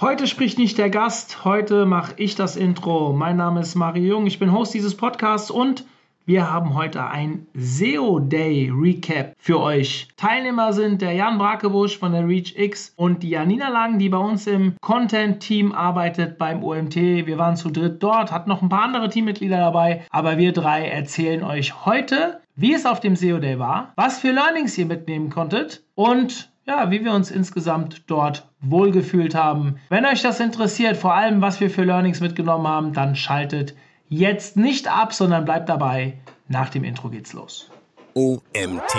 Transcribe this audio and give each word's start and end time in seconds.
Heute 0.00 0.26
spricht 0.26 0.58
nicht 0.58 0.76
der 0.76 0.90
Gast, 0.90 1.44
heute 1.44 1.86
mache 1.86 2.14
ich 2.16 2.34
das 2.34 2.56
Intro. 2.56 3.12
Mein 3.12 3.36
Name 3.36 3.60
ist 3.60 3.76
Mario 3.76 4.16
Jung, 4.16 4.26
ich 4.26 4.40
bin 4.40 4.50
Host 4.50 4.74
dieses 4.74 4.96
Podcasts 4.96 5.52
und 5.52 5.84
wir 6.26 6.50
haben 6.50 6.74
heute 6.74 7.04
ein 7.06 7.46
SEO 7.54 8.18
Day 8.18 8.72
Recap 8.74 9.34
für 9.38 9.60
euch. 9.60 10.08
Teilnehmer 10.16 10.72
sind 10.72 11.00
der 11.00 11.12
Jan 11.12 11.38
Brakebusch 11.38 11.96
von 11.96 12.10
der 12.10 12.26
Reach 12.26 12.54
X 12.56 12.92
und 12.96 13.22
die 13.22 13.30
Janina 13.30 13.68
Lang, 13.68 14.00
die 14.00 14.08
bei 14.08 14.18
uns 14.18 14.48
im 14.48 14.74
Content 14.80 15.38
Team 15.38 15.70
arbeitet 15.70 16.38
beim 16.38 16.64
OMT. 16.64 16.96
Wir 16.96 17.38
waren 17.38 17.56
zu 17.56 17.70
dritt 17.70 18.02
dort, 18.02 18.32
hatten 18.32 18.48
noch 18.48 18.62
ein 18.62 18.68
paar 18.68 18.82
andere 18.82 19.08
Teammitglieder 19.08 19.58
dabei, 19.58 20.04
aber 20.10 20.38
wir 20.38 20.52
drei 20.52 20.88
erzählen 20.88 21.44
euch 21.44 21.84
heute, 21.86 22.40
wie 22.56 22.74
es 22.74 22.84
auf 22.84 22.98
dem 22.98 23.14
SEO 23.14 23.38
Day 23.38 23.60
war, 23.60 23.92
was 23.94 24.18
für 24.18 24.32
Learnings 24.32 24.76
ihr 24.76 24.86
mitnehmen 24.86 25.30
konntet 25.30 25.84
und 25.94 26.52
ja, 26.66 26.90
wie 26.90 27.04
wir 27.04 27.12
uns 27.12 27.30
insgesamt 27.30 28.04
dort 28.06 28.48
wohlgefühlt 28.60 29.34
haben. 29.34 29.76
Wenn 29.88 30.06
euch 30.06 30.22
das 30.22 30.40
interessiert, 30.40 30.96
vor 30.96 31.14
allem 31.14 31.40
was 31.40 31.60
wir 31.60 31.70
für 31.70 31.84
Learnings 31.84 32.20
mitgenommen 32.20 32.66
haben, 32.66 32.92
dann 32.92 33.16
schaltet 33.16 33.74
jetzt 34.08 34.56
nicht 34.56 34.88
ab, 34.88 35.12
sondern 35.12 35.44
bleibt 35.44 35.68
dabei. 35.68 36.18
Nach 36.48 36.68
dem 36.68 36.84
Intro 36.84 37.08
geht's 37.08 37.32
los. 37.32 37.70
OMT 38.14 38.94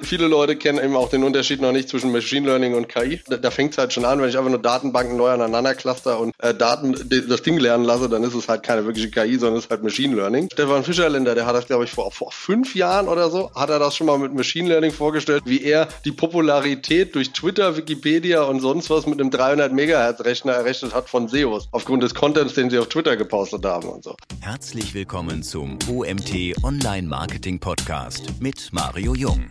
viele 0.00 0.26
Leute 0.26 0.56
kennen 0.56 0.82
eben 0.82 0.96
auch 0.96 1.10
den 1.10 1.24
Unterschied 1.24 1.60
noch 1.60 1.72
nicht 1.72 1.88
zwischen 1.88 2.12
Machine 2.12 2.46
Learning 2.46 2.74
und 2.74 2.88
KI. 2.88 3.20
Da, 3.28 3.36
da 3.36 3.50
fängt 3.50 3.72
es 3.72 3.78
halt 3.78 3.92
schon 3.92 4.04
an, 4.04 4.20
wenn 4.20 4.28
ich 4.28 4.38
einfach 4.38 4.50
nur 4.50 4.60
Datenbanken 4.60 5.16
neu 5.16 5.30
aneinander 5.30 5.74
cluster 5.74 6.18
und 6.18 6.34
äh, 6.38 6.54
Daten 6.54 6.94
das 7.28 7.42
Ding 7.42 7.58
lernen 7.58 7.84
lasse, 7.84 8.08
dann 8.08 8.22
ist 8.24 8.34
es 8.34 8.48
halt 8.48 8.62
keine 8.62 8.84
wirkliche 8.86 9.10
KI, 9.10 9.36
sondern 9.36 9.58
es 9.58 9.64
ist 9.64 9.70
halt 9.70 9.82
Machine 9.82 10.16
Learning. 10.16 10.48
Stefan 10.52 10.84
Fischerländer, 10.84 11.34
der 11.34 11.46
hat 11.46 11.54
das, 11.54 11.66
glaube 11.66 11.84
ich, 11.84 11.90
vor, 11.90 12.10
vor 12.10 12.32
fünf 12.32 12.74
Jahren 12.74 13.08
oder 13.08 13.30
so, 13.30 13.50
hat 13.54 13.70
er 13.70 13.78
das 13.78 13.96
schon 13.96 14.06
mal 14.06 14.18
mit 14.18 14.34
Machine 14.34 14.68
Learning 14.68 14.92
vorgestellt, 14.92 15.42
wie 15.46 15.62
er 15.62 15.88
die 16.04 16.12
Popularität 16.12 17.14
durch 17.14 17.32
Twitter, 17.32 17.76
Wikipedia 17.76 18.42
und 18.42 18.60
sonst 18.60 18.90
was 18.90 19.06
mit 19.06 19.20
einem 19.20 19.30
300 19.30 19.72
Megahertz 19.72 20.20
Rechner 20.24 20.52
errechnet 20.52 20.94
hat 20.94 21.08
von 21.08 21.28
SEOs, 21.28 21.68
aufgrund 21.72 22.02
des 22.02 22.14
Contents, 22.14 22.54
den 22.54 22.70
sie 22.70 22.78
auf 22.78 22.88
Twitter 22.88 23.16
gepostet 23.16 23.64
haben 23.64 23.88
und 23.88 24.04
so. 24.04 24.16
Herzlich 24.40 24.94
willkommen 24.94 25.42
zum 25.42 25.78
OMT 25.88 26.56
Online 26.62 27.06
Marketing 27.06 27.58
Podcast 27.58 28.40
mit 28.40 28.70
Mario 28.72 29.14
Jung. 29.14 29.48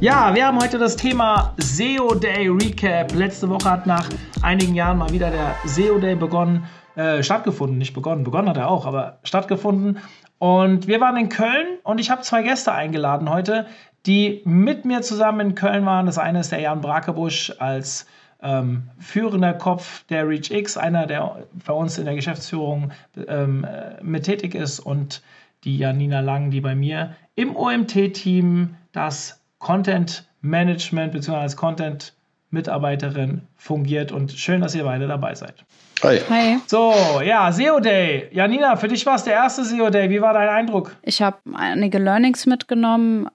Ja, 0.00 0.32
wir 0.32 0.46
haben 0.46 0.60
heute 0.60 0.78
das 0.78 0.94
Thema 0.94 1.54
SEO 1.56 2.14
Day 2.14 2.46
Recap. 2.46 3.12
Letzte 3.16 3.48
Woche 3.48 3.68
hat 3.68 3.84
nach 3.84 4.08
einigen 4.42 4.76
Jahren 4.76 4.96
mal 4.96 5.10
wieder 5.12 5.28
der 5.28 5.56
SEO 5.64 5.98
Day 5.98 6.14
begonnen, 6.14 6.66
äh, 6.94 7.20
stattgefunden, 7.24 7.78
nicht 7.78 7.94
begonnen, 7.94 8.22
begonnen 8.22 8.48
hat 8.48 8.58
er 8.58 8.70
auch, 8.70 8.86
aber 8.86 9.18
stattgefunden. 9.24 9.98
Und 10.38 10.86
wir 10.86 11.00
waren 11.00 11.16
in 11.16 11.28
Köln 11.28 11.66
und 11.82 11.98
ich 11.98 12.10
habe 12.10 12.22
zwei 12.22 12.44
Gäste 12.44 12.70
eingeladen 12.72 13.28
heute, 13.28 13.66
die 14.06 14.40
mit 14.44 14.84
mir 14.84 15.02
zusammen 15.02 15.40
in 15.40 15.54
Köln 15.56 15.84
waren. 15.84 16.06
Das 16.06 16.16
eine 16.16 16.38
ist 16.38 16.52
der 16.52 16.60
Jan 16.60 16.80
Brakebusch 16.80 17.54
als 17.58 18.06
ähm, 18.40 18.90
führender 19.00 19.52
Kopf 19.52 20.04
der 20.06 20.28
Reach 20.28 20.52
X, 20.52 20.76
einer, 20.76 21.08
der 21.08 21.44
bei 21.66 21.72
uns 21.72 21.98
in 21.98 22.04
der 22.04 22.14
Geschäftsführung 22.14 22.92
ähm, 23.26 23.64
äh, 23.64 24.00
mit 24.00 24.26
tätig 24.26 24.54
ist 24.54 24.78
und 24.78 25.22
die 25.64 25.76
Janina 25.76 26.20
Lang, 26.20 26.52
die 26.52 26.60
bei 26.60 26.76
mir 26.76 27.16
im 27.34 27.56
OMT-Team 27.56 28.76
das 28.92 29.40
Content 29.58 30.28
Management 30.40 31.12
bzw. 31.12 31.36
als 31.36 31.56
Content 31.56 32.14
Mitarbeiterin 32.50 33.42
fungiert 33.56 34.10
und 34.10 34.32
schön, 34.32 34.60
dass 34.60 34.74
ihr 34.74 34.84
beide 34.84 35.06
dabei 35.06 35.34
seid. 35.34 35.64
Hi. 36.02 36.20
Hi. 36.30 36.58
So, 36.66 36.94
ja, 37.22 37.52
SEO 37.52 37.80
Day. 37.80 38.28
Janina, 38.32 38.76
für 38.76 38.88
dich 38.88 39.04
war 39.04 39.16
es 39.16 39.24
der 39.24 39.34
erste 39.34 39.64
SEO 39.64 39.90
Day. 39.90 40.08
Wie 40.08 40.22
war 40.22 40.32
dein 40.32 40.48
Eindruck? 40.48 40.96
Ich 41.02 41.20
habe 41.20 41.38
einige 41.54 41.98
Learnings 41.98 42.46
mitgenommen. 42.46 43.28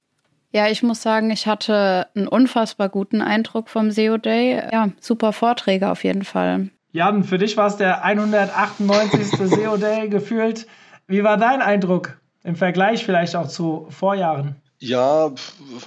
Ja, 0.51 0.67
ich 0.67 0.81
muss 0.81 1.01
sagen, 1.01 1.29
ich 1.29 1.45
hatte 1.45 2.07
einen 2.15 2.27
unfassbar 2.27 2.89
guten 2.89 3.21
Eindruck 3.21 3.69
vom 3.69 3.91
SEO 3.91 4.17
Day. 4.17 4.61
Ja, 4.71 4.89
super 4.99 5.33
Vorträge 5.33 5.89
auf 5.91 6.03
jeden 6.03 6.23
Fall. 6.23 6.69
Jan, 6.91 7.23
für 7.23 7.37
dich 7.37 7.57
war 7.57 7.67
es 7.67 7.77
der 7.77 8.03
198. 8.03 9.27
SEO 9.49 9.77
Day 9.77 10.09
gefühlt. 10.09 10.67
Wie 11.07 11.23
war 11.23 11.37
dein 11.37 11.61
Eindruck 11.61 12.17
im 12.43 12.55
Vergleich 12.55 13.03
vielleicht 13.03 13.35
auch 13.35 13.47
zu 13.47 13.87
Vorjahren? 13.89 14.55
Ja, 14.85 15.31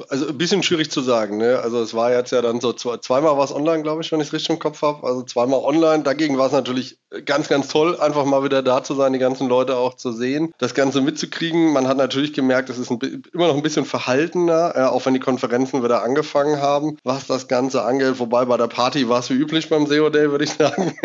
also 0.09 0.29
ein 0.29 0.39
bisschen 0.39 0.63
schwierig 0.63 0.91
zu 0.91 1.03
sagen. 1.03 1.37
Ne? 1.37 1.61
Also 1.63 1.83
es 1.83 1.93
war 1.93 2.13
jetzt 2.13 2.33
ja 2.33 2.41
dann 2.41 2.63
so 2.63 2.73
zweimal 2.73 3.37
was 3.37 3.55
online, 3.55 3.83
glaube 3.83 4.01
ich, 4.01 4.11
wenn 4.11 4.23
ich 4.23 4.29
es 4.29 4.33
richtig 4.33 4.49
im 4.49 4.59
Kopf 4.59 4.81
habe. 4.81 5.07
Also 5.07 5.23
zweimal 5.23 5.61
online. 5.61 6.03
Dagegen 6.03 6.39
war 6.39 6.47
es 6.47 6.53
natürlich 6.53 6.97
ganz, 7.27 7.49
ganz 7.49 7.69
toll, 7.69 8.01
einfach 8.01 8.25
mal 8.25 8.43
wieder 8.43 8.63
da 8.63 8.83
zu 8.83 8.95
sein, 8.95 9.13
die 9.13 9.19
ganzen 9.19 9.51
Leute 9.51 9.77
auch 9.77 9.95
zu 9.95 10.13
sehen, 10.13 10.55
das 10.57 10.73
Ganze 10.73 11.03
mitzukriegen. 11.03 11.75
Man 11.75 11.89
hat 11.89 11.99
natürlich 11.99 12.33
gemerkt, 12.33 12.71
es 12.71 12.79
ist 12.79 12.91
ein, 12.91 13.23
immer 13.35 13.49
noch 13.49 13.57
ein 13.57 13.63
bisschen 13.63 13.85
verhaltener, 13.85 14.73
äh, 14.75 14.83
auch 14.85 15.05
wenn 15.05 15.13
die 15.13 15.21
Konferenzen 15.21 15.85
wieder 15.85 16.03
angefangen 16.03 16.63
haben, 16.63 16.97
was 17.05 17.27
das 17.27 17.49
Ganze 17.49 17.83
angeht. 17.83 18.19
Wobei 18.19 18.47
bei 18.47 18.57
der 18.57 18.69
Party 18.69 19.11
war 19.11 19.21
es 19.21 19.29
wie 19.29 19.35
üblich 19.35 19.69
beim 19.69 19.87
SEO 19.87 20.09
Day, 20.09 20.31
würde 20.31 20.45
ich 20.45 20.53
sagen. 20.59 20.97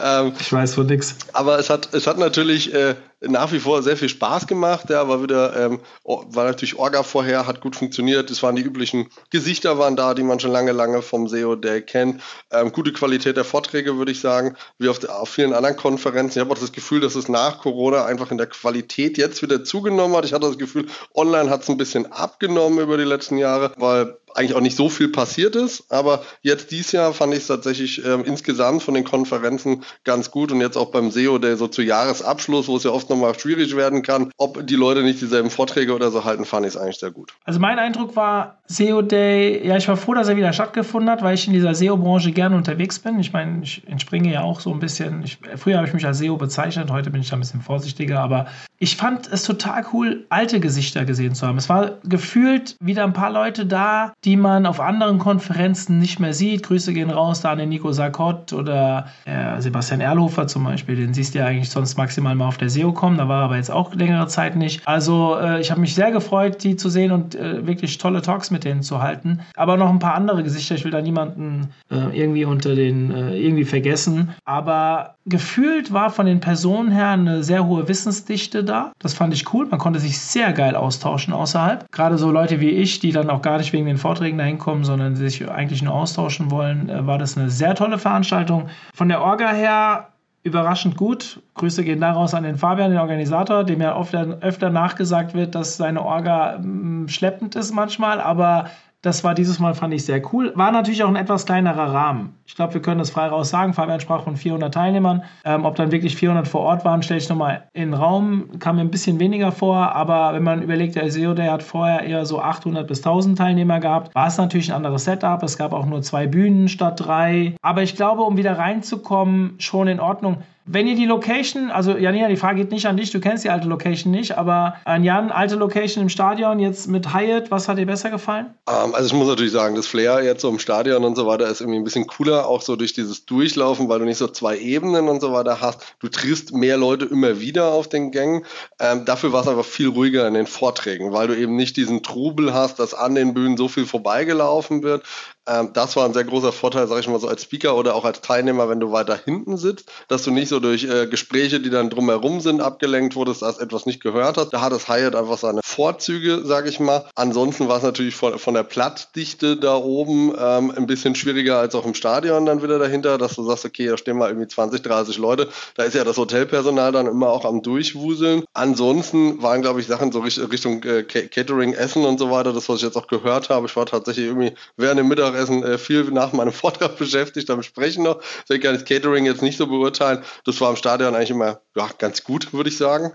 ähm, 0.00 0.32
ich 0.40 0.52
weiß 0.52 0.74
von 0.74 0.86
nix. 0.86 1.14
Aber 1.32 1.60
es 1.60 1.70
hat, 1.70 1.94
es 1.94 2.08
hat 2.08 2.18
natürlich 2.18 2.74
äh, 2.74 2.96
nach 3.20 3.52
wie 3.52 3.58
vor 3.58 3.82
sehr 3.82 3.96
viel 3.96 4.08
Spaß 4.08 4.46
gemacht. 4.46 4.90
Ja, 4.90 5.08
war 5.08 5.22
wieder, 5.22 5.56
ähm, 5.56 5.80
war 6.04 6.44
natürlich 6.44 6.78
Orga 6.78 7.02
vorher, 7.02 7.46
hat 7.46 7.60
gut 7.60 7.76
funktioniert. 7.76 8.30
Es 8.30 8.42
waren 8.42 8.56
die 8.56 8.62
üblichen 8.62 9.08
Gesichter 9.30 9.78
waren 9.78 9.96
da, 9.96 10.14
die 10.14 10.22
man 10.22 10.38
schon 10.38 10.52
lange, 10.52 10.72
lange 10.72 11.02
vom 11.02 11.28
SEO 11.28 11.56
Day 11.56 11.82
kennt. 11.82 12.22
Ähm, 12.52 12.72
gute 12.72 12.92
Qualität 12.92 13.36
der 13.36 13.44
Vorträge, 13.44 13.96
würde 13.96 14.12
ich 14.12 14.20
sagen, 14.20 14.56
wie 14.78 14.88
auf, 14.88 15.04
auf 15.08 15.28
vielen 15.28 15.52
anderen 15.52 15.76
Konferenzen. 15.76 16.38
Ich 16.38 16.44
habe 16.44 16.54
auch 16.54 16.60
das 16.60 16.72
Gefühl, 16.72 17.00
dass 17.00 17.14
es 17.14 17.28
nach 17.28 17.60
Corona 17.60 18.04
einfach 18.04 18.30
in 18.30 18.38
der 18.38 18.46
Qualität 18.46 19.18
jetzt 19.18 19.42
wieder 19.42 19.64
zugenommen 19.64 20.16
hat. 20.16 20.24
Ich 20.24 20.32
hatte 20.32 20.46
das 20.46 20.58
Gefühl, 20.58 20.86
online 21.14 21.50
hat 21.50 21.62
es 21.62 21.68
ein 21.68 21.76
bisschen 21.76 22.10
abgenommen 22.12 22.78
über 22.78 22.96
die 22.96 23.04
letzten 23.04 23.38
Jahre, 23.38 23.72
weil 23.76 24.16
eigentlich 24.38 24.54
auch 24.54 24.60
nicht 24.60 24.76
so 24.76 24.88
viel 24.88 25.08
passiert 25.08 25.56
ist. 25.56 25.90
Aber 25.90 26.22
jetzt 26.42 26.70
dieses 26.70 26.92
Jahr 26.92 27.12
fand 27.12 27.34
ich 27.34 27.40
es 27.40 27.46
tatsächlich 27.48 28.04
ähm, 28.04 28.24
insgesamt 28.24 28.82
von 28.82 28.94
den 28.94 29.04
Konferenzen 29.04 29.82
ganz 30.04 30.30
gut 30.30 30.52
und 30.52 30.60
jetzt 30.60 30.76
auch 30.76 30.90
beim 30.90 31.10
SEO, 31.10 31.38
der 31.38 31.56
so 31.56 31.68
zu 31.68 31.82
Jahresabschluss, 31.82 32.68
wo 32.68 32.76
es 32.76 32.84
ja 32.84 32.90
oft 32.90 33.10
nochmal 33.10 33.38
schwierig 33.38 33.76
werden 33.76 34.02
kann, 34.02 34.30
ob 34.36 34.66
die 34.66 34.76
Leute 34.76 35.02
nicht 35.02 35.20
dieselben 35.20 35.50
Vorträge 35.50 35.94
oder 35.94 36.10
so 36.10 36.24
halten, 36.24 36.44
fand 36.44 36.66
ich 36.66 36.74
es 36.74 36.76
eigentlich 36.76 36.98
sehr 36.98 37.10
gut. 37.10 37.34
Also 37.44 37.60
mein 37.60 37.78
Eindruck 37.78 38.16
war, 38.16 38.58
SEO 38.66 39.02
Day, 39.02 39.66
ja, 39.66 39.76
ich 39.76 39.88
war 39.88 39.96
froh, 39.96 40.14
dass 40.14 40.28
er 40.28 40.36
wieder 40.36 40.52
stattgefunden 40.52 41.10
hat, 41.10 41.22
weil 41.22 41.34
ich 41.34 41.46
in 41.46 41.52
dieser 41.52 41.74
SEO-Branche 41.74 42.32
gerne 42.32 42.56
unterwegs 42.56 42.98
bin. 42.98 43.18
Ich 43.18 43.32
meine, 43.32 43.62
ich 43.62 43.82
entspringe 43.86 44.32
ja 44.32 44.42
auch 44.42 44.60
so 44.60 44.72
ein 44.72 44.78
bisschen. 44.78 45.22
Ich, 45.24 45.38
früher 45.56 45.78
habe 45.78 45.88
ich 45.88 45.94
mich 45.94 46.06
als 46.06 46.18
SEO 46.18 46.36
bezeichnet, 46.36 46.90
heute 46.90 47.10
bin 47.10 47.20
ich 47.20 47.30
da 47.30 47.36
ein 47.36 47.40
bisschen 47.40 47.62
vorsichtiger, 47.62 48.20
aber 48.20 48.46
ich 48.78 48.96
fand 48.96 49.26
es 49.32 49.42
total 49.42 49.84
cool, 49.92 50.26
alte 50.28 50.60
Gesichter 50.60 51.04
gesehen 51.04 51.34
zu 51.34 51.46
haben. 51.46 51.58
Es 51.58 51.68
war 51.68 51.98
gefühlt 52.04 52.76
wieder 52.80 53.04
ein 53.04 53.12
paar 53.12 53.32
Leute 53.32 53.66
da, 53.66 54.12
die 54.24 54.27
man 54.36 54.66
auf 54.66 54.80
anderen 54.80 55.18
Konferenzen 55.18 55.98
nicht 55.98 56.20
mehr 56.20 56.34
sieht. 56.34 56.64
Grüße 56.64 56.92
gehen 56.92 57.10
raus 57.10 57.40
da 57.40 57.52
an 57.52 57.58
den 57.58 57.68
Nico 57.68 57.92
Sarkott 57.92 58.52
oder 58.52 59.08
äh, 59.24 59.60
Sebastian 59.60 60.00
Erlhofer 60.00 60.46
zum 60.46 60.64
Beispiel. 60.64 60.96
Den 60.96 61.14
siehst 61.14 61.34
du 61.34 61.38
ja 61.40 61.46
eigentlich 61.46 61.70
sonst 61.70 61.96
maximal 61.96 62.34
mal 62.34 62.46
auf 62.46 62.58
der 62.58 62.70
SEO 62.70 62.92
kommen. 62.92 63.18
Da 63.18 63.28
war 63.28 63.42
er 63.42 63.44
aber 63.44 63.56
jetzt 63.56 63.70
auch 63.70 63.94
längere 63.94 64.26
Zeit 64.26 64.56
nicht. 64.56 64.86
Also 64.86 65.36
äh, 65.38 65.60
ich 65.60 65.70
habe 65.70 65.80
mich 65.80 65.94
sehr 65.94 66.10
gefreut, 66.10 66.62
die 66.64 66.76
zu 66.76 66.88
sehen 66.88 67.12
und 67.12 67.34
äh, 67.34 67.66
wirklich 67.66 67.98
tolle 67.98 68.22
Talks 68.22 68.50
mit 68.50 68.64
denen 68.64 68.82
zu 68.82 69.02
halten. 69.02 69.40
Aber 69.54 69.76
noch 69.76 69.90
ein 69.90 69.98
paar 69.98 70.14
andere 70.14 70.42
Gesichter. 70.42 70.74
Ich 70.74 70.84
will 70.84 70.92
da 70.92 71.00
niemanden 71.00 71.70
äh, 71.90 72.18
irgendwie 72.18 72.44
unter 72.44 72.74
den 72.74 73.10
äh, 73.10 73.36
irgendwie 73.36 73.64
vergessen. 73.64 74.34
Aber 74.44 75.14
gefühlt 75.28 75.92
war 75.92 76.10
von 76.10 76.26
den 76.26 76.40
Personen 76.40 76.90
her 76.90 77.10
eine 77.10 77.42
sehr 77.42 77.66
hohe 77.66 77.88
Wissensdichte 77.88 78.64
da. 78.64 78.92
Das 78.98 79.14
fand 79.14 79.34
ich 79.34 79.52
cool. 79.52 79.66
Man 79.66 79.78
konnte 79.78 80.00
sich 80.00 80.18
sehr 80.18 80.52
geil 80.52 80.74
austauschen 80.74 81.32
außerhalb. 81.32 81.90
Gerade 81.92 82.18
so 82.18 82.30
Leute 82.30 82.60
wie 82.60 82.70
ich, 82.70 83.00
die 83.00 83.12
dann 83.12 83.30
auch 83.30 83.42
gar 83.42 83.58
nicht 83.58 83.72
wegen 83.72 83.86
den 83.86 83.98
Vorträgen 83.98 84.38
dahin 84.38 84.58
kommen, 84.58 84.84
sondern 84.84 85.16
sich 85.16 85.48
eigentlich 85.48 85.82
nur 85.82 85.94
austauschen 85.94 86.50
wollen, 86.50 86.88
äh, 86.88 87.06
war 87.06 87.18
das 87.18 87.36
eine 87.36 87.50
sehr 87.50 87.74
tolle 87.74 87.98
Veranstaltung. 87.98 88.68
Von 88.94 89.08
der 89.08 89.22
Orga 89.22 89.50
her 89.50 90.08
überraschend 90.42 90.96
gut. 90.96 91.40
Grüße 91.54 91.84
gehen 91.84 92.00
daraus 92.00 92.32
an 92.34 92.44
den 92.44 92.56
Fabian, 92.56 92.90
den 92.90 93.00
Organisator, 93.00 93.64
dem 93.64 93.80
ja 93.80 93.96
oft, 93.96 94.14
öfter 94.14 94.70
nachgesagt 94.70 95.34
wird, 95.34 95.54
dass 95.54 95.76
seine 95.76 96.02
Orga 96.02 96.58
mh, 96.58 97.08
schleppend 97.08 97.54
ist 97.54 97.72
manchmal, 97.72 98.20
aber 98.20 98.70
das 99.02 99.22
war 99.22 99.34
dieses 99.34 99.60
Mal, 99.60 99.74
fand 99.74 99.94
ich 99.94 100.04
sehr 100.04 100.20
cool. 100.32 100.52
War 100.56 100.72
natürlich 100.72 101.04
auch 101.04 101.08
ein 101.08 101.16
etwas 101.16 101.46
kleinerer 101.46 101.92
Rahmen. 101.92 102.34
Ich 102.46 102.56
glaube, 102.56 102.74
wir 102.74 102.82
können 102.82 102.98
das 102.98 103.10
frei 103.10 103.28
raus 103.28 103.50
sagen. 103.50 103.72
Fabian 103.72 104.00
sprach 104.00 104.24
von 104.24 104.36
400 104.36 104.74
Teilnehmern. 104.74 105.22
Ähm, 105.44 105.64
ob 105.64 105.76
dann 105.76 105.92
wirklich 105.92 106.16
400 106.16 106.48
vor 106.48 106.62
Ort 106.62 106.84
waren, 106.84 107.02
stelle 107.04 107.18
ich 107.18 107.28
nochmal 107.28 107.68
in 107.74 107.90
den 107.90 107.94
Raum. 107.94 108.58
Kam 108.58 108.76
mir 108.76 108.82
ein 108.82 108.90
bisschen 108.90 109.20
weniger 109.20 109.52
vor, 109.52 109.94
aber 109.94 110.34
wenn 110.34 110.42
man 110.42 110.62
überlegt, 110.62 110.96
der 110.96 111.10
SEO, 111.12 111.34
der 111.34 111.52
hat 111.52 111.62
vorher 111.62 112.02
eher 112.02 112.26
so 112.26 112.40
800 112.40 112.88
bis 112.88 112.98
1000 112.98 113.38
Teilnehmer 113.38 113.78
gehabt, 113.78 114.14
war 114.16 114.26
es 114.26 114.36
natürlich 114.36 114.70
ein 114.70 114.76
anderes 114.76 115.04
Setup. 115.04 115.40
Es 115.44 115.56
gab 115.56 115.72
auch 115.72 115.86
nur 115.86 116.02
zwei 116.02 116.26
Bühnen 116.26 116.68
statt 116.68 116.98
drei. 116.98 117.54
Aber 117.62 117.84
ich 117.84 117.94
glaube, 117.94 118.22
um 118.22 118.36
wieder 118.36 118.58
reinzukommen, 118.58 119.54
schon 119.58 119.86
in 119.86 120.00
Ordnung. 120.00 120.38
Wenn 120.70 120.86
ihr 120.86 120.96
die 120.96 121.06
Location, 121.06 121.70
also 121.70 121.96
Janina, 121.96 122.28
die 122.28 122.36
Frage 122.36 122.58
geht 122.60 122.72
nicht 122.72 122.84
an 122.84 122.98
dich, 122.98 123.10
du 123.10 123.20
kennst 123.20 123.42
die 123.42 123.48
alte 123.48 123.66
Location 123.66 124.12
nicht, 124.12 124.36
aber 124.36 124.74
an 124.84 125.02
Jan, 125.02 125.30
alte 125.30 125.54
Location 125.54 126.02
im 126.02 126.08
Stadion, 126.10 126.58
jetzt 126.58 126.88
mit 126.88 127.14
Hyatt, 127.14 127.50
was 127.50 127.68
hat 127.68 127.78
dir 127.78 127.86
besser 127.86 128.10
gefallen? 128.10 128.52
Um, 128.66 128.74
ähm, 128.74 128.94
also 128.94 129.06
ich 129.06 129.14
muss 129.14 129.28
natürlich 129.28 129.52
sagen, 129.52 129.76
das 129.76 129.86
Flair 129.86 130.22
jetzt 130.22 130.42
so 130.42 130.50
im 130.50 130.58
Stadion 130.58 131.04
und 131.04 131.16
so 131.16 131.26
weiter 131.26 131.48
ist 131.48 131.62
irgendwie 131.62 131.78
ein 131.78 131.84
bisschen 131.84 132.06
cooler, 132.06 132.46
auch 132.46 132.60
so 132.60 132.76
durch 132.76 132.92
dieses 132.92 133.24
Durchlaufen, 133.24 133.88
weil 133.88 134.00
du 134.00 134.04
nicht 134.04 134.18
so 134.18 134.28
zwei 134.28 134.58
Ebenen 134.58 135.08
und 135.08 135.22
so 135.22 135.32
weiter 135.32 135.62
hast. 135.62 135.96
Du 136.00 136.08
triffst 136.08 136.52
mehr 136.52 136.76
Leute 136.76 137.06
immer 137.06 137.40
wieder 137.40 137.72
auf 137.72 137.88
den 137.88 138.10
Gängen. 138.10 138.44
Ähm, 138.78 139.06
dafür 139.06 139.32
war 139.32 139.40
es 139.40 139.48
aber 139.48 139.64
viel 139.64 139.88
ruhiger 139.88 140.28
in 140.28 140.34
den 140.34 140.46
Vorträgen, 140.46 141.14
weil 141.14 141.28
du 141.28 141.34
eben 141.34 141.56
nicht 141.56 141.78
diesen 141.78 142.02
Trubel 142.02 142.52
hast, 142.52 142.78
dass 142.78 142.92
an 142.92 143.14
den 143.14 143.32
Bühnen 143.32 143.56
so 143.56 143.68
viel 143.68 143.86
vorbeigelaufen 143.86 144.82
wird. 144.82 145.02
Ähm, 145.48 145.70
das 145.72 145.96
war 145.96 146.04
ein 146.04 146.12
sehr 146.12 146.24
großer 146.24 146.52
Vorteil, 146.52 146.86
sage 146.86 147.00
ich 147.00 147.08
mal 147.08 147.20
so 147.20 147.28
als 147.28 147.42
Speaker 147.42 147.76
oder 147.76 147.94
auch 147.94 148.04
als 148.04 148.20
Teilnehmer, 148.20 148.68
wenn 148.68 148.80
du 148.80 148.92
weiter 148.92 149.18
hinten 149.24 149.56
sitzt, 149.56 149.90
dass 150.08 150.22
du 150.22 150.30
nicht 150.30 150.48
so 150.48 150.60
durch 150.60 150.84
äh, 150.84 151.06
Gespräche, 151.06 151.60
die 151.60 151.70
dann 151.70 151.90
drumherum 151.90 152.40
sind, 152.40 152.60
abgelenkt 152.60 153.16
wurdest, 153.16 153.42
dass 153.42 153.58
etwas 153.58 153.86
nicht 153.86 154.02
gehört 154.02 154.36
hast. 154.36 154.50
Da 154.50 154.60
hat 154.60 154.72
das 154.72 154.88
Hyatt 154.88 155.14
einfach 155.14 155.38
seine 155.38 155.60
Vorzüge, 155.64 156.44
sage 156.44 156.68
ich 156.68 156.80
mal. 156.80 157.04
Ansonsten 157.14 157.68
war 157.68 157.78
es 157.78 157.82
natürlich 157.82 158.14
von, 158.14 158.38
von 158.38 158.54
der 158.54 158.62
Plattdichte 158.62 159.56
da 159.56 159.76
oben 159.76 160.34
ähm, 160.38 160.72
ein 160.76 160.86
bisschen 160.86 161.14
schwieriger 161.14 161.58
als 161.58 161.74
auch 161.74 161.86
im 161.86 161.94
Stadion 161.94 162.46
dann 162.46 162.62
wieder 162.62 162.78
dahinter, 162.78 163.18
dass 163.18 163.34
du 163.34 163.42
sagst, 163.44 163.64
okay, 163.64 163.86
da 163.86 163.96
stehen 163.96 164.18
mal 164.18 164.28
irgendwie 164.28 164.48
20, 164.48 164.82
30 164.82 165.18
Leute. 165.18 165.48
Da 165.76 165.84
ist 165.84 165.94
ja 165.94 166.04
das 166.04 166.18
Hotelpersonal 166.18 166.92
dann 166.92 167.06
immer 167.06 167.28
auch 167.28 167.44
am 167.44 167.62
Durchwuseln. 167.62 168.44
Ansonsten 168.52 169.42
waren, 169.42 169.62
glaube 169.62 169.80
ich, 169.80 169.86
Sachen 169.86 170.12
so 170.12 170.20
Richtung 170.20 170.82
äh, 170.82 171.02
Catering, 171.04 171.72
Essen 171.72 172.04
und 172.04 172.18
so 172.18 172.30
weiter, 172.30 172.52
das, 172.52 172.68
was 172.68 172.76
ich 172.76 172.82
jetzt 172.82 172.96
auch 172.96 173.06
gehört 173.06 173.48
habe. 173.48 173.66
Ich 173.66 173.76
war 173.76 173.86
tatsächlich 173.86 174.26
irgendwie 174.26 174.52
während 174.76 174.98
dem 174.98 175.08
Mittagessen 175.38 175.62
äh, 175.62 175.78
viel 175.78 176.04
nach 176.04 176.32
meinem 176.32 176.52
Vortrag 176.52 176.96
beschäftigt, 176.96 177.50
am 177.50 177.62
Sprechen 177.62 178.04
noch. 178.04 178.20
Deswegen 178.42 178.62
kann 178.62 178.76
ich 178.76 178.84
Catering 178.84 179.26
jetzt 179.26 179.42
nicht 179.42 179.58
so 179.58 179.66
beurteilen. 179.66 180.22
Das 180.44 180.60
war 180.60 180.70
im 180.70 180.76
Stadion 180.76 181.14
eigentlich 181.14 181.30
immer 181.30 181.60
ja, 181.76 181.88
ganz 181.98 182.24
gut, 182.24 182.52
würde 182.52 182.70
ich 182.70 182.76
sagen 182.76 183.12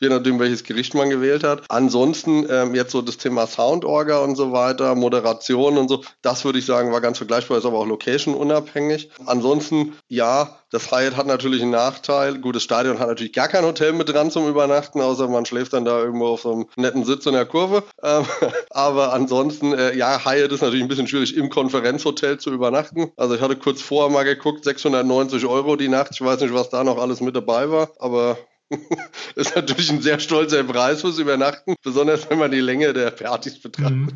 je 0.00 0.08
nachdem, 0.08 0.38
welches 0.38 0.64
Gericht 0.64 0.94
man 0.94 1.10
gewählt 1.10 1.44
hat. 1.44 1.62
Ansonsten 1.68 2.46
ähm, 2.50 2.74
jetzt 2.74 2.92
so 2.92 3.02
das 3.02 3.16
Thema 3.16 3.46
Soundorga 3.46 4.18
und 4.18 4.36
so 4.36 4.52
weiter, 4.52 4.94
Moderation 4.94 5.78
und 5.78 5.88
so, 5.88 6.02
das 6.22 6.44
würde 6.44 6.58
ich 6.58 6.66
sagen, 6.66 6.92
war 6.92 7.00
ganz 7.00 7.18
vergleichbar, 7.18 7.58
ist 7.58 7.66
aber 7.66 7.78
auch 7.78 7.86
location 7.86 8.34
unabhängig. 8.34 9.10
Ansonsten, 9.26 9.94
ja, 10.08 10.58
das 10.70 10.90
Hyatt 10.90 11.16
hat 11.16 11.26
natürlich 11.26 11.62
einen 11.62 11.70
Nachteil. 11.70 12.38
Gut, 12.38 12.56
das 12.56 12.64
Stadion 12.64 12.98
hat 12.98 13.06
natürlich 13.06 13.32
gar 13.32 13.46
kein 13.46 13.64
Hotel 13.64 13.92
mit 13.92 14.08
dran 14.08 14.32
zum 14.32 14.48
Übernachten, 14.48 15.00
außer 15.00 15.28
man 15.28 15.46
schläft 15.46 15.72
dann 15.72 15.84
da 15.84 16.02
irgendwo 16.02 16.26
auf 16.26 16.42
so 16.42 16.52
einem 16.52 16.66
netten 16.76 17.04
Sitz 17.04 17.26
in 17.26 17.34
der 17.34 17.46
Kurve. 17.46 17.84
Ähm, 18.02 18.24
aber 18.70 19.12
ansonsten, 19.12 19.72
äh, 19.72 19.96
ja, 19.96 20.24
Hyatt 20.24 20.50
ist 20.50 20.62
natürlich 20.62 20.82
ein 20.82 20.88
bisschen 20.88 21.06
schwierig, 21.06 21.36
im 21.36 21.48
Konferenzhotel 21.48 22.38
zu 22.38 22.50
übernachten. 22.50 23.12
Also 23.16 23.36
ich 23.36 23.40
hatte 23.40 23.54
kurz 23.56 23.82
vorher 23.82 24.10
mal 24.10 24.24
geguckt, 24.24 24.64
690 24.64 25.46
Euro 25.46 25.76
die 25.76 25.88
Nacht. 25.88 26.10
Ich 26.12 26.20
weiß 26.20 26.40
nicht, 26.40 26.54
was 26.54 26.70
da 26.70 26.82
noch 26.82 26.98
alles 26.98 27.20
mit 27.20 27.36
dabei 27.36 27.70
war, 27.70 27.90
aber 28.00 28.36
ist 29.34 29.54
natürlich 29.56 29.90
ein 29.90 30.02
sehr 30.02 30.18
stolzer 30.18 30.64
Preis 30.64 31.00
fürs 31.00 31.18
Übernachten, 31.18 31.74
besonders 31.82 32.28
wenn 32.30 32.38
man 32.38 32.50
die 32.50 32.60
Länge 32.60 32.92
der 32.92 33.10
Partys 33.10 33.58
betrachtet. 33.58 33.96
Mhm. 33.96 34.08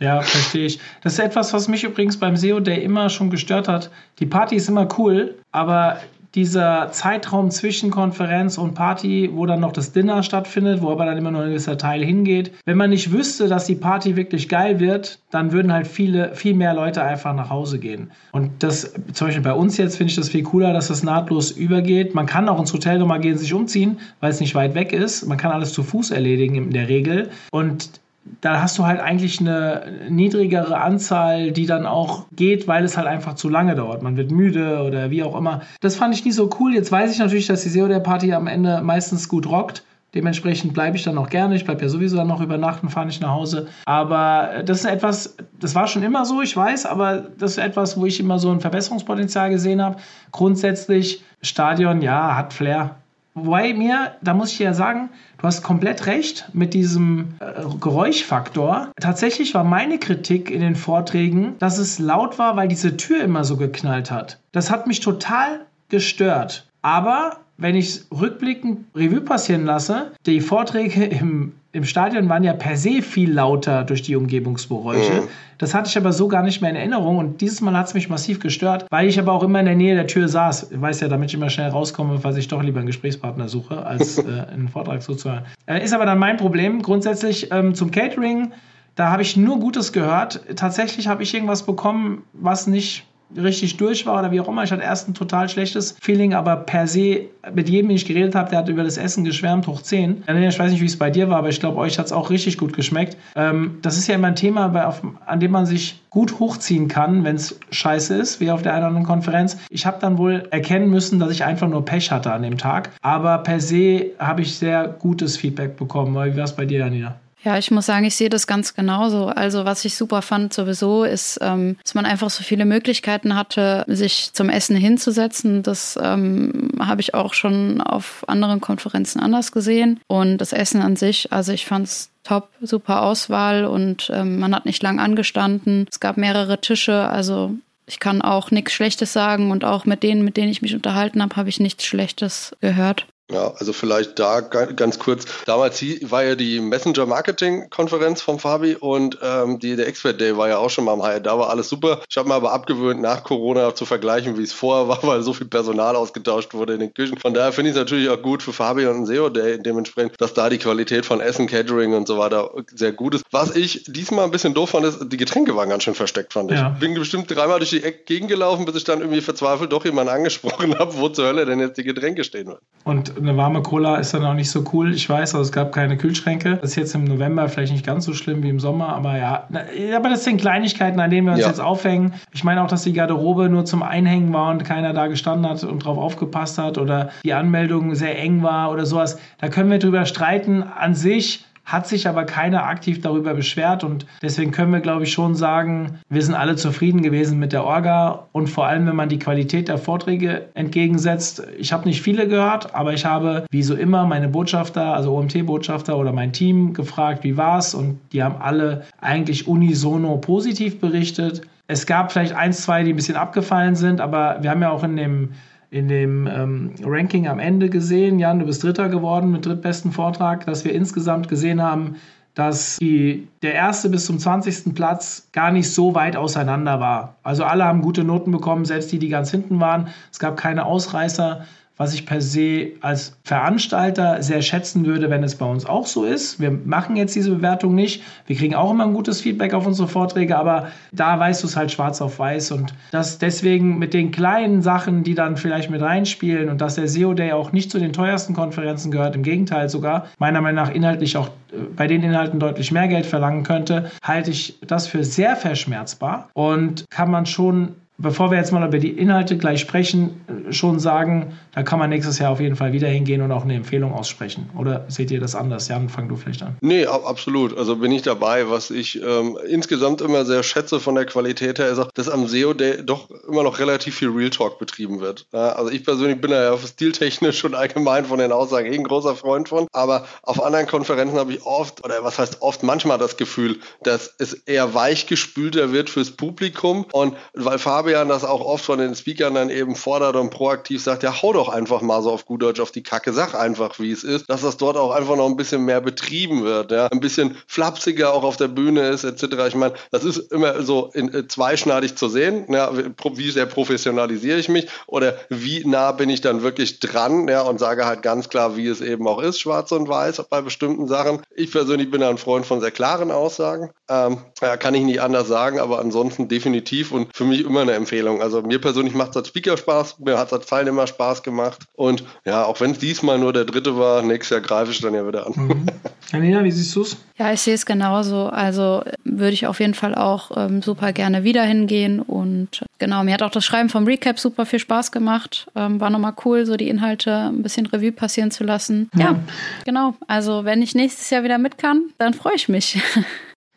Ja, 0.00 0.22
verstehe 0.22 0.66
ich. 0.66 0.80
Das 1.02 1.14
ist 1.14 1.18
etwas, 1.20 1.52
was 1.52 1.68
mich 1.68 1.84
übrigens 1.84 2.18
beim 2.18 2.36
SEO 2.36 2.60
Day 2.60 2.82
immer 2.82 3.08
schon 3.08 3.30
gestört 3.30 3.68
hat. 3.68 3.90
Die 4.18 4.26
Party 4.26 4.56
ist 4.56 4.68
immer 4.68 4.88
cool, 4.98 5.36
aber 5.52 6.00
dieser 6.34 6.90
Zeitraum 6.90 7.50
zwischen 7.50 7.90
Konferenz 7.90 8.58
und 8.58 8.74
Party, 8.74 9.30
wo 9.32 9.46
dann 9.46 9.60
noch 9.60 9.72
das 9.72 9.92
Dinner 9.92 10.22
stattfindet, 10.22 10.82
wo 10.82 10.90
aber 10.90 11.06
dann 11.06 11.16
immer 11.16 11.30
nur 11.30 11.42
ein 11.42 11.48
gewisser 11.50 11.78
Teil 11.78 12.04
hingeht. 12.04 12.52
Wenn 12.64 12.76
man 12.76 12.90
nicht 12.90 13.12
wüsste, 13.12 13.48
dass 13.48 13.66
die 13.66 13.76
Party 13.76 14.16
wirklich 14.16 14.48
geil 14.48 14.80
wird, 14.80 15.20
dann 15.30 15.52
würden 15.52 15.72
halt 15.72 15.86
viele, 15.86 16.34
viel 16.34 16.54
mehr 16.54 16.74
Leute 16.74 17.02
einfach 17.02 17.34
nach 17.34 17.50
Hause 17.50 17.78
gehen. 17.78 18.10
Und 18.32 18.50
das, 18.62 18.94
zum 19.12 19.28
Beispiel 19.28 19.42
bei 19.42 19.52
uns 19.52 19.76
jetzt, 19.76 19.96
finde 19.96 20.10
ich 20.10 20.16
das 20.16 20.28
viel 20.28 20.42
cooler, 20.42 20.72
dass 20.72 20.88
das 20.88 21.02
nahtlos 21.02 21.52
übergeht. 21.52 22.14
Man 22.14 22.26
kann 22.26 22.48
auch 22.48 22.58
ins 22.58 22.72
Hotel 22.72 22.98
nochmal 22.98 23.20
gehen, 23.20 23.38
sich 23.38 23.54
umziehen, 23.54 23.98
weil 24.20 24.30
es 24.30 24.40
nicht 24.40 24.54
weit 24.54 24.74
weg 24.74 24.92
ist. 24.92 25.26
Man 25.26 25.38
kann 25.38 25.52
alles 25.52 25.72
zu 25.72 25.82
Fuß 25.82 26.10
erledigen 26.10 26.56
in 26.56 26.70
der 26.70 26.88
Regel. 26.88 27.30
Und 27.52 28.00
da 28.40 28.62
hast 28.62 28.78
du 28.78 28.86
halt 28.86 29.00
eigentlich 29.00 29.40
eine 29.40 29.82
niedrigere 30.08 30.80
Anzahl, 30.80 31.52
die 31.52 31.66
dann 31.66 31.86
auch 31.86 32.26
geht, 32.32 32.66
weil 32.66 32.84
es 32.84 32.96
halt 32.96 33.06
einfach 33.06 33.34
zu 33.34 33.48
lange 33.48 33.74
dauert. 33.74 34.02
Man 34.02 34.16
wird 34.16 34.30
müde 34.30 34.82
oder 34.82 35.10
wie 35.10 35.22
auch 35.22 35.36
immer. 35.36 35.60
Das 35.80 35.96
fand 35.96 36.14
ich 36.14 36.24
nie 36.24 36.32
so 36.32 36.48
cool. 36.58 36.74
Jetzt 36.74 36.90
weiß 36.90 37.12
ich 37.12 37.18
natürlich, 37.18 37.46
dass 37.46 37.62
die 37.62 37.68
SEO 37.68 37.88
der 37.88 38.00
Party 38.00 38.32
am 38.32 38.46
Ende 38.46 38.80
meistens 38.82 39.28
gut 39.28 39.46
rockt. 39.46 39.84
Dementsprechend 40.14 40.74
bleibe 40.74 40.96
ich 40.96 41.02
dann 41.02 41.18
auch 41.18 41.28
gerne. 41.28 41.56
Ich 41.56 41.64
bleibe 41.64 41.82
ja 41.82 41.88
sowieso 41.88 42.16
dann 42.16 42.28
noch 42.28 42.40
über 42.40 42.56
Nacht 42.56 42.82
und 42.82 42.90
fahre 42.90 43.06
nicht 43.06 43.20
nach 43.20 43.32
Hause. 43.32 43.66
Aber 43.84 44.62
das 44.64 44.80
ist 44.80 44.84
etwas, 44.86 45.36
das 45.58 45.74
war 45.74 45.88
schon 45.88 46.04
immer 46.04 46.24
so, 46.24 46.40
ich 46.40 46.56
weiß, 46.56 46.86
aber 46.86 47.18
das 47.36 47.52
ist 47.52 47.58
etwas, 47.58 47.98
wo 47.98 48.06
ich 48.06 48.20
immer 48.20 48.38
so 48.38 48.50
ein 48.50 48.60
Verbesserungspotenzial 48.60 49.50
gesehen 49.50 49.82
habe. 49.82 49.96
Grundsätzlich, 50.30 51.24
Stadion, 51.42 52.00
ja, 52.00 52.36
hat 52.36 52.52
Flair. 52.52 52.96
Wobei 53.34 53.74
mir, 53.74 54.12
da 54.22 54.32
muss 54.32 54.52
ich 54.52 54.60
ja 54.60 54.74
sagen, 54.74 55.10
du 55.38 55.44
hast 55.44 55.62
komplett 55.62 56.06
recht 56.06 56.48
mit 56.52 56.72
diesem 56.72 57.34
äh, 57.40 57.64
Geräuschfaktor. 57.80 58.92
Tatsächlich 59.00 59.54
war 59.54 59.64
meine 59.64 59.98
Kritik 59.98 60.50
in 60.50 60.60
den 60.60 60.76
Vorträgen, 60.76 61.56
dass 61.58 61.78
es 61.78 61.98
laut 61.98 62.38
war, 62.38 62.54
weil 62.54 62.68
diese 62.68 62.96
Tür 62.96 63.24
immer 63.24 63.42
so 63.42 63.56
geknallt 63.56 64.12
hat. 64.12 64.38
Das 64.52 64.70
hat 64.70 64.86
mich 64.86 65.00
total 65.00 65.66
gestört. 65.88 66.68
Aber 66.80 67.38
wenn 67.56 67.76
ich 67.76 68.02
rückblickend 68.10 68.86
Revue 68.94 69.20
passieren 69.20 69.64
lasse, 69.64 70.12
die 70.26 70.40
Vorträge 70.40 71.04
im, 71.04 71.52
im 71.72 71.84
Stadion 71.84 72.28
waren 72.28 72.42
ja 72.42 72.52
per 72.52 72.76
se 72.76 73.00
viel 73.00 73.32
lauter 73.32 73.84
durch 73.84 74.02
die 74.02 74.16
Umgebungsgeräusche. 74.16 75.22
Mhm. 75.22 75.28
Das 75.58 75.72
hatte 75.72 75.88
ich 75.88 75.96
aber 75.96 76.12
so 76.12 76.26
gar 76.26 76.42
nicht 76.42 76.60
mehr 76.60 76.70
in 76.70 76.76
Erinnerung 76.76 77.18
und 77.18 77.40
dieses 77.40 77.60
Mal 77.60 77.76
hat 77.76 77.86
es 77.86 77.94
mich 77.94 78.08
massiv 78.08 78.40
gestört, 78.40 78.86
weil 78.90 79.08
ich 79.08 79.18
aber 79.20 79.32
auch 79.32 79.44
immer 79.44 79.60
in 79.60 79.66
der 79.66 79.76
Nähe 79.76 79.94
der 79.94 80.08
Tür 80.08 80.28
saß. 80.28 80.72
Ich 80.72 80.80
weiß 80.80 81.00
ja, 81.00 81.08
damit 81.08 81.30
ich 81.30 81.34
immer 81.34 81.48
schnell 81.48 81.70
rauskomme, 81.70 82.18
falls 82.18 82.36
ich 82.36 82.48
doch 82.48 82.62
lieber 82.62 82.80
einen 82.80 82.88
Gesprächspartner 82.88 83.48
suche, 83.48 83.86
als 83.86 84.18
äh, 84.18 84.46
einen 84.52 84.68
Vortrag 84.68 85.02
zuzuhören. 85.02 85.44
Äh, 85.66 85.84
ist 85.84 85.94
aber 85.94 86.06
dann 86.06 86.18
mein 86.18 86.36
Problem. 86.36 86.82
Grundsätzlich 86.82 87.52
ähm, 87.52 87.74
zum 87.74 87.92
Catering, 87.92 88.52
da 88.96 89.10
habe 89.10 89.22
ich 89.22 89.36
nur 89.36 89.60
Gutes 89.60 89.92
gehört. 89.92 90.40
Tatsächlich 90.56 91.06
habe 91.06 91.22
ich 91.22 91.32
irgendwas 91.32 91.64
bekommen, 91.64 92.24
was 92.32 92.66
nicht 92.66 93.06
richtig 93.36 93.76
durch 93.76 94.06
war 94.06 94.18
oder 94.18 94.30
wie 94.30 94.40
auch 94.40 94.48
immer. 94.48 94.62
Ich 94.62 94.72
hatte 94.72 94.82
erst 94.82 95.08
ein 95.08 95.14
total 95.14 95.48
schlechtes 95.48 95.96
Feeling, 96.00 96.34
aber 96.34 96.56
per 96.56 96.86
se, 96.86 97.26
mit 97.52 97.68
jedem, 97.68 97.88
den 97.88 97.96
ich 97.96 98.06
geredet 98.06 98.34
habe, 98.34 98.50
der 98.50 98.60
hat 98.60 98.68
über 98.68 98.84
das 98.84 98.96
Essen 98.96 99.24
geschwärmt, 99.24 99.66
hoch 99.66 99.82
10. 99.82 100.24
Ich 100.26 100.58
weiß 100.58 100.70
nicht, 100.70 100.80
wie 100.80 100.86
es 100.86 100.98
bei 100.98 101.10
dir 101.10 101.28
war, 101.28 101.38
aber 101.38 101.48
ich 101.48 101.60
glaube, 101.60 101.78
euch 101.78 101.98
hat 101.98 102.06
es 102.06 102.12
auch 102.12 102.30
richtig 102.30 102.58
gut 102.58 102.72
geschmeckt. 102.72 103.16
Ähm, 103.36 103.78
das 103.82 103.96
ist 103.98 104.06
ja 104.06 104.14
immer 104.14 104.28
ein 104.28 104.36
Thema, 104.36 104.94
an 105.26 105.40
dem 105.40 105.50
man 105.50 105.66
sich 105.66 106.00
gut 106.10 106.38
hochziehen 106.38 106.88
kann, 106.88 107.24
wenn 107.24 107.36
es 107.36 107.58
scheiße 107.70 108.14
ist, 108.14 108.40
wie 108.40 108.50
auf 108.50 108.62
der 108.62 108.72
einen 108.72 108.82
oder 108.82 108.88
anderen 108.88 109.06
Konferenz. 109.06 109.58
Ich 109.68 109.84
habe 109.84 109.98
dann 110.00 110.18
wohl 110.18 110.46
erkennen 110.50 110.88
müssen, 110.88 111.18
dass 111.18 111.30
ich 111.30 111.44
einfach 111.44 111.68
nur 111.68 111.84
Pech 111.84 112.10
hatte 112.10 112.32
an 112.32 112.42
dem 112.42 112.58
Tag. 112.58 112.90
Aber 113.02 113.38
per 113.38 113.60
se 113.60 114.12
habe 114.18 114.42
ich 114.42 114.54
sehr 114.54 114.86
gutes 114.86 115.36
Feedback 115.36 115.76
bekommen. 115.76 116.14
Wie 116.14 116.36
war 116.36 116.44
es 116.44 116.54
bei 116.54 116.66
dir, 116.66 116.78
Janina? 116.80 117.16
Ja, 117.44 117.58
ich 117.58 117.70
muss 117.70 117.84
sagen, 117.84 118.06
ich 118.06 118.16
sehe 118.16 118.30
das 118.30 118.46
ganz 118.46 118.74
genauso. 118.74 119.26
Also 119.26 119.66
was 119.66 119.84
ich 119.84 119.96
super 119.96 120.22
fand 120.22 120.54
sowieso 120.54 121.04
ist, 121.04 121.38
ähm, 121.42 121.76
dass 121.82 121.94
man 121.94 122.06
einfach 122.06 122.30
so 122.30 122.42
viele 122.42 122.64
Möglichkeiten 122.64 123.36
hatte, 123.36 123.84
sich 123.86 124.32
zum 124.32 124.48
Essen 124.48 124.76
hinzusetzen. 124.76 125.62
Das 125.62 125.98
ähm, 126.02 126.70
habe 126.80 127.02
ich 127.02 127.12
auch 127.12 127.34
schon 127.34 127.82
auf 127.82 128.24
anderen 128.28 128.62
Konferenzen 128.62 129.20
anders 129.20 129.52
gesehen. 129.52 130.00
Und 130.06 130.38
das 130.38 130.54
Essen 130.54 130.80
an 130.80 130.96
sich, 130.96 131.32
also 131.32 131.52
ich 131.52 131.66
fand 131.66 131.86
es 131.86 132.10
top, 132.22 132.48
super 132.62 133.02
Auswahl 133.02 133.66
und 133.66 134.10
ähm, 134.14 134.38
man 134.38 134.54
hat 134.54 134.64
nicht 134.64 134.82
lang 134.82 134.98
angestanden. 134.98 135.86
Es 135.90 136.00
gab 136.00 136.16
mehrere 136.16 136.62
Tische, 136.62 137.08
also 137.10 137.54
ich 137.86 138.00
kann 138.00 138.22
auch 138.22 138.50
nichts 138.50 138.72
Schlechtes 138.72 139.12
sagen 139.12 139.50
und 139.50 139.64
auch 139.64 139.84
mit 139.84 140.02
denen, 140.02 140.24
mit 140.24 140.38
denen 140.38 140.50
ich 140.50 140.62
mich 140.62 140.74
unterhalten 140.74 141.22
habe, 141.22 141.36
habe 141.36 141.50
ich 141.50 141.60
nichts 141.60 141.84
Schlechtes 141.84 142.56
gehört. 142.62 143.06
Ja, 143.32 143.54
also 143.56 143.72
vielleicht 143.72 144.18
da 144.18 144.40
ganz 144.40 144.98
kurz. 144.98 145.24
Damals 145.46 145.82
war 146.10 146.24
ja 146.24 146.34
die 146.34 146.60
Messenger-Marketing-Konferenz 146.60 148.20
vom 148.20 148.38
Fabi 148.38 148.76
und 148.76 149.18
ähm, 149.22 149.58
die, 149.58 149.76
der 149.76 149.86
Expert 149.88 150.20
Day 150.20 150.36
war 150.36 150.48
ja 150.48 150.58
auch 150.58 150.68
schon 150.68 150.84
mal 150.84 150.92
am 150.92 151.02
Hyatt. 151.02 151.24
Da 151.24 151.38
war 151.38 151.48
alles 151.48 151.70
super. 151.70 152.02
Ich 152.08 152.18
habe 152.18 152.28
mir 152.28 152.34
aber 152.34 152.52
abgewöhnt, 152.52 153.00
nach 153.00 153.24
Corona 153.24 153.74
zu 153.74 153.86
vergleichen, 153.86 154.36
wie 154.36 154.42
es 154.42 154.52
vorher 154.52 154.88
war, 154.88 155.02
weil 155.02 155.22
so 155.22 155.32
viel 155.32 155.46
Personal 155.46 155.96
ausgetauscht 155.96 156.52
wurde 156.52 156.74
in 156.74 156.80
den 156.80 156.92
Küchen. 156.92 157.16
Von 157.16 157.32
daher 157.32 157.52
finde 157.52 157.70
ich 157.70 157.76
es 157.76 157.80
natürlich 157.80 158.10
auch 158.10 158.20
gut 158.20 158.42
für 158.42 158.52
Fabi 158.52 158.86
und 158.86 159.06
SEO 159.06 159.30
Day 159.30 159.58
dementsprechend, 159.58 160.20
dass 160.20 160.34
da 160.34 160.50
die 160.50 160.58
Qualität 160.58 161.06
von 161.06 161.20
Essen, 161.20 161.46
Catering 161.46 161.94
und 161.94 162.06
so 162.06 162.18
weiter 162.18 162.50
sehr 162.74 162.92
gut 162.92 163.14
ist. 163.14 163.24
Was 163.30 163.56
ich 163.56 163.84
diesmal 163.88 164.26
ein 164.26 164.32
bisschen 164.32 164.52
doof 164.52 164.70
fand, 164.70 164.84
ist, 164.84 164.98
die 165.10 165.16
Getränke 165.16 165.56
waren 165.56 165.70
ganz 165.70 165.84
schön 165.84 165.94
versteckt, 165.94 166.34
fand 166.34 166.50
ich. 166.50 166.58
Ja. 166.58 166.68
Bin 166.68 166.92
bestimmt 166.92 167.34
dreimal 167.34 167.58
durch 167.58 167.70
die 167.70 167.82
Ecke 167.82 168.04
gegengelaufen, 168.04 168.66
bis 168.66 168.76
ich 168.76 168.84
dann 168.84 169.00
irgendwie 169.00 169.22
verzweifelt 169.22 169.72
doch 169.72 169.84
jemanden 169.86 170.12
angesprochen 170.12 170.74
habe, 170.78 170.94
wo 170.98 171.08
zur 171.08 171.26
Hölle 171.26 171.46
denn 171.46 171.58
jetzt 171.58 171.78
die 171.78 171.84
Getränke 171.84 172.22
stehen 172.22 172.48
würden. 172.48 172.60
Und 172.84 173.13
eine 173.16 173.36
warme 173.36 173.62
Cola 173.62 173.96
ist 173.96 174.14
dann 174.14 174.24
auch 174.24 174.34
nicht 174.34 174.50
so 174.50 174.64
cool. 174.72 174.92
Ich 174.94 175.08
weiß, 175.08 175.34
also 175.34 175.42
es 175.42 175.52
gab 175.52 175.72
keine 175.72 175.96
Kühlschränke. 175.96 176.56
Das 176.60 176.70
ist 176.70 176.76
jetzt 176.76 176.94
im 176.94 177.04
November 177.04 177.48
vielleicht 177.48 177.72
nicht 177.72 177.86
ganz 177.86 178.04
so 178.04 178.12
schlimm 178.12 178.42
wie 178.42 178.48
im 178.48 178.60
Sommer, 178.60 178.88
aber 178.90 179.16
ja. 179.18 179.48
Aber 179.96 180.08
das 180.08 180.24
sind 180.24 180.40
Kleinigkeiten, 180.40 181.00
an 181.00 181.10
denen 181.10 181.26
wir 181.26 181.32
uns 181.32 181.42
ja. 181.42 181.48
jetzt 181.48 181.60
aufhängen. 181.60 182.14
Ich 182.32 182.44
meine 182.44 182.62
auch, 182.62 182.68
dass 182.68 182.82
die 182.82 182.92
Garderobe 182.92 183.48
nur 183.48 183.64
zum 183.64 183.82
Einhängen 183.82 184.32
war 184.32 184.50
und 184.50 184.64
keiner 184.64 184.92
da 184.92 185.06
gestanden 185.06 185.48
hat 185.48 185.62
und 185.64 185.84
drauf 185.84 185.98
aufgepasst 185.98 186.58
hat 186.58 186.78
oder 186.78 187.10
die 187.24 187.34
Anmeldung 187.34 187.94
sehr 187.94 188.18
eng 188.18 188.42
war 188.42 188.70
oder 188.70 188.86
sowas. 188.86 189.18
Da 189.38 189.48
können 189.48 189.70
wir 189.70 189.78
drüber 189.78 190.06
streiten. 190.06 190.62
An 190.62 190.94
sich 190.94 191.44
hat 191.64 191.88
sich 191.88 192.06
aber 192.06 192.24
keiner 192.24 192.64
aktiv 192.64 193.00
darüber 193.00 193.34
beschwert 193.34 193.84
und 193.84 194.06
deswegen 194.20 194.50
können 194.50 194.72
wir, 194.72 194.80
glaube 194.80 195.04
ich, 195.04 195.12
schon 195.12 195.34
sagen, 195.34 195.98
wir 196.10 196.22
sind 196.22 196.34
alle 196.34 196.56
zufrieden 196.56 197.02
gewesen 197.02 197.38
mit 197.38 197.52
der 197.52 197.64
Orga 197.64 198.26
und 198.32 198.48
vor 198.48 198.66
allem, 198.66 198.86
wenn 198.86 198.96
man 198.96 199.08
die 199.08 199.18
Qualität 199.18 199.68
der 199.68 199.78
Vorträge 199.78 200.46
entgegensetzt. 200.54 201.42
Ich 201.58 201.72
habe 201.72 201.88
nicht 201.88 202.02
viele 202.02 202.28
gehört, 202.28 202.74
aber 202.74 202.92
ich 202.92 203.06
habe, 203.06 203.46
wie 203.50 203.62
so 203.62 203.74
immer, 203.74 204.04
meine 204.04 204.28
Botschafter, 204.28 204.94
also 204.94 205.16
OMT-Botschafter 205.16 205.96
oder 205.96 206.12
mein 206.12 206.32
Team 206.32 206.74
gefragt, 206.74 207.24
wie 207.24 207.36
war 207.36 207.58
es 207.58 207.74
und 207.74 207.98
die 208.12 208.22
haben 208.22 208.36
alle 208.40 208.84
eigentlich 209.00 209.48
unisono 209.48 210.18
positiv 210.18 210.80
berichtet. 210.80 211.42
Es 211.66 211.86
gab 211.86 212.12
vielleicht 212.12 212.34
eins, 212.34 212.62
zwei, 212.62 212.82
die 212.84 212.92
ein 212.92 212.96
bisschen 212.96 213.16
abgefallen 213.16 213.74
sind, 213.74 214.02
aber 214.02 214.38
wir 214.42 214.50
haben 214.50 214.60
ja 214.60 214.70
auch 214.70 214.84
in 214.84 214.96
dem 214.96 215.30
in 215.74 215.88
dem 215.88 216.28
ähm, 216.28 216.70
Ranking 216.84 217.26
am 217.26 217.40
Ende 217.40 217.68
gesehen, 217.68 218.20
Jan, 218.20 218.38
du 218.38 218.46
bist 218.46 218.62
Dritter 218.62 218.88
geworden 218.88 219.32
mit 219.32 219.44
drittbesten 219.44 219.90
Vortrag, 219.90 220.46
dass 220.46 220.64
wir 220.64 220.72
insgesamt 220.72 221.28
gesehen 221.28 221.60
haben, 221.60 221.96
dass 222.34 222.76
die, 222.76 223.26
der 223.42 223.54
erste 223.54 223.88
bis 223.88 224.06
zum 224.06 224.20
20. 224.20 224.72
Platz 224.76 225.26
gar 225.32 225.50
nicht 225.50 225.68
so 225.68 225.96
weit 225.96 226.14
auseinander 226.14 226.78
war. 226.78 227.16
Also 227.24 227.42
alle 227.42 227.64
haben 227.64 227.82
gute 227.82 228.04
Noten 228.04 228.30
bekommen, 228.30 228.64
selbst 228.64 228.92
die, 228.92 229.00
die 229.00 229.08
ganz 229.08 229.32
hinten 229.32 229.58
waren. 229.58 229.88
Es 230.12 230.20
gab 230.20 230.36
keine 230.36 230.64
Ausreißer 230.64 231.44
was 231.76 231.92
ich 231.92 232.06
per 232.06 232.20
se 232.20 232.72
als 232.80 233.16
Veranstalter 233.24 234.22
sehr 234.22 234.42
schätzen 234.42 234.86
würde, 234.86 235.10
wenn 235.10 235.24
es 235.24 235.34
bei 235.34 235.46
uns 235.46 235.66
auch 235.66 235.86
so 235.86 236.04
ist. 236.04 236.40
Wir 236.40 236.52
machen 236.52 236.94
jetzt 236.94 237.16
diese 237.16 237.32
Bewertung 237.32 237.74
nicht. 237.74 238.02
Wir 238.26 238.36
kriegen 238.36 238.54
auch 238.54 238.70
immer 238.70 238.84
ein 238.84 238.94
gutes 238.94 239.20
Feedback 239.20 239.54
auf 239.54 239.66
unsere 239.66 239.88
Vorträge, 239.88 240.36
aber 240.38 240.68
da 240.92 241.18
weißt 241.18 241.42
du 241.42 241.48
es 241.48 241.56
halt 241.56 241.72
schwarz 241.72 242.00
auf 242.00 242.18
weiß 242.18 242.52
und 242.52 242.74
das 242.92 243.18
deswegen 243.18 243.78
mit 243.78 243.92
den 243.92 244.12
kleinen 244.12 244.62
Sachen, 244.62 245.02
die 245.02 245.14
dann 245.14 245.36
vielleicht 245.36 245.70
mit 245.70 245.82
reinspielen 245.82 246.48
und 246.48 246.60
dass 246.60 246.76
der 246.76 246.86
SEO 246.86 247.14
Day 247.14 247.32
auch 247.32 247.50
nicht 247.50 247.70
zu 247.70 247.78
den 247.80 247.92
teuersten 247.92 248.34
Konferenzen 248.34 248.92
gehört, 248.92 249.16
im 249.16 249.24
Gegenteil 249.24 249.68
sogar 249.68 250.06
meiner 250.18 250.40
Meinung 250.40 250.64
nach 250.64 250.72
inhaltlich 250.72 251.16
auch 251.16 251.28
äh, 251.28 251.56
bei 251.76 251.88
den 251.88 252.02
Inhalten 252.02 252.38
deutlich 252.38 252.70
mehr 252.70 252.86
Geld 252.86 253.06
verlangen 253.06 253.42
könnte, 253.42 253.90
halte 254.02 254.30
ich 254.30 254.58
das 254.66 254.86
für 254.86 255.02
sehr 255.02 255.34
verschmerzbar 255.34 256.28
und 256.34 256.84
kann 256.90 257.10
man 257.10 257.26
schon 257.26 257.74
bevor 257.96 258.30
wir 258.30 258.38
jetzt 258.38 258.52
mal 258.52 258.66
über 258.66 258.78
die 258.78 258.90
Inhalte 258.90 259.38
gleich 259.38 259.60
sprechen, 259.60 260.20
schon 260.50 260.80
sagen, 260.80 261.32
da 261.54 261.62
kann 261.62 261.78
man 261.78 261.90
nächstes 261.90 262.18
Jahr 262.18 262.32
auf 262.32 262.40
jeden 262.40 262.56
Fall 262.56 262.72
wieder 262.72 262.88
hingehen 262.88 263.22
und 263.22 263.30
auch 263.30 263.44
eine 263.44 263.54
Empfehlung 263.54 263.92
aussprechen. 263.92 264.50
Oder 264.58 264.84
seht 264.88 265.10
ihr 265.10 265.20
das 265.20 265.34
anders? 265.34 265.68
Jan, 265.68 265.88
fang 265.88 266.08
du 266.08 266.16
vielleicht 266.16 266.42
an. 266.42 266.56
Nee, 266.60 266.86
absolut. 266.86 267.56
Also 267.56 267.76
bin 267.76 267.92
ich 267.92 268.02
dabei. 268.02 268.50
Was 268.50 268.70
ich 268.70 269.00
ähm, 269.00 269.38
insgesamt 269.48 270.00
immer 270.00 270.24
sehr 270.24 270.42
schätze 270.42 270.80
von 270.80 270.96
der 270.96 271.06
Qualität 271.06 271.58
her, 271.58 271.68
ist 271.68 271.78
auch, 271.78 271.90
dass 271.92 272.08
am 272.08 272.26
SEO 272.26 272.52
doch 272.52 273.10
immer 273.28 273.44
noch 273.44 273.58
relativ 273.58 273.96
viel 273.96 274.08
Real 274.08 274.30
Talk 274.30 274.58
betrieben 274.58 275.00
wird. 275.00 275.26
Ja, 275.32 275.50
also 275.50 275.70
ich 275.70 275.84
persönlich 275.84 276.20
bin 276.20 276.32
da 276.32 276.42
ja 276.42 276.58
stiltechnisch 276.58 277.44
und 277.44 277.54
allgemein 277.54 278.04
von 278.06 278.18
den 278.18 278.32
Aussagen 278.32 278.72
eh 278.72 278.76
ein 278.76 278.84
großer 278.84 279.14
Freund 279.14 279.48
von. 279.48 279.68
Aber 279.72 280.06
auf 280.22 280.42
anderen 280.42 280.66
Konferenzen 280.66 281.16
habe 281.16 281.32
ich 281.32 281.46
oft, 281.46 281.84
oder 281.84 282.02
was 282.02 282.18
heißt 282.18 282.42
oft, 282.42 282.64
manchmal 282.64 282.98
das 282.98 283.16
Gefühl, 283.16 283.60
dass 283.82 284.12
es 284.18 284.34
eher 284.34 284.74
weichgespülter 284.74 285.72
wird 285.72 285.90
fürs 285.90 286.10
Publikum. 286.10 286.86
Und 286.92 287.14
weil 287.34 287.58
Fabian 287.84 288.08
das 288.08 288.24
auch 288.24 288.40
oft 288.40 288.64
von 288.64 288.78
den 288.78 288.94
Speakern 288.94 289.34
dann 289.34 289.50
eben 289.50 289.76
fordert 289.76 290.16
und 290.16 290.30
proaktiv 290.30 290.82
sagt, 290.82 291.02
ja, 291.02 291.20
hau 291.20 291.34
doch 291.34 291.50
einfach 291.50 291.82
mal 291.82 292.02
so 292.02 292.10
auf 292.10 292.24
gut 292.24 292.40
Deutsch 292.40 292.60
auf 292.60 292.70
die 292.70 292.82
Kacke, 292.82 293.12
sag 293.12 293.34
einfach, 293.34 293.78
wie 293.78 293.92
es 293.92 294.04
ist, 294.04 294.30
dass 294.30 294.40
das 294.40 294.56
dort 294.56 294.78
auch 294.78 294.90
einfach 294.90 295.16
noch 295.16 295.26
ein 295.26 295.36
bisschen 295.36 295.66
mehr 295.66 295.82
betrieben 295.82 296.44
wird, 296.44 296.72
ja, 296.72 296.86
ein 296.86 297.00
bisschen 297.00 297.36
flapsiger 297.46 298.14
auch 298.14 298.22
auf 298.22 298.38
der 298.38 298.48
Bühne 298.48 298.88
ist, 298.88 299.04
etc. 299.04 299.24
Ich 299.48 299.54
meine, 299.54 299.74
das 299.90 300.02
ist 300.02 300.32
immer 300.32 300.62
so 300.62 300.90
in, 300.94 301.12
äh, 301.12 301.28
zweischneidig 301.28 301.94
zu 301.96 302.08
sehen, 302.08 302.46
ja, 302.48 302.72
wie 302.74 303.30
sehr 303.30 303.44
professionalisiere 303.44 304.38
ich 304.38 304.48
mich 304.48 304.66
oder 304.86 305.18
wie 305.28 305.62
nah 305.66 305.92
bin 305.92 306.08
ich 306.08 306.22
dann 306.22 306.42
wirklich 306.42 306.80
dran, 306.80 307.28
ja, 307.28 307.42
und 307.42 307.58
sage 307.58 307.84
halt 307.84 308.00
ganz 308.00 308.30
klar, 308.30 308.56
wie 308.56 308.66
es 308.66 308.80
eben 308.80 309.06
auch 309.06 309.20
ist, 309.20 309.40
schwarz 309.40 309.72
und 309.72 309.88
weiß 309.88 310.22
bei 310.30 310.40
bestimmten 310.40 310.88
Sachen. 310.88 311.20
Ich 311.36 311.52
persönlich 311.52 311.90
bin 311.90 312.02
ein 312.02 312.16
Freund 312.16 312.46
von 312.46 312.62
sehr 312.62 312.70
klaren 312.70 313.10
Aussagen, 313.10 313.72
ähm, 313.90 314.22
ja, 314.40 314.56
kann 314.56 314.72
ich 314.72 314.84
nicht 314.84 315.02
anders 315.02 315.28
sagen, 315.28 315.60
aber 315.60 315.80
ansonsten 315.80 316.28
definitiv 316.28 316.90
und 316.90 317.14
für 317.14 317.24
mich 317.24 317.44
immer 317.44 317.60
eine 317.60 317.73
Empfehlung. 317.74 318.22
Also 318.22 318.42
mir 318.42 318.60
persönlich 318.60 318.94
macht 318.94 319.10
es 319.10 319.16
als 319.16 319.28
Speaker 319.28 319.56
Spaß, 319.56 319.98
mir 320.00 320.18
hat 320.18 320.28
es 320.28 320.32
als 320.32 320.46
Teilnehmer 320.46 320.86
Spaß 320.86 321.22
gemacht 321.22 321.66
und 321.74 322.04
ja, 322.24 322.44
auch 322.44 322.60
wenn 322.60 322.72
es 322.72 322.78
diesmal 322.78 323.18
nur 323.18 323.32
der 323.32 323.44
dritte 323.44 323.76
war, 323.78 324.02
nächstes 324.02 324.30
Jahr 324.30 324.40
greife 324.40 324.72
ich 324.72 324.80
dann 324.80 324.94
ja 324.94 325.06
wieder 325.06 325.26
an. 325.26 325.32
Mhm. 325.36 325.66
Janina, 326.12 326.44
wie 326.44 326.50
siehst 326.50 326.74
du 326.76 326.82
es? 326.82 326.96
Ja, 327.18 327.32
ich 327.32 327.40
sehe 327.40 327.54
es 327.54 327.66
genauso. 327.66 328.26
Also 328.26 328.82
würde 329.04 329.32
ich 329.32 329.46
auf 329.46 329.60
jeden 329.60 329.74
Fall 329.74 329.94
auch 329.94 330.30
ähm, 330.36 330.62
super 330.62 330.92
gerne 330.92 331.24
wieder 331.24 331.42
hingehen 331.42 332.00
und 332.00 332.64
genau, 332.78 333.04
mir 333.04 333.14
hat 333.14 333.22
auch 333.22 333.30
das 333.30 333.44
Schreiben 333.44 333.68
vom 333.68 333.84
Recap 333.84 334.18
super 334.18 334.46
viel 334.46 334.58
Spaß 334.58 334.92
gemacht. 334.92 335.46
Ähm, 335.54 335.80
war 335.80 335.90
nochmal 335.90 336.14
cool, 336.24 336.46
so 336.46 336.56
die 336.56 336.68
Inhalte 336.68 337.12
ein 337.14 337.42
bisschen 337.42 337.66
Revue 337.66 337.92
passieren 337.92 338.30
zu 338.30 338.44
lassen. 338.44 338.90
Ja, 338.94 339.04
ja 339.04 339.18
genau. 339.64 339.94
Also 340.06 340.44
wenn 340.44 340.62
ich 340.62 340.74
nächstes 340.74 341.10
Jahr 341.10 341.24
wieder 341.24 341.38
mit 341.38 341.58
kann, 341.58 341.90
dann 341.98 342.14
freue 342.14 342.34
ich 342.34 342.48
mich. 342.48 342.80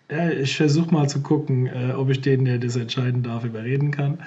Ja, 0.10 0.30
ich 0.30 0.56
versuche 0.56 0.94
mal 0.94 1.10
zu 1.10 1.22
gucken, 1.22 1.68
äh, 1.68 1.92
ob 1.92 2.10
ich 2.10 2.22
den, 2.22 2.46
der 2.46 2.60
das 2.60 2.78
entscheiden 2.78 3.24
darf, 3.24 3.44
überreden 3.44 3.92
kann. 3.92 4.20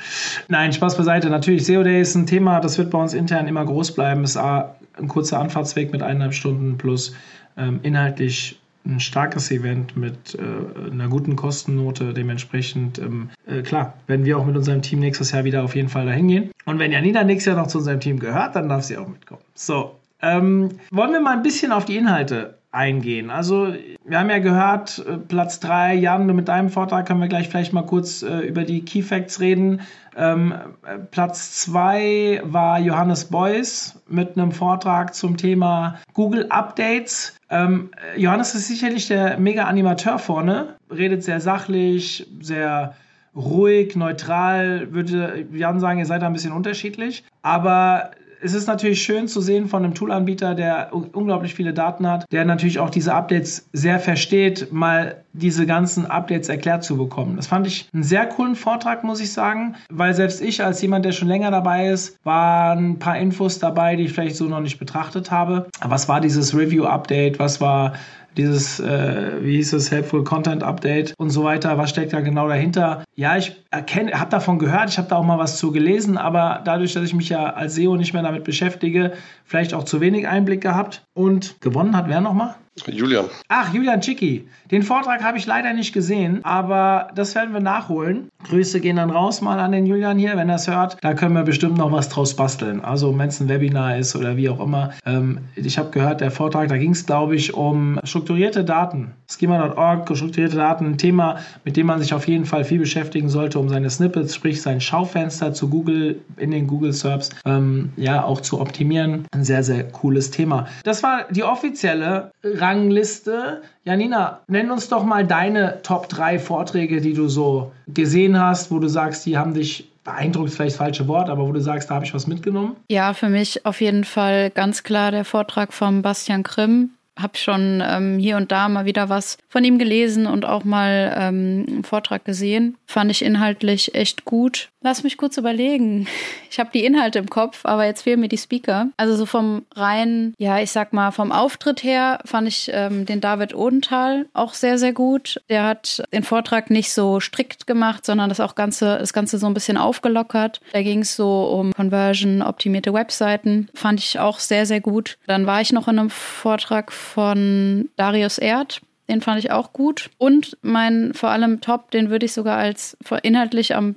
Nein, 0.49 0.73
Spaß 0.73 0.97
beiseite. 0.97 1.31
Natürlich, 1.31 1.65
SEO 1.65 1.83
Day 1.83 2.03
ist 2.03 2.15
ein 2.15 2.27
Thema, 2.27 2.61
das 2.61 2.77
wird 2.77 2.91
bei 2.91 2.99
uns 2.99 3.15
intern 3.15 3.49
immer 3.49 3.65
groß 3.65 3.93
bleiben. 3.93 4.23
Es 4.25 4.33
ist 4.33 4.37
ein 4.37 5.09
kurzer 5.09 5.41
Anfahrtsweg 5.41 5.91
mit 5.91 6.03
eineinhalb 6.03 6.35
Stunden 6.35 6.77
plus 6.77 7.15
ähm, 7.57 7.81
inhaltlich 7.83 8.61
ein 8.85 9.01
starkes 9.01 9.51
Event 9.51 9.97
mit 9.97 10.35
äh, 10.35 10.91
einer 10.91 11.09
guten 11.09 11.37
Kostennote. 11.37 12.13
Dementsprechend, 12.13 12.99
ähm, 12.99 13.31
äh, 13.47 13.63
klar, 13.63 13.95
werden 14.07 14.27
wir 14.27 14.39
auch 14.39 14.45
mit 14.45 14.57
unserem 14.57 14.83
Team 14.83 15.01
nächstes 15.01 15.33
Jahr 15.33 15.45
wieder 15.45 15.63
auf 15.63 15.75
jeden 15.75 15.89
Fall 15.89 16.07
dahin 16.07 16.29
gehen. 16.29 16.51
Und 16.67 16.79
wenn 16.79 16.93
Janina 16.93 17.25
nächstes 17.25 17.53
Jahr 17.53 17.57
noch 17.57 17.69
zu 17.69 17.79
unserem 17.79 18.01
Team 18.01 18.19
gehört, 18.19 18.55
dann 18.55 18.69
darf 18.69 18.85
sie 18.85 18.97
auch 18.97 19.09
mitkommen. 19.09 19.43
So, 19.55 19.97
ähm, 20.23 20.71
wollen 20.91 21.13
wir 21.13 21.21
mal 21.21 21.37
ein 21.37 21.43
bisschen 21.43 21.73
auf 21.73 21.85
die 21.87 21.97
Inhalte 21.97 22.60
eingehen. 22.73 23.31
Also 23.31 23.75
wir 24.05 24.19
haben 24.19 24.31
ja 24.31 24.39
gehört, 24.39 25.05
äh, 25.07 25.17
Platz 25.17 25.61
3, 25.61 25.95
Jan, 25.95 26.27
mit 26.27 26.49
deinem 26.49 26.69
Vortrag 26.69 27.07
können 27.07 27.21
wir 27.21 27.29
gleich 27.29 27.49
vielleicht 27.49 27.73
mal 27.73 27.83
kurz 27.83 28.23
äh, 28.23 28.41
über 28.41 28.65
die 28.65 28.85
Key 28.85 29.03
Facts 29.03 29.41
reden. 29.41 29.81
Ähm, 30.17 30.55
äh, 30.87 30.99
Platz 30.99 31.61
2 31.63 32.43
war 32.45 32.79
Johannes 32.79 33.27
Beuys 33.27 34.01
mit 34.09 34.37
einem 34.37 34.53
Vortrag 34.53 35.15
zum 35.15 35.37
Thema 35.37 35.97
Google 36.15 36.47
Updates. 36.51 37.37
Ähm, 37.49 37.91
Johannes 38.17 38.55
ist 38.55 38.69
sicherlich 38.69 39.09
der 39.09 39.39
Mega-Animateur 39.39 40.19
vorne, 40.19 40.77
redet 40.91 41.25
sehr 41.25 41.41
sachlich, 41.41 42.29
sehr 42.41 42.95
ruhig, 43.35 43.97
neutral, 43.97 44.93
würde 44.93 45.47
Jan 45.53 45.81
sagen, 45.81 45.99
ihr 45.99 46.07
seid 46.07 46.23
da 46.23 46.27
ein 46.27 46.33
bisschen 46.33 46.53
unterschiedlich. 46.53 47.25
Aber 47.43 48.11
es 48.43 48.55
ist 48.55 48.67
natürlich 48.67 49.03
schön 49.03 49.29
zu 49.29 49.41
sehen 49.41 49.69
von 49.69 49.85
einem 49.85 49.95
Toolanbieter, 49.95 50.55
der 50.55 50.91
unglaublich 50.93 51.55
viele 51.55 51.73
Daten 51.73 52.07
hat, 52.07 52.25
der 52.33 52.45
natürlich 52.45 52.79
auch 52.79 52.91
diese 52.91 53.15
Updates 53.15 53.69
sehr 53.73 54.01
versteht, 54.01 54.73
mal 54.73 55.17
diese 55.33 55.67
ganzen 55.67 56.07
Updates 56.07 56.49
erklärt 56.49 56.83
zu 56.83 56.97
bekommen. 56.97 57.37
Das 57.37 57.47
fand 57.47 57.67
ich 57.67 57.89
einen 57.93 58.03
sehr 58.03 58.27
coolen 58.27 58.57
Vortrag, 58.57 59.05
muss 59.05 59.21
ich 59.21 59.33
sagen, 59.33 59.77
weil 59.91 60.15
selbst 60.15 60.43
ich 60.43 60.65
als 60.65 60.83
jemand, 60.83 61.05
der 61.05 61.13
schon 61.13 61.29
länger 61.29 61.51
dabei 61.51 61.89
ist, 61.89 62.19
waren 62.25 62.93
ein 62.93 62.99
paar 62.99 63.19
Infos 63.19 63.59
dabei, 63.59 63.97
die 63.97 64.05
ich 64.05 64.13
vielleicht 64.13 64.37
so 64.37 64.47
noch 64.47 64.61
nicht 64.61 64.79
betrachtet 64.79 65.31
habe. 65.31 65.69
Was 65.83 66.09
war 66.09 66.21
dieses 66.21 66.57
Review-Update? 66.57 67.39
Was 67.39 67.61
war 67.61 67.95
dieses, 68.37 68.81
äh, 68.81 69.33
wie 69.41 69.57
hieß 69.57 69.73
es, 69.73 69.91
Helpful 69.91 70.25
Content 70.25 70.63
Update 70.63 71.15
und 71.19 71.31
so 71.31 71.45
weiter. 71.45 71.79
Was 71.79 71.91
steckt 71.91 72.13
da 72.13 72.21
genau 72.21 72.49
dahinter? 72.49 73.05
Ja, 73.15 73.37
ich 73.37 73.63
erkenne, 73.71 74.13
habe 74.13 74.31
davon 74.31 74.59
gehört, 74.59 74.91
ich 74.91 74.99
habe 74.99 75.09
da 75.09 75.17
auch 75.17 75.25
mal 75.25 75.39
was 75.39 75.59
zu 75.59 75.73
gelesen, 75.73 76.17
aber 76.17 76.63
dadurch, 76.65 76.95
dass 76.95 77.05
ich 77.05 77.15
mich 77.15 77.29
ja 77.29 77.53
als 77.53 77.75
SEO 77.75 77.97
nicht 77.97 78.13
mehr 78.13 78.23
damit 78.23 78.45
beschäftige, 78.45 79.13
vielleicht 79.45 79.75
auch 79.75 79.85
zu 79.85 80.01
wenig 80.01 80.27
Einblick 80.29 80.61
gehabt. 80.61 81.03
Und 81.15 81.61
gewonnen 81.61 81.97
hat 81.97 82.09
wer 82.09 82.21
nochmal? 82.21 82.55
Julian. 82.87 83.27
Ach, 83.49 83.73
Julian 83.73 84.03
Cicki. 84.03 84.47
Den 84.71 84.83
Vortrag 84.83 85.23
habe 85.23 85.39
ich 85.39 85.47
leider 85.47 85.73
nicht 85.73 85.93
gesehen, 85.93 86.45
aber 86.45 87.09
das 87.15 87.35
werden 87.35 87.53
wir 87.53 87.61
nachholen. 87.61 88.29
Grüße 88.45 88.81
gehen 88.81 88.97
dann 88.97 89.11
raus 89.11 89.41
mal 89.41 89.59
an 89.59 89.73
den 89.73 89.87
Julian 89.87 90.19
hier, 90.19 90.37
wenn 90.37 90.49
er 90.49 90.57
es 90.57 90.69
hört. 90.69 90.97
Da 91.03 91.15
können 91.15 91.35
wir 91.35 91.43
bestimmt 91.43 91.77
noch 91.77 91.93
was 91.93 92.09
draus 92.09 92.35
basteln. 92.35 92.81
Also, 92.81 93.17
wenn 93.19 93.29
es 93.29 93.41
ein 93.41 93.49
Webinar 93.49 93.99
ist 93.99 94.17
oder 94.17 94.37
wie 94.37 94.49
auch 94.49 94.61
immer. 94.61 94.91
Ähm, 95.05 95.39
ich 95.57 95.79
habe 95.79 95.91
gehört, 95.91 96.21
der 96.21 96.31
Vortrag, 96.31 96.69
da 96.69 96.79
ging 96.79 96.93
es, 96.93 97.07
glaube 97.07 97.37
ich, 97.37 97.55
um 97.55 97.99
strukturierte 98.05 98.65
Daten. 98.65 99.13
Schema.org, 99.31 100.17
strukturierte 100.17 100.57
Daten, 100.57 100.87
ein 100.87 100.99
Thema, 100.99 101.39
mit 101.65 101.77
dem 101.77 101.87
man 101.87 102.01
sich 102.01 102.15
auf 102.15 102.27
jeden 102.29 102.45
Fall 102.45 102.65
viel 102.65 102.79
beschäftigen 102.79 103.29
sollte, 103.29 103.59
um 103.59 103.69
seine 103.69 103.91
Snippets, 103.91 104.35
sprich 104.35 104.63
sein 104.63 104.81
Schaufenster 104.81 105.53
zu 105.53 105.69
Google 105.69 106.21
in 106.37 106.51
den 106.51 106.67
Google 106.67 106.93
Serbs, 106.93 107.31
ähm, 107.45 107.91
ja, 107.97 108.25
auch 108.25 108.41
zu 108.41 108.61
optimieren. 108.61 109.27
Ein 109.33 109.45
sehr, 109.45 109.63
sehr 109.63 109.85
cooles 109.85 110.31
Thema. 110.31 110.67
Das 110.85 111.03
war 111.03 111.27
die 111.31 111.45
offizielle 111.45 112.33
Rangliste. 112.71 113.63
Janina, 113.85 114.41
nenn 114.47 114.71
uns 114.71 114.89
doch 114.89 115.05
mal 115.05 115.27
deine 115.27 115.83
Top 115.83 116.09
3 116.09 116.39
Vorträge, 116.39 117.01
die 117.01 117.15
du 117.15 117.29
so 117.29 117.73
gesehen 117.89 118.41
hast, 118.41 118.71
wo 118.71 118.79
du 118.79 118.89
sagst, 118.89 119.27
die 119.27 119.37
haben 119.37 119.55
dich 119.55 119.91
beeindruckt, 120.05 120.51
vielleicht 120.51 120.73
das 120.73 120.79
falsche 120.79 121.09
Wort, 121.09 121.29
aber 121.29 121.47
wo 121.47 121.53
du 121.53 121.61
sagst, 121.61 121.91
da 121.91 121.97
habe 121.97 122.05
ich 122.05 122.15
was 122.15 122.27
mitgenommen? 122.27 122.77
Ja, 122.89 123.13
für 123.13 123.29
mich 123.29 123.67
auf 123.67 123.81
jeden 123.81 124.05
Fall 124.05 124.51
ganz 124.51 124.83
klar 124.83 125.11
der 125.11 125.25
Vortrag 125.25 125.73
von 125.73 126.03
Bastian 126.03 126.43
Grimm 126.43 126.91
habe 127.23 127.37
schon 127.37 127.83
ähm, 127.85 128.19
hier 128.19 128.37
und 128.37 128.53
da 128.53 128.69
mal 128.69 128.85
wieder 128.85 129.09
was 129.09 129.39
von 129.49 129.65
ihm 129.65 129.79
gelesen 129.79 130.27
und 130.27 130.45
auch 130.45 130.65
mal 130.65 131.15
ähm, 131.19 131.67
einen 131.69 131.85
Vortrag 131.85 132.25
gesehen. 132.25 132.77
Fand 132.87 133.11
ich 133.11 133.23
inhaltlich 133.23 133.95
echt 133.95 134.25
gut. 134.25 134.69
Lass 134.83 135.03
mich 135.03 135.19
kurz 135.19 135.37
überlegen. 135.37 136.07
Ich 136.51 136.59
habe 136.59 136.71
die 136.73 136.85
Inhalte 136.85 137.19
im 137.19 137.29
Kopf, 137.29 137.67
aber 137.67 137.85
jetzt 137.85 138.03
fehlen 138.03 138.21
mir 138.21 138.29
die 138.29 138.39
Speaker. 138.39 138.89
Also 138.97 139.15
so 139.15 139.27
vom 139.27 139.67
rein, 139.75 140.35
ja, 140.39 140.59
ich 140.59 140.73
sag 140.73 140.95
mal, 140.95 141.11
vom 141.11 141.33
Auftritt 141.33 141.83
her 141.83 142.21
fand 142.25 142.49
ich 142.49 142.71
ähm, 142.73 143.05
den 143.05 143.21
David 143.21 143.55
Odenthal 143.55 144.27
auch 144.33 144.55
sehr, 144.55 144.79
sehr 144.79 144.95
gut. 144.95 145.43
Der 145.51 145.65
hat 145.65 146.03
den 146.15 146.23
Vortrag 146.23 146.71
nicht 146.71 146.93
so 146.93 147.21
strikt 147.21 147.67
gemacht, 147.67 148.07
sondern 148.07 148.31
das 148.31 148.41
auch 148.41 148.55
Ganze, 148.55 148.99
das 148.99 149.13
Ganze 149.13 149.37
so 149.37 149.47
ein 149.47 149.55
bisschen 149.55 149.77
aufgelockert. 149.77 150.63
Da 150.73 150.83
ging 150.83 151.01
es 151.01 151.15
so 151.15 151.45
um 151.45 151.75
Conversion, 151.75 152.41
optimierte 152.41 152.95
Webseiten. 152.95 153.69
Fand 153.75 154.01
ich 154.01 154.19
auch 154.19 154.39
sehr, 154.39 154.65
sehr 154.65 154.81
gut. 154.81 155.19
Dann 155.27 155.47
war 155.47 155.61
ich 155.61 155.73
noch 155.73 155.89
in 155.89 155.99
einem 155.99 156.11
Vortrag 156.11 156.91
von 157.11 157.91
Darius 157.97 158.39
Erd. 158.39 158.81
Den 159.09 159.21
fand 159.21 159.41
ich 159.41 159.51
auch 159.51 159.73
gut. 159.73 160.11
Und 160.19 160.57
mein 160.63 161.15
vor 161.15 161.31
allem 161.31 161.61
Top, 161.61 161.91
den 161.91 162.11
würde 162.11 162.27
ich 162.27 162.33
sogar 162.33 162.59
als 162.59 162.97
inhaltlich 163.23 163.75
am 163.75 163.97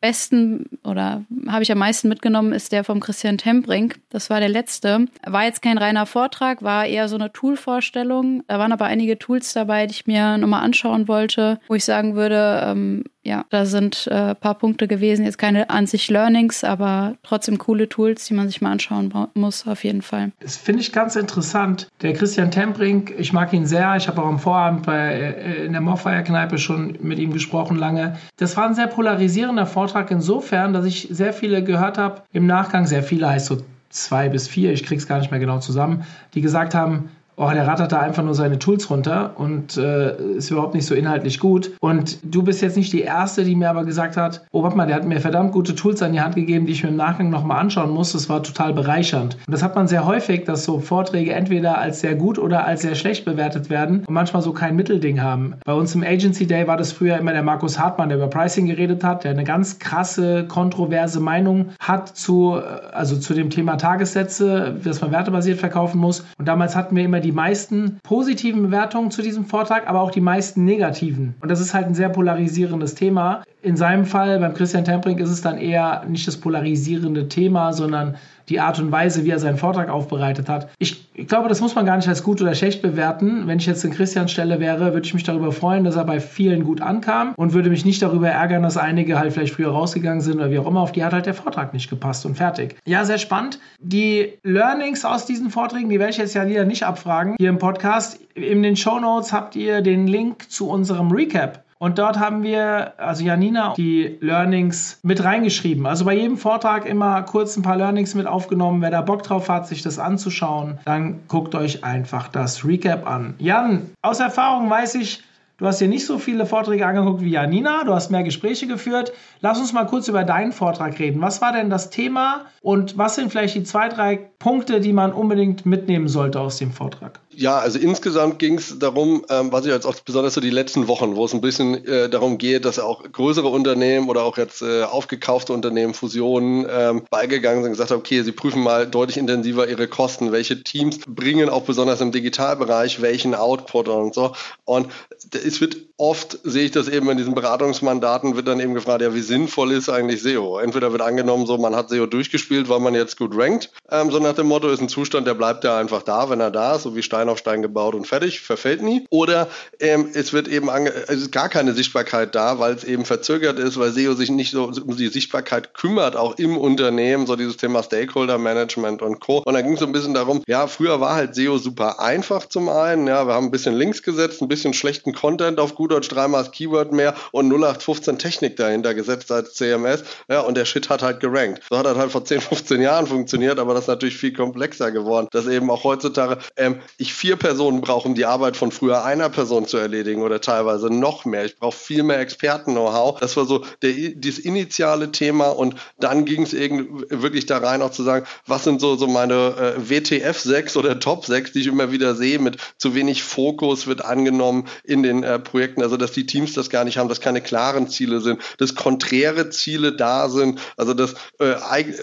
besten 0.00 0.66
oder 0.84 1.24
habe 1.48 1.62
ich 1.62 1.72
am 1.72 1.78
meisten 1.78 2.08
mitgenommen, 2.08 2.52
ist 2.52 2.72
der 2.72 2.84
vom 2.84 3.00
Christian 3.00 3.38
Tembrink. 3.38 4.00
Das 4.10 4.30
war 4.30 4.40
der 4.40 4.48
letzte. 4.48 5.06
War 5.24 5.44
jetzt 5.44 5.62
kein 5.62 5.78
reiner 5.78 6.06
Vortrag, 6.06 6.62
war 6.62 6.86
eher 6.86 7.08
so 7.08 7.16
eine 7.16 7.32
Tool-Vorstellung. 7.32 8.42
Da 8.48 8.58
waren 8.58 8.72
aber 8.72 8.86
einige 8.86 9.18
Tools 9.18 9.52
dabei, 9.52 9.86
die 9.86 9.92
ich 9.92 10.06
mir 10.06 10.38
nochmal 10.38 10.62
anschauen 10.62 11.08
wollte, 11.08 11.60
wo 11.68 11.74
ich 11.74 11.84
sagen 11.84 12.14
würde, 12.14 12.62
ähm, 12.64 13.04
ja, 13.22 13.44
da 13.50 13.66
sind 13.66 14.06
äh, 14.06 14.34
paar 14.34 14.54
Punkte 14.54 14.88
gewesen. 14.88 15.26
Jetzt 15.26 15.36
keine 15.36 15.68
an 15.68 15.86
sich 15.86 16.08
Learnings, 16.08 16.64
aber 16.64 17.16
trotzdem 17.22 17.58
coole 17.58 17.88
Tools, 17.88 18.24
die 18.24 18.34
man 18.34 18.48
sich 18.48 18.62
mal 18.62 18.72
anschauen 18.72 19.12
muss, 19.34 19.66
auf 19.66 19.84
jeden 19.84 20.00
Fall. 20.00 20.32
Das 20.40 20.56
finde 20.56 20.80
ich 20.80 20.90
ganz 20.92 21.16
interessant. 21.16 21.88
Der 22.00 22.14
Christian 22.14 22.50
Tembrink, 22.50 23.12
ich 23.18 23.34
mag 23.34 23.52
ihn 23.52 23.66
sehr. 23.66 23.94
Ich 23.96 24.08
habe 24.08 24.22
auch 24.22 24.26
am 24.26 24.38
Vorabend 24.38 24.86
bei, 24.86 25.12
äh, 25.12 25.66
in 25.66 25.72
der 25.72 25.82
Morfire-Kneipe 25.82 26.56
schon 26.56 26.98
mit 27.02 27.18
ihm 27.18 27.32
gesprochen 27.32 27.76
lange. 27.76 28.16
Das 28.38 28.56
war 28.56 28.66
ein 28.66 28.74
sehr 28.74 28.86
polarisierender 28.86 29.66
Vortrag 29.66 29.89
insofern, 30.10 30.72
dass 30.72 30.84
ich 30.84 31.08
sehr 31.10 31.32
viele 31.32 31.62
gehört 31.62 31.98
habe, 31.98 32.22
im 32.32 32.46
Nachgang, 32.46 32.86
sehr 32.86 33.02
viele 33.02 33.28
heißt 33.28 33.46
so 33.46 33.58
zwei 33.88 34.28
bis 34.28 34.48
vier, 34.48 34.72
ich 34.72 34.84
krieg's 34.84 35.06
gar 35.06 35.18
nicht 35.18 35.30
mehr 35.30 35.40
genau 35.40 35.58
zusammen, 35.58 36.04
die 36.34 36.40
gesagt 36.40 36.74
haben, 36.74 37.10
oh, 37.36 37.50
der 37.52 37.66
rattert 37.66 37.92
da 37.92 38.00
einfach 38.00 38.22
nur 38.22 38.34
seine 38.34 38.58
Tools 38.58 38.90
runter 38.90 39.32
und 39.36 39.76
äh, 39.76 40.16
ist 40.36 40.50
überhaupt 40.50 40.74
nicht 40.74 40.86
so 40.86 40.94
inhaltlich 40.94 41.40
gut. 41.40 41.72
Und 41.80 42.18
du 42.22 42.42
bist 42.42 42.62
jetzt 42.62 42.76
nicht 42.76 42.92
die 42.92 43.02
Erste, 43.02 43.44
die 43.44 43.56
mir 43.56 43.70
aber 43.70 43.84
gesagt 43.84 44.16
hat, 44.16 44.42
oh, 44.52 44.62
warte 44.62 44.76
mal, 44.76 44.86
der 44.86 44.96
hat 44.96 45.04
mir 45.04 45.20
verdammt 45.20 45.52
gute 45.52 45.74
Tools 45.74 46.02
an 46.02 46.12
die 46.12 46.20
Hand 46.20 46.34
gegeben, 46.34 46.66
die 46.66 46.72
ich 46.72 46.82
mir 46.82 46.90
im 46.90 46.96
Nachgang 46.96 47.30
nochmal 47.30 47.60
anschauen 47.60 47.90
muss. 47.90 48.12
Das 48.12 48.28
war 48.28 48.42
total 48.42 48.72
bereichernd. 48.72 49.36
Und 49.46 49.52
das 49.52 49.62
hat 49.62 49.74
man 49.74 49.88
sehr 49.88 50.04
häufig, 50.04 50.44
dass 50.44 50.64
so 50.64 50.80
Vorträge 50.80 51.32
entweder 51.32 51.78
als 51.78 52.00
sehr 52.00 52.14
gut 52.14 52.38
oder 52.38 52.64
als 52.66 52.82
sehr 52.82 52.94
schlecht 52.94 53.24
bewertet 53.24 53.70
werden 53.70 54.00
und 54.06 54.14
manchmal 54.14 54.42
so 54.42 54.52
kein 54.52 54.76
Mittelding 54.76 55.22
haben. 55.22 55.54
Bei 55.64 55.72
uns 55.72 55.94
im 55.94 56.02
Agency 56.02 56.46
Day 56.46 56.66
war 56.66 56.76
das 56.76 56.92
früher 56.92 57.16
immer 57.16 57.32
der 57.32 57.42
Markus 57.42 57.78
Hartmann, 57.78 58.08
der 58.08 58.18
über 58.18 58.28
Pricing 58.28 58.66
geredet 58.66 59.02
hat, 59.04 59.24
der 59.24 59.32
eine 59.32 59.44
ganz 59.44 59.78
krasse, 59.78 60.44
kontroverse 60.46 61.20
Meinung 61.20 61.70
hat 61.78 62.08
zu, 62.08 62.56
äh, 62.56 62.94
also 62.94 63.16
zu 63.16 63.34
dem 63.34 63.50
Thema 63.50 63.76
Tagessätze, 63.76 64.74
dass 64.82 65.00
man 65.00 65.12
wertebasiert 65.12 65.58
verkaufen 65.58 65.98
muss. 65.98 66.24
Und 66.38 66.46
damals 66.46 66.76
hatten 66.76 66.96
wir 66.96 67.04
immer 67.04 67.20
die 67.20 67.29
die 67.30 67.36
meisten 67.36 68.00
positiven 68.02 68.62
Bewertungen 68.62 69.12
zu 69.12 69.22
diesem 69.22 69.44
Vortrag, 69.44 69.88
aber 69.88 70.00
auch 70.00 70.10
die 70.10 70.20
meisten 70.20 70.64
negativen. 70.64 71.36
Und 71.40 71.48
das 71.48 71.60
ist 71.60 71.74
halt 71.74 71.86
ein 71.86 71.94
sehr 71.94 72.08
polarisierendes 72.08 72.96
Thema. 72.96 73.44
In 73.62 73.76
seinem 73.76 74.04
Fall, 74.04 74.40
beim 74.40 74.52
Christian 74.52 74.84
Temprink, 74.84 75.20
ist 75.20 75.30
es 75.30 75.40
dann 75.40 75.56
eher 75.56 76.04
nicht 76.08 76.26
das 76.26 76.38
polarisierende 76.38 77.28
Thema, 77.28 77.72
sondern 77.72 78.16
die 78.50 78.60
Art 78.60 78.78
und 78.80 78.90
Weise, 78.90 79.24
wie 79.24 79.30
er 79.30 79.38
seinen 79.38 79.56
Vortrag 79.56 79.88
aufbereitet 79.88 80.48
hat. 80.48 80.68
Ich, 80.78 81.08
ich, 81.14 81.28
glaube, 81.28 81.48
das 81.48 81.60
muss 81.60 81.74
man 81.74 81.86
gar 81.86 81.96
nicht 81.96 82.08
als 82.08 82.22
gut 82.22 82.42
oder 82.42 82.54
schlecht 82.54 82.82
bewerten. 82.82 83.46
Wenn 83.46 83.58
ich 83.58 83.66
jetzt 83.66 83.84
in 83.84 83.92
Christians 83.92 84.32
Stelle 84.32 84.58
wäre, 84.60 84.92
würde 84.92 85.06
ich 85.06 85.14
mich 85.14 85.22
darüber 85.22 85.52
freuen, 85.52 85.84
dass 85.84 85.96
er 85.96 86.04
bei 86.04 86.20
vielen 86.20 86.64
gut 86.64 86.82
ankam 86.82 87.32
und 87.36 87.52
würde 87.54 87.70
mich 87.70 87.84
nicht 87.84 88.02
darüber 88.02 88.28
ärgern, 88.28 88.62
dass 88.62 88.76
einige 88.76 89.18
halt 89.18 89.32
vielleicht 89.32 89.54
früher 89.54 89.70
rausgegangen 89.70 90.20
sind 90.20 90.36
oder 90.36 90.50
wie 90.50 90.58
auch 90.58 90.66
immer. 90.66 90.80
Auf 90.80 90.92
die 90.92 91.04
hat 91.04 91.12
halt 91.12 91.26
der 91.26 91.34
Vortrag 91.34 91.72
nicht 91.72 91.88
gepasst 91.88 92.26
und 92.26 92.36
fertig. 92.36 92.76
Ja, 92.86 93.04
sehr 93.04 93.18
spannend. 93.18 93.60
Die 93.78 94.34
Learnings 94.42 95.04
aus 95.04 95.26
diesen 95.26 95.50
Vorträgen, 95.50 95.88
die 95.88 95.98
werde 95.98 96.10
ich 96.10 96.18
jetzt 96.18 96.34
ja 96.34 96.48
wieder 96.48 96.64
nicht 96.64 96.82
abfragen 96.82 97.36
hier 97.38 97.50
im 97.50 97.58
Podcast. 97.58 98.18
In 98.34 98.62
den 98.62 98.76
Show 98.76 98.98
Notes 98.98 99.32
habt 99.32 99.54
ihr 99.54 99.80
den 99.80 100.06
Link 100.06 100.50
zu 100.50 100.68
unserem 100.68 101.12
Recap 101.12 101.64
und 101.82 101.98
dort 101.98 102.18
haben 102.18 102.42
wir, 102.42 102.92
also 102.98 103.24
Janina, 103.24 103.72
die 103.74 104.18
Learnings 104.20 105.00
mit 105.02 105.24
reingeschrieben. 105.24 105.86
Also 105.86 106.04
bei 106.04 106.14
jedem 106.14 106.36
Vortrag 106.36 106.84
immer 106.84 107.22
kurz 107.22 107.56
ein 107.56 107.62
paar 107.62 107.76
Learnings 107.76 108.14
mit 108.14 108.26
aufgenommen. 108.26 108.82
Wer 108.82 108.90
da 108.90 109.00
Bock 109.00 109.22
drauf 109.22 109.48
hat, 109.48 109.66
sich 109.66 109.80
das 109.80 109.98
anzuschauen, 109.98 110.78
dann 110.84 111.20
guckt 111.26 111.54
euch 111.54 111.82
einfach 111.82 112.28
das 112.28 112.66
Recap 112.66 113.08
an. 113.08 113.32
Jan, 113.38 113.88
aus 114.02 114.20
Erfahrung 114.20 114.68
weiß 114.68 114.96
ich, 114.96 115.24
Du 115.60 115.66
hast 115.66 115.78
dir 115.78 115.88
nicht 115.88 116.06
so 116.06 116.18
viele 116.18 116.46
Vorträge 116.46 116.86
angeguckt 116.86 117.20
wie 117.20 117.32
Janina, 117.32 117.84
du 117.84 117.92
hast 117.92 118.10
mehr 118.10 118.22
Gespräche 118.22 118.66
geführt. 118.66 119.12
Lass 119.42 119.60
uns 119.60 119.74
mal 119.74 119.84
kurz 119.84 120.08
über 120.08 120.24
deinen 120.24 120.52
Vortrag 120.52 120.98
reden. 120.98 121.20
Was 121.20 121.42
war 121.42 121.52
denn 121.52 121.68
das 121.68 121.90
Thema 121.90 122.46
und 122.62 122.96
was 122.96 123.16
sind 123.16 123.30
vielleicht 123.30 123.56
die 123.56 123.64
zwei, 123.64 123.90
drei 123.90 124.16
Punkte, 124.38 124.80
die 124.80 124.94
man 124.94 125.12
unbedingt 125.12 125.66
mitnehmen 125.66 126.08
sollte 126.08 126.40
aus 126.40 126.56
dem 126.56 126.72
Vortrag? 126.72 127.20
Ja, 127.32 127.58
also 127.58 127.78
insgesamt 127.78 128.40
ging 128.40 128.58
es 128.58 128.80
darum, 128.80 129.24
ähm, 129.30 129.52
was 129.52 129.64
ich 129.64 129.70
jetzt 129.70 129.86
auch 129.86 129.94
besonders 130.00 130.34
so 130.34 130.40
die 130.40 130.50
letzten 130.50 130.88
Wochen, 130.88 131.14
wo 131.14 131.24
es 131.24 131.32
ein 131.32 131.40
bisschen 131.40 131.86
äh, 131.86 132.08
darum 132.08 132.38
geht, 132.38 132.64
dass 132.64 132.80
auch 132.80 133.04
größere 133.04 133.46
Unternehmen 133.46 134.08
oder 134.08 134.24
auch 134.24 134.36
jetzt 134.36 134.62
äh, 134.62 134.82
aufgekaufte 134.82 135.52
Unternehmen, 135.52 135.94
Fusionen 135.94 136.66
ähm, 136.68 137.02
beigegangen 137.08 137.62
sind 137.62 137.72
gesagt 137.72 137.92
haben, 137.92 138.00
okay, 138.00 138.22
sie 138.22 138.32
prüfen 138.32 138.62
mal 138.64 138.84
deutlich 138.88 139.16
intensiver 139.16 139.68
ihre 139.68 139.86
Kosten, 139.86 140.32
welche 140.32 140.64
Teams 140.64 140.98
bringen 141.06 141.48
auch 141.48 141.62
besonders 141.62 142.00
im 142.00 142.10
Digitalbereich 142.10 143.00
welchen 143.00 143.36
Output 143.36 143.86
und 143.86 144.12
so. 144.12 144.32
Und 144.64 144.88
es 145.32 145.60
wird 145.60 145.76
oft, 145.98 146.38
sehe 146.42 146.64
ich 146.64 146.70
das 146.72 146.88
eben 146.88 147.08
in 147.10 147.16
diesen 147.16 147.34
Beratungsmandaten, 147.34 148.34
wird 148.34 148.48
dann 148.48 148.58
eben 148.58 148.74
gefragt, 148.74 149.02
ja, 149.02 149.14
wie 149.14 149.20
sinnvoll 149.20 149.72
ist 149.72 149.88
eigentlich 149.88 150.22
SEO? 150.22 150.58
Entweder 150.58 150.92
wird 150.92 151.02
angenommen, 151.02 151.46
so 151.46 151.58
man 151.58 151.76
hat 151.76 151.90
SEO 151.90 152.06
durchgespielt, 152.06 152.68
weil 152.68 152.80
man 152.80 152.94
jetzt 152.94 153.18
gut 153.18 153.36
rankt, 153.36 153.70
ähm, 153.90 154.10
so 154.10 154.18
nach 154.18 154.34
dem 154.34 154.48
Motto, 154.48 154.68
ist 154.68 154.80
ein 154.80 154.88
Zustand, 154.88 155.26
der 155.26 155.34
bleibt 155.34 155.62
ja 155.62 155.78
einfach 155.78 156.02
da, 156.02 156.30
wenn 156.30 156.40
er 156.40 156.50
da 156.50 156.76
ist, 156.76 156.82
so 156.82 156.96
wie 156.96 157.02
Stein 157.20 157.28
auf 157.28 157.38
Stein 157.38 157.60
gebaut 157.60 157.94
und 157.94 158.06
fertig, 158.06 158.40
verfällt 158.40 158.82
nie. 158.82 159.06
Oder 159.10 159.48
ähm, 159.78 160.08
es 160.14 160.32
wird 160.32 160.48
eben 160.48 160.70
ange 160.70 160.90
es 160.90 161.20
ist 161.20 161.32
gar 161.32 161.50
keine 161.50 161.74
Sichtbarkeit 161.74 162.34
da, 162.34 162.58
weil 162.58 162.74
es 162.74 162.84
eben 162.84 163.04
verzögert 163.04 163.58
ist, 163.58 163.78
weil 163.78 163.92
SEO 163.92 164.14
sich 164.14 164.30
nicht 164.30 164.52
so 164.52 164.64
um 164.64 164.96
die 164.96 165.08
Sichtbarkeit 165.08 165.74
kümmert, 165.74 166.16
auch 166.16 166.38
im 166.38 166.56
Unternehmen, 166.56 167.26
so 167.26 167.36
dieses 167.36 167.58
Thema 167.58 167.82
Stakeholder 167.82 168.38
Management 168.38 169.02
und 169.02 169.20
Co. 169.20 169.42
Und 169.44 169.52
da 169.52 169.60
ging 169.60 169.74
es 169.74 169.80
so 169.80 169.86
ein 169.86 169.92
bisschen 169.92 170.14
darum, 170.14 170.42
ja, 170.46 170.66
früher 170.66 171.00
war 171.00 171.14
halt 171.14 171.34
SEO 171.34 171.58
super 171.58 172.00
einfach 172.00 172.46
zum 172.46 172.70
einen, 172.70 173.06
ja, 173.06 173.26
wir 173.26 173.34
haben 173.34 173.46
ein 173.46 173.50
bisschen 173.50 173.74
Links 173.74 174.02
gesetzt, 174.02 174.40
ein 174.40 174.48
bisschen 174.48 174.72
schlechten 174.72 175.12
Content 175.12 175.60
auf 175.60 175.74
gut 175.74 175.92
Deutsch 175.92 176.08
dreimal 176.08 176.44
das 176.44 176.52
Keyword 176.52 176.92
mehr 176.92 177.14
und 177.32 177.52
0815 177.52 178.18
Technik 178.18 178.56
dahinter 178.56 178.94
gesetzt 178.94 179.30
als 179.30 179.54
CMS, 179.54 180.04
ja, 180.28 180.40
und 180.40 180.56
der 180.56 180.64
Shit 180.64 180.88
hat 180.88 181.02
halt 181.02 181.20
gerankt. 181.20 181.62
So 181.68 181.76
hat 181.76 181.84
er 181.84 181.96
halt 181.96 182.12
vor 182.12 182.24
10, 182.24 182.40
15 182.40 182.80
Jahren 182.80 183.06
funktioniert, 183.06 183.58
aber 183.58 183.74
das 183.74 183.84
ist 183.84 183.88
natürlich 183.88 184.16
viel 184.16 184.32
komplexer 184.32 184.90
geworden, 184.90 185.28
dass 185.32 185.46
eben 185.46 185.70
auch 185.70 185.84
heutzutage 185.84 186.38
ähm, 186.56 186.80
ich 186.96 187.09
vier 187.12 187.36
Personen 187.36 187.80
brauche, 187.80 188.08
um 188.08 188.14
die 188.14 188.24
Arbeit 188.24 188.56
von 188.56 188.72
früher 188.72 189.04
einer 189.04 189.28
Person 189.28 189.66
zu 189.66 189.76
erledigen 189.76 190.22
oder 190.22 190.40
teilweise 190.40 190.88
noch 190.90 191.24
mehr. 191.24 191.44
Ich 191.44 191.56
brauche 191.56 191.76
viel 191.76 192.02
mehr 192.02 192.20
Experten-Know-how. 192.20 193.20
Das 193.20 193.36
war 193.36 193.46
so 193.46 193.64
der, 193.82 193.92
dieses 193.92 194.38
initiale 194.38 195.12
Thema 195.12 195.48
und 195.48 195.74
dann 195.98 196.24
ging 196.24 196.42
es 196.42 196.52
wirklich 196.52 197.46
da 197.46 197.58
rein 197.58 197.82
auch 197.82 197.90
zu 197.90 198.02
sagen, 198.02 198.26
was 198.46 198.64
sind 198.64 198.80
so, 198.80 198.96
so 198.96 199.06
meine 199.06 199.76
äh, 199.78 199.90
WTF 199.90 200.38
6 200.38 200.76
oder 200.76 200.98
Top 200.98 201.24
6, 201.24 201.52
die 201.52 201.60
ich 201.60 201.66
immer 201.66 201.92
wieder 201.92 202.14
sehe, 202.14 202.38
mit 202.38 202.58
zu 202.78 202.94
wenig 202.94 203.22
Fokus 203.22 203.86
wird 203.86 204.04
angenommen 204.04 204.66
in 204.84 205.02
den 205.02 205.22
äh, 205.22 205.38
Projekten, 205.38 205.82
also 205.82 205.96
dass 205.96 206.12
die 206.12 206.26
Teams 206.26 206.54
das 206.54 206.70
gar 206.70 206.84
nicht 206.84 206.98
haben, 206.98 207.08
dass 207.08 207.20
keine 207.20 207.40
klaren 207.40 207.88
Ziele 207.88 208.20
sind, 208.20 208.40
dass 208.58 208.74
konträre 208.74 209.50
Ziele 209.50 209.92
da 209.92 210.28
sind, 210.28 210.60
also 210.76 210.94
dass 210.94 211.14
äh, 211.38 211.54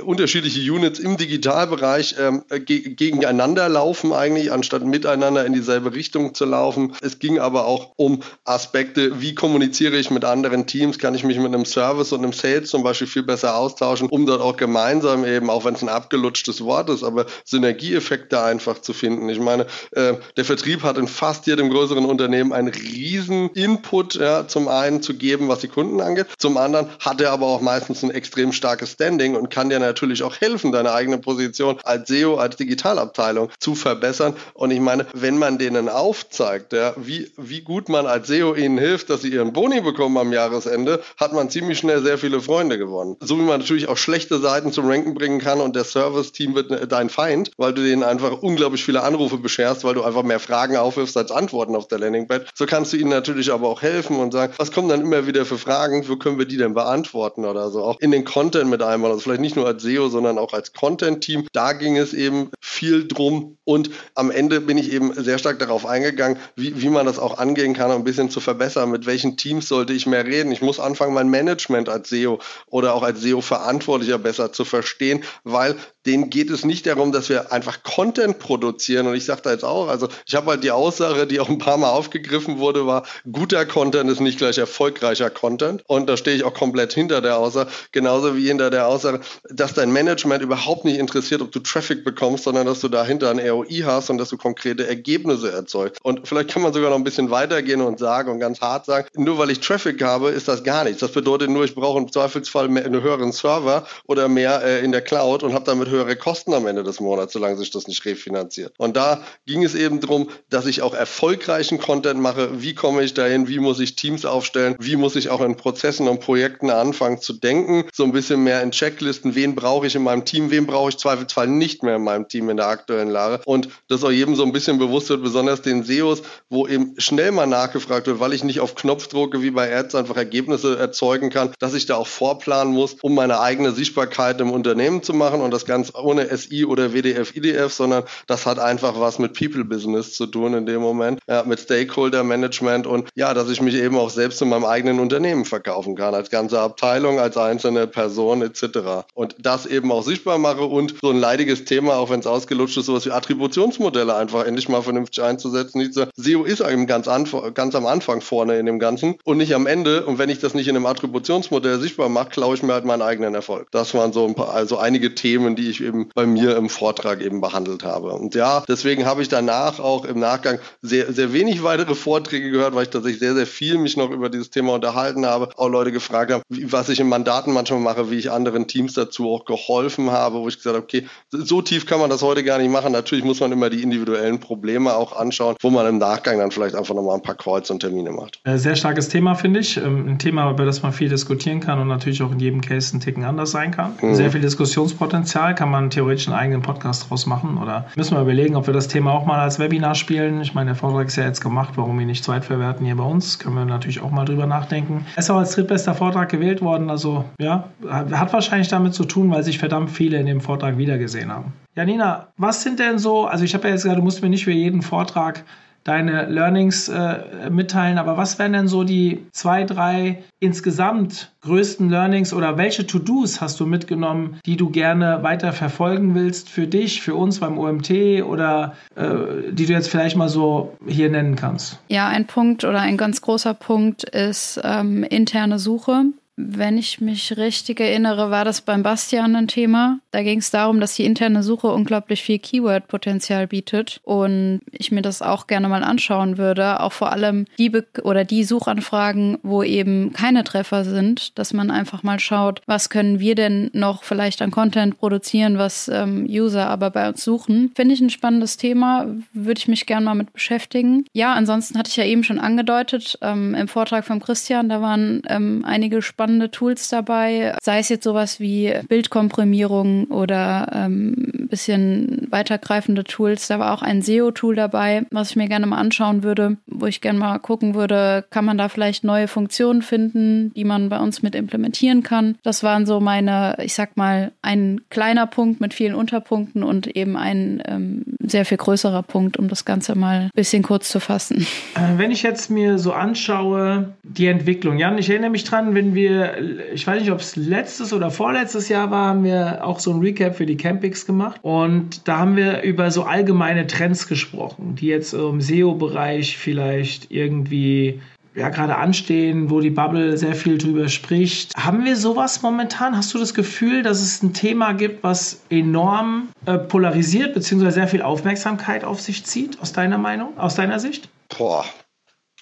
unterschiedliche 0.01 0.71
Units 0.71 0.99
im 0.99 1.17
Digitalbereich 1.17 2.15
ähm, 2.19 2.43
ge 2.49 2.95
gegeneinander 2.95 3.69
laufen 3.69 4.13
eigentlich, 4.13 4.51
anstatt 4.51 4.85
mit 4.85 4.96
miteinander 4.97 5.45
in 5.45 5.53
dieselbe 5.53 5.93
Richtung 5.93 6.33
zu 6.33 6.45
laufen. 6.45 6.93
Es 7.01 7.19
ging 7.19 7.37
aber 7.37 7.65
auch 7.65 7.91
um 7.97 8.21
Aspekte, 8.45 9.21
wie 9.21 9.35
kommuniziere 9.35 9.95
ich 9.97 10.09
mit 10.09 10.25
anderen 10.25 10.65
Teams, 10.65 10.97
kann 10.97 11.13
ich 11.13 11.23
mich 11.23 11.37
mit 11.37 11.53
einem 11.53 11.65
Service 11.65 12.11
und 12.13 12.23
einem 12.23 12.33
Sales 12.33 12.69
zum 12.69 12.81
Beispiel 12.81 13.05
viel 13.05 13.21
besser 13.23 13.55
austauschen, 13.55 14.09
um 14.09 14.25
dort 14.25 14.41
auch 14.41 14.57
gemeinsam 14.57 15.23
eben, 15.23 15.51
auch 15.51 15.65
wenn 15.65 15.75
es 15.75 15.83
ein 15.83 15.89
abgelutschtes 15.89 16.63
Wort 16.63 16.89
ist, 16.89 17.03
aber 17.03 17.27
Synergieeffekte 17.45 18.41
einfach 18.41 18.81
zu 18.81 18.93
finden. 18.93 19.29
Ich 19.29 19.39
meine, 19.39 19.67
äh, 19.91 20.15
der 20.35 20.45
Vertrieb 20.45 20.81
hat 20.81 20.97
in 20.97 21.07
fast 21.07 21.45
jedem 21.45 21.69
größeren 21.69 22.05
Unternehmen 22.05 22.53
einen 22.53 22.69
riesen 22.69 23.49
Input, 23.51 24.15
ja, 24.15 24.47
zum 24.47 24.67
einen 24.67 25.03
zu 25.03 25.13
geben, 25.13 25.47
was 25.47 25.59
die 25.59 25.67
Kunden 25.67 26.01
angeht, 26.01 26.25
zum 26.39 26.57
anderen 26.57 26.87
hat 26.99 27.21
er 27.21 27.31
aber 27.31 27.45
auch 27.45 27.61
meistens 27.61 28.03
ein 28.03 28.09
extrem 28.09 28.51
starkes 28.51 28.93
Standing 28.93 29.35
und 29.35 29.51
kann 29.51 29.69
dir 29.69 29.79
natürlich 29.79 30.23
auch 30.23 30.35
helfen, 30.37 30.71
deine 30.71 30.91
eigene 30.91 31.19
Position 31.19 31.77
als 31.83 32.07
SEO, 32.07 32.37
als 32.37 32.55
Digitalabteilung 32.55 33.51
zu 33.59 33.75
verbessern. 33.75 34.33
Und 34.53 34.71
ich 34.71 34.79
meine, 34.79 34.86
meine, 34.87 35.05
wenn 35.13 35.37
man 35.37 35.57
denen 35.57 35.89
aufzeigt, 35.89 36.71
ja, 36.71 36.93
wie, 36.95 37.29
wie 37.35 37.61
gut 37.61 37.89
man 37.89 38.07
als 38.07 38.27
SEO 38.27 38.55
ihnen 38.55 38.77
hilft, 38.77 39.09
dass 39.09 39.21
sie 39.21 39.33
ihren 39.33 39.51
Boni 39.51 39.81
bekommen 39.81 40.17
am 40.17 40.31
Jahresende, 40.31 41.01
hat 41.17 41.33
man 41.33 41.49
ziemlich 41.49 41.77
schnell 41.77 42.01
sehr 42.01 42.17
viele 42.17 42.39
Freunde 42.39 42.77
gewonnen. 42.77 43.17
So 43.19 43.37
wie 43.37 43.43
man 43.43 43.59
natürlich 43.59 43.89
auch 43.89 43.97
schlechte 43.97 44.39
Seiten 44.39 44.71
zum 44.71 44.87
Ranken 44.87 45.13
bringen 45.13 45.39
kann 45.39 45.59
und 45.59 45.75
der 45.75 45.83
Service-Team 45.83 46.55
wird 46.55 46.71
ne, 46.71 46.87
dein 46.87 47.09
Feind, 47.09 47.51
weil 47.57 47.73
du 47.73 47.83
denen 47.83 48.03
einfach 48.03 48.41
unglaublich 48.41 48.85
viele 48.85 49.03
Anrufe 49.03 49.37
bescherst, 49.37 49.83
weil 49.83 49.93
du 49.93 50.03
einfach 50.03 50.23
mehr 50.23 50.39
Fragen 50.39 50.77
aufwirfst 50.77 51.17
als 51.17 51.31
Antworten 51.31 51.75
auf 51.75 51.89
der 51.89 51.99
Landingpad. 51.99 52.47
So 52.55 52.65
kannst 52.65 52.93
du 52.93 52.97
ihnen 52.97 53.09
natürlich 53.09 53.51
aber 53.51 53.67
auch 53.67 53.81
helfen 53.81 54.17
und 54.17 54.31
sagen, 54.31 54.53
was 54.57 54.71
kommen 54.71 54.87
dann 54.87 55.01
immer 55.01 55.27
wieder 55.27 55.43
für 55.45 55.57
Fragen, 55.57 56.07
wo 56.07 56.15
können 56.15 56.39
wir 56.39 56.45
die 56.45 56.57
denn 56.57 56.73
beantworten 56.73 57.43
oder 57.43 57.69
so. 57.71 57.83
Auch 57.83 57.99
in 57.99 58.11
den 58.11 58.23
Content 58.23 58.69
mit 58.69 58.81
einmal, 58.81 59.11
also 59.11 59.21
vielleicht 59.21 59.41
nicht 59.41 59.57
nur 59.57 59.67
als 59.67 59.83
SEO, 59.83 60.07
sondern 60.07 60.37
auch 60.37 60.53
als 60.53 60.71
Content-Team. 60.71 61.47
Da 61.51 61.73
ging 61.73 61.97
es 61.97 62.13
eben 62.13 62.51
viel 62.61 63.05
drum 63.05 63.57
und 63.65 63.89
am 64.15 64.31
Ende 64.31 64.61
bin 64.61 64.76
ich 64.77 64.87
ich 64.87 64.93
eben 64.93 65.13
sehr 65.13 65.37
stark 65.37 65.59
darauf 65.59 65.85
eingegangen, 65.85 66.37
wie, 66.55 66.81
wie 66.81 66.89
man 66.89 67.05
das 67.05 67.19
auch 67.19 67.37
angehen 67.37 67.73
kann, 67.73 67.91
um 67.91 67.97
ein 67.97 68.03
bisschen 68.03 68.29
zu 68.29 68.39
verbessern. 68.39 68.91
Mit 68.91 69.05
welchen 69.05 69.37
Teams 69.37 69.67
sollte 69.67 69.93
ich 69.93 70.07
mehr 70.07 70.25
reden? 70.25 70.51
Ich 70.51 70.61
muss 70.61 70.79
anfangen, 70.79 71.13
mein 71.13 71.29
Management 71.29 71.89
als 71.89 72.09
SEO 72.09 72.39
oder 72.67 72.93
auch 72.93 73.03
als 73.03 73.21
SEO-Verantwortlicher 73.21 74.17
besser 74.17 74.51
zu 74.51 74.65
verstehen, 74.65 75.23
weil 75.43 75.75
denen 76.07 76.29
geht 76.29 76.49
es 76.49 76.65
nicht 76.65 76.85
darum, 76.85 77.11
dass 77.11 77.29
wir 77.29 77.51
einfach 77.51 77.83
Content 77.83 78.39
produzieren. 78.39 79.07
Und 79.07 79.15
ich 79.15 79.25
sage 79.25 79.41
da 79.43 79.51
jetzt 79.51 79.65
auch, 79.65 79.89
also 79.89 80.07
ich 80.25 80.35
habe 80.35 80.51
halt 80.51 80.63
die 80.63 80.71
Aussage, 80.71 81.27
die 81.27 81.39
auch 81.39 81.49
ein 81.49 81.57
paar 81.57 81.77
Mal 81.77 81.89
aufgegriffen 81.89 82.59
wurde, 82.59 82.87
war, 82.87 83.03
guter 83.31 83.65
Content 83.65 84.09
ist 84.09 84.21
nicht 84.21 84.37
gleich 84.37 84.57
erfolgreicher 84.57 85.29
Content. 85.29 85.83
Und 85.87 86.07
da 86.07 86.17
stehe 86.17 86.35
ich 86.35 86.43
auch 86.43 86.53
komplett 86.53 86.93
hinter 86.93 87.21
der 87.21 87.37
Aussage, 87.37 87.69
genauso 87.91 88.35
wie 88.35 88.47
hinter 88.47 88.69
der 88.69 88.87
Aussage, 88.87 89.19
dass 89.49 89.73
dein 89.73 89.91
Management 89.91 90.41
überhaupt 90.41 90.85
nicht 90.85 90.97
interessiert, 90.97 91.41
ob 91.41 91.51
du 91.51 91.59
Traffic 91.59 92.03
bekommst, 92.03 92.45
sondern 92.45 92.65
dass 92.65 92.79
du 92.79 92.87
dahinter 92.87 93.29
ein 93.29 93.39
ROI 93.39 93.83
hast 93.85 94.09
und 94.09 94.17
dass 94.17 94.29
du 94.29 94.37
konkrete 94.37 94.87
Ergebnisse 94.87 95.51
erzeugst. 95.51 96.03
Und 96.03 96.27
vielleicht 96.27 96.49
kann 96.49 96.61
man 96.61 96.73
sogar 96.73 96.89
noch 96.89 96.97
ein 96.97 97.03
bisschen 97.03 97.29
weitergehen 97.29 97.81
und 97.81 97.99
sagen 97.99 98.31
und 98.31 98.39
ganz 98.39 98.61
hart 98.61 98.85
sagen, 98.85 99.07
nur 99.15 99.37
weil 99.37 99.51
ich 99.51 99.59
Traffic 99.59 100.01
habe, 100.01 100.29
ist 100.29 100.47
das 100.47 100.63
gar 100.63 100.85
nichts. 100.85 101.01
Das 101.01 101.11
bedeutet 101.11 101.49
nur, 101.49 101.65
ich 101.65 101.75
brauche 101.75 101.99
im 101.99 102.11
Zweifelsfall 102.11 102.69
mehr, 102.69 102.85
einen 102.85 103.01
höheren 103.01 103.31
Server 103.31 103.85
oder 104.05 104.29
mehr 104.29 104.63
äh, 104.63 104.83
in 104.83 104.91
der 104.91 105.01
Cloud 105.01 105.43
und 105.43 105.53
habe 105.53 105.65
damit 105.65 105.89
höhere 105.89 105.96
Kosten 106.15 106.53
am 106.53 106.67
Ende 106.67 106.83
des 106.83 106.99
Monats, 106.99 107.33
solange 107.33 107.57
sich 107.57 107.71
das 107.71 107.87
nicht 107.87 108.05
refinanziert. 108.05 108.73
Und 108.77 108.97
da 108.97 109.23
ging 109.45 109.63
es 109.63 109.75
eben 109.75 109.99
darum, 109.99 110.29
dass 110.49 110.65
ich 110.65 110.81
auch 110.81 110.93
erfolgreichen 110.93 111.79
Content 111.79 112.19
mache. 112.19 112.61
Wie 112.61 112.75
komme 112.75 113.03
ich 113.03 113.13
dahin? 113.13 113.47
Wie 113.47 113.59
muss 113.59 113.79
ich 113.79 113.95
Teams 113.95 114.25
aufstellen? 114.25 114.75
Wie 114.79 114.95
muss 114.95 115.15
ich 115.15 115.29
auch 115.29 115.41
in 115.41 115.55
Prozessen 115.55 116.07
und 116.07 116.19
Projekten 116.19 116.69
anfangen 116.69 117.21
zu 117.21 117.33
denken? 117.33 117.85
So 117.93 118.03
ein 118.03 118.11
bisschen 118.11 118.43
mehr 118.43 118.61
in 118.61 118.71
Checklisten. 118.71 119.35
Wen 119.35 119.55
brauche 119.55 119.87
ich 119.87 119.95
in 119.95 120.03
meinem 120.03 120.25
Team? 120.25 120.51
Wen 120.51 120.65
brauche 120.65 120.89
ich 120.89 120.97
Zweifelsfall 120.97 121.47
nicht 121.47 121.83
mehr 121.83 121.95
in 121.97 122.03
meinem 122.03 122.27
Team 122.27 122.49
in 122.49 122.57
der 122.57 122.67
aktuellen 122.67 123.09
Lage? 123.09 123.41
Und 123.45 123.69
das 123.87 124.03
auch 124.03 124.11
jedem 124.11 124.35
so 124.35 124.43
ein 124.43 124.51
bisschen 124.51 124.77
bewusst 124.77 125.09
wird, 125.09 125.23
besonders 125.23 125.61
den 125.61 125.83
SEOs, 125.83 126.21
wo 126.49 126.67
eben 126.67 126.95
schnell 126.97 127.31
mal 127.31 127.47
nachgefragt 127.47 128.07
wird, 128.07 128.19
weil 128.19 128.33
ich 128.33 128.43
nicht 128.43 128.59
auf 128.59 128.75
Knopfdrucke 128.75 129.41
wie 129.41 129.51
bei 129.51 129.75
Ads 129.75 129.95
einfach 129.95 130.17
Ergebnisse 130.17 130.77
erzeugen 130.77 131.29
kann, 131.29 131.53
dass 131.59 131.73
ich 131.73 131.85
da 131.85 131.95
auch 131.95 132.07
vorplanen 132.07 132.73
muss, 132.73 132.95
um 133.01 133.15
meine 133.15 133.39
eigene 133.39 133.71
Sichtbarkeit 133.71 134.39
im 134.41 134.51
Unternehmen 134.51 135.03
zu 135.03 135.13
machen 135.13 135.41
und 135.41 135.51
das 135.51 135.65
ganz 135.87 136.05
ohne 136.05 136.37
SI 136.37 136.65
oder 136.65 136.93
WDF, 136.93 137.35
IDF, 137.35 137.71
sondern 137.73 138.03
das 138.27 138.45
hat 138.45 138.59
einfach 138.59 138.99
was 138.99 139.19
mit 139.19 139.37
People 139.37 139.65
Business 139.65 140.13
zu 140.13 140.25
tun 140.25 140.53
in 140.53 140.65
dem 140.65 140.81
Moment, 140.81 141.19
ja, 141.27 141.43
mit 141.43 141.59
Stakeholder 141.59 142.23
Management 142.23 142.87
und 142.87 143.09
ja, 143.15 143.33
dass 143.33 143.49
ich 143.49 143.61
mich 143.61 143.75
eben 143.75 143.97
auch 143.97 144.09
selbst 144.09 144.41
in 144.41 144.49
meinem 144.49 144.65
eigenen 144.65 144.99
Unternehmen 144.99 145.45
verkaufen 145.45 145.95
kann, 145.95 146.13
als 146.13 146.29
ganze 146.29 146.59
Abteilung, 146.59 147.19
als 147.19 147.37
einzelne 147.37 147.87
Person 147.87 148.41
etc. 148.41 149.05
Und 149.13 149.35
das 149.39 149.65
eben 149.65 149.91
auch 149.91 150.03
sichtbar 150.03 150.37
mache 150.37 150.63
und 150.63 150.95
so 151.01 151.09
ein 151.09 151.19
leidiges 151.19 151.65
Thema, 151.65 151.95
auch 151.95 152.09
wenn 152.09 152.19
es 152.19 152.27
ausgelutscht 152.27 152.77
ist, 152.77 152.85
sowas 152.85 153.05
wie 153.05 153.11
Attributionsmodelle 153.11 154.15
einfach 154.15 154.45
endlich 154.45 154.69
mal 154.69 154.81
vernünftig 154.81 155.23
einzusetzen. 155.23 155.79
Diese 155.79 156.09
SEO 156.15 156.43
ist 156.43 156.61
eben 156.61 156.87
ganz, 156.87 157.07
ganz 157.53 157.75
am 157.75 157.85
Anfang 157.85 158.21
vorne 158.21 158.59
in 158.59 158.65
dem 158.65 158.79
Ganzen 158.79 159.15
und 159.23 159.37
nicht 159.37 159.53
am 159.53 159.67
Ende. 159.67 160.05
Und 160.05 160.17
wenn 160.17 160.29
ich 160.29 160.39
das 160.39 160.53
nicht 160.53 160.67
in 160.67 160.75
einem 160.75 160.85
Attributionsmodell 160.85 161.79
sichtbar 161.79 162.09
mache, 162.09 162.29
klaue 162.29 162.55
ich 162.55 162.63
mir 162.63 162.73
halt 162.73 162.85
meinen 162.85 163.01
eigenen 163.01 163.33
Erfolg. 163.33 163.67
Das 163.71 163.93
waren 163.93 164.13
so 164.13 164.25
ein 164.25 164.35
paar, 164.35 164.53
also 164.53 164.77
einige 164.77 165.15
Themen, 165.15 165.55
die 165.55 165.66
ich 165.69 165.83
eben 165.83 166.09
bei 166.13 166.25
mir 166.25 166.55
im 166.57 166.69
Vortrag 166.69 167.21
eben 167.21 167.41
behandelt 167.41 167.83
habe. 167.83 168.11
Und 168.13 168.35
ja, 168.35 168.63
deswegen 168.67 169.05
habe 169.05 169.21
ich 169.21 169.29
danach 169.29 169.79
auch 169.79 170.05
im 170.05 170.19
Nachgang 170.19 170.59
sehr, 170.81 171.11
sehr 171.13 171.33
wenig 171.33 171.63
weitere 171.63 171.95
Vorträge 171.95 172.51
gehört, 172.51 172.75
weil 172.75 172.83
ich 172.83 172.89
tatsächlich 172.89 173.19
sehr, 173.19 173.35
sehr 173.35 173.47
viel 173.47 173.77
mich 173.77 173.97
noch 173.97 174.09
über 174.11 174.29
dieses 174.29 174.49
Thema 174.49 174.73
unterhalten 174.73 175.25
habe. 175.25 175.49
Auch 175.57 175.69
Leute 175.69 175.91
gefragt 175.91 176.31
haben, 176.31 176.43
wie, 176.49 176.71
was 176.71 176.89
ich 176.89 176.99
in 176.99 177.09
Mandaten 177.09 177.53
manchmal 177.53 177.79
mache, 177.79 178.11
wie 178.11 178.15
ich 178.15 178.31
anderen 178.31 178.67
Teams 178.67 178.93
dazu 178.93 179.29
auch 179.31 179.45
geholfen 179.45 180.11
habe, 180.11 180.39
wo 180.39 180.47
ich 180.47 180.57
gesagt 180.57 180.75
habe, 180.75 180.83
okay, 180.83 181.07
so 181.31 181.61
tief 181.61 181.85
kann 181.85 181.99
man 181.99 182.09
das 182.09 182.21
heute 182.21 182.43
gar 182.43 182.57
nicht 182.57 182.71
machen. 182.71 182.91
Natürlich 182.91 183.25
muss 183.25 183.39
man 183.39 183.51
immer 183.51 183.69
die 183.69 183.83
individuellen 183.83 184.39
Probleme 184.39 184.95
auch 184.95 185.15
anschauen, 185.15 185.55
wo 185.61 185.69
man 185.69 185.87
im 185.87 185.97
Nachgang 185.97 186.39
dann 186.39 186.51
vielleicht 186.51 186.75
einfach 186.75 186.95
nochmal 186.95 187.15
ein 187.15 187.21
paar 187.21 187.35
Kreuz 187.35 187.69
und 187.69 187.79
Termine 187.79 188.11
macht. 188.11 188.39
Äh, 188.43 188.57
sehr 188.57 188.75
starkes 188.75 189.09
Thema, 189.09 189.35
finde 189.35 189.59
ich. 189.59 189.77
Ähm, 189.77 190.07
ein 190.07 190.19
Thema, 190.19 190.49
über 190.51 190.65
das 190.65 190.83
man 190.83 190.93
viel 190.93 191.09
diskutieren 191.09 191.59
kann 191.59 191.79
und 191.79 191.87
natürlich 191.87 192.21
auch 192.21 192.31
in 192.31 192.39
jedem 192.39 192.61
Case 192.61 192.95
ein 192.95 192.99
Ticken 192.99 193.23
anders 193.23 193.51
sein 193.51 193.71
kann. 193.71 193.93
Mhm. 194.01 194.15
Sehr 194.15 194.31
viel 194.31 194.41
Diskussionspotenzial, 194.41 195.55
kann 195.57 195.69
man 195.69 195.89
theoretisch 195.89 196.27
einen 196.27 196.37
eigenen 196.37 196.61
Podcast 196.61 197.09
draus 197.09 197.25
machen 197.25 197.57
oder 197.57 197.87
müssen 197.97 198.15
wir 198.15 198.21
überlegen, 198.21 198.55
ob 198.55 198.67
wir 198.67 198.73
das 198.73 198.87
Thema 198.87 199.11
auch 199.11 199.25
mal 199.25 199.39
als 199.39 199.59
Webinar 199.59 199.95
spielen. 199.95 200.39
Ich 200.39 200.53
meine, 200.53 200.67
der 200.67 200.75
Vortrag 200.75 201.07
ist 201.07 201.17
ja 201.17 201.25
jetzt 201.25 201.41
gemacht, 201.41 201.73
warum 201.75 201.99
ihn 201.99 202.07
nicht 202.07 202.23
zweitverwerten 202.23 202.85
hier 202.85 202.95
bei 202.95 203.03
uns. 203.03 203.39
Können 203.39 203.55
wir 203.55 203.65
natürlich 203.65 204.01
auch 204.01 204.11
mal 204.11 204.23
drüber 204.23 204.45
nachdenken. 204.45 205.05
Er 205.15 205.19
ist 205.19 205.29
auch 205.29 205.37
als 205.37 205.55
drittbester 205.55 205.93
Vortrag 205.93 206.29
gewählt 206.29 206.61
worden, 206.61 206.89
also 206.89 207.25
ja, 207.41 207.65
hat 207.89 208.31
wahrscheinlich 208.31 208.69
damit 208.69 208.93
zu 208.93 209.03
tun, 209.03 209.29
weil 209.31 209.43
sich 209.43 209.57
verdammt 209.57 209.91
viele 209.91 210.17
in 210.19 210.27
dem 210.27 210.39
Vortrag 210.39 210.77
wiedergesehen 210.77 211.33
haben. 211.33 211.51
Janina, 211.75 212.27
was 212.37 212.63
sind 212.63 212.79
denn 212.79 212.97
so, 212.97 213.25
also 213.25 213.43
ich 213.43 213.53
habe 213.53 213.67
ja 213.67 213.73
jetzt 213.73 213.83
gesagt, 213.83 213.99
du 213.99 214.03
musst 214.03 214.21
mir 214.21 214.29
nicht 214.29 214.45
für 214.45 214.51
jeden 214.51 214.81
Vortrag 214.81 215.43
deine 215.87 216.25
Learnings 216.25 216.89
äh, 216.89 217.49
mitteilen. 217.49 217.97
Aber 217.97 218.17
was 218.17 218.37
wären 218.39 218.53
denn 218.53 218.67
so 218.67 218.83
die 218.83 219.25
zwei, 219.31 219.63
drei 219.63 220.23
insgesamt 220.39 221.31
größten 221.41 221.89
Learnings 221.89 222.33
oder 222.33 222.57
welche 222.57 222.85
To-Dos 222.85 223.39
hast 223.39 223.59
du 223.59 223.65
mitgenommen, 223.65 224.39
die 224.45 224.57
du 224.57 224.69
gerne 224.69 225.23
weiter 225.23 225.53
verfolgen 225.53 226.13
willst 226.13 226.49
für 226.49 226.67
dich, 226.67 227.01
für 227.01 227.15
uns 227.15 227.39
beim 227.39 227.57
OMT 227.57 227.91
oder 228.23 228.73
äh, 228.95 229.51
die 229.51 229.65
du 229.65 229.73
jetzt 229.73 229.89
vielleicht 229.89 230.17
mal 230.17 230.29
so 230.29 230.75
hier 230.85 231.09
nennen 231.09 231.35
kannst? 231.35 231.79
Ja, 231.87 232.07
ein 232.07 232.27
Punkt 232.27 232.65
oder 232.65 232.81
ein 232.81 232.97
ganz 232.97 233.21
großer 233.21 233.53
Punkt 233.53 234.03
ist 234.03 234.59
ähm, 234.63 235.03
interne 235.03 235.57
Suche. 235.57 236.05
Wenn 236.39 236.77
ich 236.77 237.01
mich 237.01 237.35
richtig 237.35 237.79
erinnere, 237.79 238.29
war 238.29 238.45
das 238.45 238.61
beim 238.61 238.83
Bastian 238.83 239.35
ein 239.35 239.47
Thema. 239.47 239.97
Da 240.11 240.21
ging 240.21 240.37
es 240.37 240.51
darum, 240.51 240.79
dass 240.79 240.95
die 240.95 241.03
interne 241.03 241.41
Suche 241.41 241.65
unglaublich 241.69 242.21
viel 242.21 242.37
Keyword-Potenzial 242.37 243.47
bietet 243.47 243.99
und 244.03 244.61
ich 244.71 244.91
mir 244.91 245.01
das 245.01 245.23
auch 245.23 245.47
gerne 245.47 245.67
mal 245.67 245.83
anschauen 245.83 246.37
würde. 246.37 246.79
Auch 246.79 246.91
vor 246.91 247.11
allem 247.11 247.45
die 247.57 247.71
Be 247.71 247.87
oder 248.03 248.23
die 248.23 248.43
Suchanfragen, 248.43 249.39
wo 249.41 249.63
eben 249.63 250.13
keine 250.13 250.43
Treffer 250.43 250.85
sind, 250.85 251.39
dass 251.39 251.53
man 251.53 251.71
einfach 251.71 252.03
mal 252.03 252.19
schaut, 252.19 252.61
was 252.67 252.91
können 252.91 253.19
wir 253.19 253.33
denn 253.33 253.71
noch 253.73 254.03
vielleicht 254.03 254.43
an 254.43 254.51
Content 254.51 254.99
produzieren, 254.99 255.57
was 255.57 255.87
ähm, 255.87 256.27
User 256.29 256.67
aber 256.67 256.91
bei 256.91 257.09
uns 257.09 257.23
suchen. 257.23 257.71
Finde 257.75 257.95
ich 257.95 258.01
ein 258.01 258.11
spannendes 258.11 258.57
Thema, 258.57 259.07
würde 259.33 259.57
ich 259.57 259.67
mich 259.67 259.87
gerne 259.87 260.05
mal 260.05 260.13
mit 260.13 260.33
beschäftigen. 260.33 261.05
Ja, 261.13 261.33
ansonsten 261.33 261.79
hatte 261.79 261.89
ich 261.89 261.97
ja 261.97 262.03
eben 262.03 262.23
schon 262.23 262.37
angedeutet 262.37 263.17
ähm, 263.23 263.55
im 263.55 263.67
Vortrag 263.67 264.05
von 264.05 264.19
Christian, 264.19 264.69
da 264.69 264.83
waren 264.83 265.23
ähm, 265.29 265.65
einige 265.65 266.03
spannende 266.03 266.26
spannende 266.27 266.51
Tools 266.51 266.89
dabei, 266.89 267.55
sei 267.63 267.79
es 267.79 267.87
jetzt 267.87 268.03
sowas 268.03 268.41
wie 268.41 268.73
Bildkomprimierung 268.89 270.07
oder 270.07 270.67
ähm, 270.73 271.47
bisschen 271.47 272.27
weitergreifende 272.29 273.05
Tools. 273.05 273.47
Da 273.47 273.59
war 273.59 273.73
auch 273.73 273.81
ein 273.81 274.01
SEO-Tool 274.01 274.55
dabei, 274.55 275.05
was 275.09 275.29
ich 275.29 275.35
mir 275.37 275.47
gerne 275.47 275.65
mal 275.67 275.77
anschauen 275.77 276.23
würde, 276.23 276.57
wo 276.67 276.85
ich 276.85 276.99
gerne 276.99 277.17
mal 277.17 277.37
gucken 277.39 277.75
würde, 277.75 278.25
kann 278.29 278.43
man 278.43 278.57
da 278.57 278.67
vielleicht 278.67 279.05
neue 279.05 279.29
Funktionen 279.29 279.81
finden, 279.81 280.53
die 280.53 280.65
man 280.65 280.89
bei 280.89 280.99
uns 280.99 281.23
mit 281.23 281.33
implementieren 281.33 282.03
kann. 282.03 282.35
Das 282.43 282.61
waren 282.61 282.85
so 282.85 282.99
meine, 282.99 283.55
ich 283.61 283.73
sag 283.73 283.95
mal, 283.95 284.33
ein 284.41 284.81
kleiner 284.89 285.27
Punkt 285.27 285.61
mit 285.61 285.73
vielen 285.73 285.95
Unterpunkten 285.95 286.61
und 286.61 286.87
eben 286.87 287.15
ein 287.15 287.63
ähm, 287.65 288.03
sehr 288.19 288.43
viel 288.43 288.57
größerer 288.57 289.03
Punkt, 289.03 289.37
um 289.37 289.47
das 289.47 289.63
Ganze 289.63 289.95
mal 289.95 290.23
ein 290.23 290.29
bisschen 290.35 290.63
kurz 290.63 290.89
zu 290.89 290.99
fassen. 290.99 291.47
Äh, 291.75 291.97
wenn 291.97 292.11
ich 292.11 292.23
jetzt 292.23 292.49
mir 292.49 292.77
so 292.77 292.91
anschaue, 292.91 293.93
die 294.03 294.27
Entwicklung, 294.27 294.77
Jan, 294.77 294.97
ich 294.97 295.09
erinnere 295.09 295.29
mich 295.29 295.45
dran, 295.45 295.73
wenn 295.73 295.95
wir 296.17 296.73
ich 296.73 296.85
weiß 296.85 297.01
nicht, 297.01 297.11
ob 297.11 297.19
es 297.19 297.35
letztes 297.35 297.93
oder 297.93 298.11
vorletztes 298.11 298.69
Jahr 298.69 298.91
war, 298.91 299.07
haben 299.07 299.23
wir 299.23 299.63
auch 299.63 299.79
so 299.79 299.91
ein 299.91 299.99
Recap 299.99 300.35
für 300.35 300.45
die 300.45 300.57
Campings 300.57 301.05
gemacht. 301.05 301.39
Und 301.43 302.07
da 302.07 302.17
haben 302.19 302.35
wir 302.35 302.61
über 302.61 302.91
so 302.91 303.03
allgemeine 303.03 303.67
Trends 303.67 304.07
gesprochen, 304.07 304.75
die 304.75 304.87
jetzt 304.87 305.13
im 305.13 305.41
SEO-Bereich 305.41 306.37
vielleicht 306.37 307.11
irgendwie 307.11 307.99
ja, 308.37 308.49
gerade 308.49 308.75
anstehen, 308.75 309.49
wo 309.49 309.61
die 309.61 309.71
Bubble 309.71 310.15
sehr 310.15 310.35
viel 310.35 310.59
drüber 310.59 310.87
spricht. 310.89 311.55
Haben 311.57 311.85
wir 311.85 311.95
sowas 311.95 312.43
momentan? 312.43 312.95
Hast 312.95 313.13
du 313.13 313.17
das 313.17 313.33
Gefühl, 313.33 313.81
dass 313.81 313.99
es 313.99 314.21
ein 314.21 314.33
Thema 314.33 314.73
gibt, 314.73 315.03
was 315.03 315.41
enorm 315.49 316.29
äh, 316.45 316.59
polarisiert, 316.59 317.33
beziehungsweise 317.33 317.73
sehr 317.73 317.87
viel 317.87 318.03
Aufmerksamkeit 318.03 318.83
auf 318.83 319.01
sich 319.01 319.25
zieht, 319.25 319.59
aus 319.59 319.73
deiner 319.73 319.97
Meinung, 319.97 320.37
aus 320.37 320.53
deiner 320.53 320.79
Sicht? 320.79 321.09
Boah, 321.35 321.65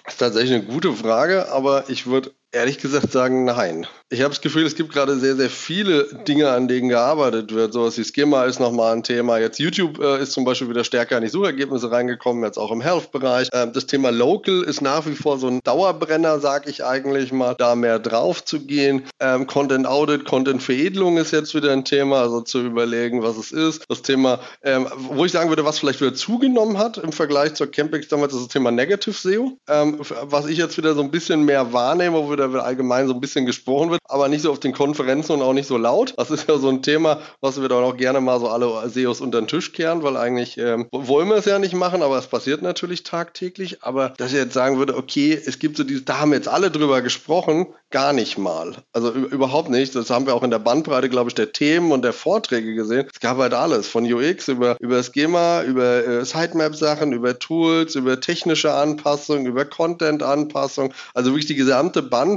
das 0.03 0.15
ist 0.15 0.19
tatsächlich 0.19 0.53
eine 0.53 0.65
gute 0.65 0.91
Frage, 0.91 1.49
aber 1.51 1.89
ich 1.89 2.07
würde 2.07 2.31
ehrlich 2.55 2.79
gesagt 2.79 3.11
sagen, 3.11 3.43
nein. 3.43 3.85
Ich 4.09 4.21
habe 4.21 4.29
das 4.29 4.41
Gefühl, 4.41 4.65
es 4.65 4.75
gibt 4.75 4.93
gerade 4.93 5.17
sehr, 5.17 5.35
sehr 5.35 5.49
viele 5.49 6.05
Dinge, 6.27 6.49
an 6.49 6.67
denen 6.67 6.89
gearbeitet 6.89 7.53
wird. 7.53 7.73
Sowas 7.73 7.97
wie 7.97 8.03
Schema 8.03 8.43
ist 8.45 8.59
nochmal 8.59 8.93
ein 8.93 9.03
Thema. 9.03 9.39
Jetzt 9.39 9.59
YouTube 9.59 9.99
äh, 9.99 10.21
ist 10.21 10.31
zum 10.31 10.45
Beispiel 10.45 10.69
wieder 10.69 10.83
stärker 10.83 11.17
in 11.17 11.23
die 11.23 11.29
Suchergebnisse 11.29 11.91
reingekommen, 11.91 12.43
jetzt 12.43 12.57
auch 12.57 12.71
im 12.71 12.81
Health-Bereich. 12.81 13.49
Ähm, 13.51 13.73
das 13.73 13.87
Thema 13.87 14.11
Local 14.11 14.61
ist 14.61 14.81
nach 14.81 15.05
wie 15.07 15.15
vor 15.15 15.39
so 15.39 15.47
ein 15.47 15.59
Dauerbrenner, 15.63 16.39
sage 16.39 16.69
ich 16.69 16.85
eigentlich 16.85 17.33
mal, 17.33 17.55
da 17.57 17.75
mehr 17.75 17.97
drauf 17.97 18.45
zu 18.45 18.59
gehen. 18.61 19.03
Ähm, 19.19 19.47
Content 19.47 19.87
Audit, 19.87 20.23
Content 20.25 20.61
Veredelung 20.61 21.17
ist 21.17 21.31
jetzt 21.31 21.55
wieder 21.55 21.71
ein 21.73 21.83
Thema, 21.83 22.21
also 22.21 22.41
zu 22.41 22.61
überlegen, 22.61 23.23
was 23.23 23.37
es 23.37 23.51
ist. 23.51 23.85
Das 23.89 24.03
Thema, 24.03 24.39
ähm, 24.63 24.87
wo 24.95 25.25
ich 25.25 25.31
sagen 25.31 25.49
würde, 25.49 25.65
was 25.65 25.79
vielleicht 25.79 25.99
wieder 25.99 26.13
zugenommen 26.13 26.77
hat 26.77 26.99
im 26.99 27.11
Vergleich 27.11 27.55
zur 27.55 27.71
Campix 27.71 28.07
damals, 28.07 28.33
ist 28.33 28.41
das 28.41 28.49
Thema 28.49 28.71
Negative 28.71 29.15
SEO. 29.15 29.57
Ähm, 29.67 29.99
was 30.21 30.45
ich 30.45 30.59
jetzt 30.59 30.77
wieder 30.77 30.93
so 30.93 31.01
ein 31.01 31.11
bisschen 31.11 31.43
mehr 31.43 31.73
wahrnehme, 31.73 32.17
wo 32.17 32.29
wir 32.29 32.44
da 32.49 32.59
allgemein 32.59 33.07
so 33.07 33.13
ein 33.13 33.21
bisschen 33.21 33.45
gesprochen 33.45 33.91
wird, 33.91 34.01
aber 34.05 34.27
nicht 34.27 34.41
so 34.41 34.51
auf 34.51 34.59
den 34.59 34.73
Konferenzen 34.73 35.33
und 35.33 35.41
auch 35.41 35.53
nicht 35.53 35.67
so 35.67 35.77
laut. 35.77 36.13
Das 36.17 36.31
ist 36.31 36.47
ja 36.47 36.57
so 36.57 36.69
ein 36.69 36.81
Thema, 36.81 37.19
was 37.41 37.61
wir 37.61 37.69
dann 37.69 37.83
auch 37.83 37.97
gerne 37.97 38.21
mal 38.21 38.39
so 38.39 38.47
alle 38.47 38.89
SEOs 38.89 39.21
unter 39.21 39.41
den 39.41 39.47
Tisch 39.47 39.71
kehren, 39.73 40.03
weil 40.03 40.17
eigentlich 40.17 40.57
ähm, 40.57 40.87
wollen 40.91 41.29
wir 41.29 41.35
es 41.35 41.45
ja 41.45 41.59
nicht 41.59 41.73
machen, 41.73 42.01
aber 42.01 42.17
es 42.17 42.27
passiert 42.27 42.61
natürlich 42.61 43.03
tagtäglich. 43.03 43.83
Aber 43.83 44.09
dass 44.17 44.31
ich 44.31 44.37
jetzt 44.37 44.53
sagen 44.53 44.77
würde, 44.77 44.97
okay, 44.97 45.39
es 45.45 45.59
gibt 45.59 45.77
so 45.77 45.83
dieses, 45.83 46.05
da 46.05 46.19
haben 46.19 46.33
jetzt 46.33 46.47
alle 46.47 46.71
drüber 46.71 47.01
gesprochen, 47.01 47.67
gar 47.91 48.13
nicht 48.13 48.37
mal. 48.37 48.75
Also 48.91 49.11
überhaupt 49.11 49.69
nicht. 49.69 49.95
Das 49.95 50.09
haben 50.09 50.25
wir 50.25 50.35
auch 50.35 50.43
in 50.43 50.51
der 50.51 50.59
Bandbreite, 50.59 51.09
glaube 51.09 51.29
ich, 51.29 51.35
der 51.35 51.51
Themen 51.51 51.91
und 51.91 52.01
der 52.01 52.13
Vorträge 52.13 52.73
gesehen. 52.75 53.07
Es 53.13 53.19
gab 53.19 53.37
halt 53.37 53.53
alles, 53.53 53.87
von 53.87 54.11
UX 54.11 54.47
über, 54.49 54.75
über 54.79 55.01
Schema, 55.01 55.63
über 55.63 56.05
äh, 56.05 56.25
Sitemap-Sachen, 56.25 57.13
über 57.13 57.39
Tools, 57.39 57.95
über 57.95 58.19
technische 58.19 58.73
Anpassungen, 58.73 59.45
über 59.45 59.63
Content-Anpassung. 59.63 60.93
Also 61.13 61.31
wirklich 61.31 61.45
die 61.45 61.55
gesamte 61.55 62.01
Bandbreite, 62.01 62.34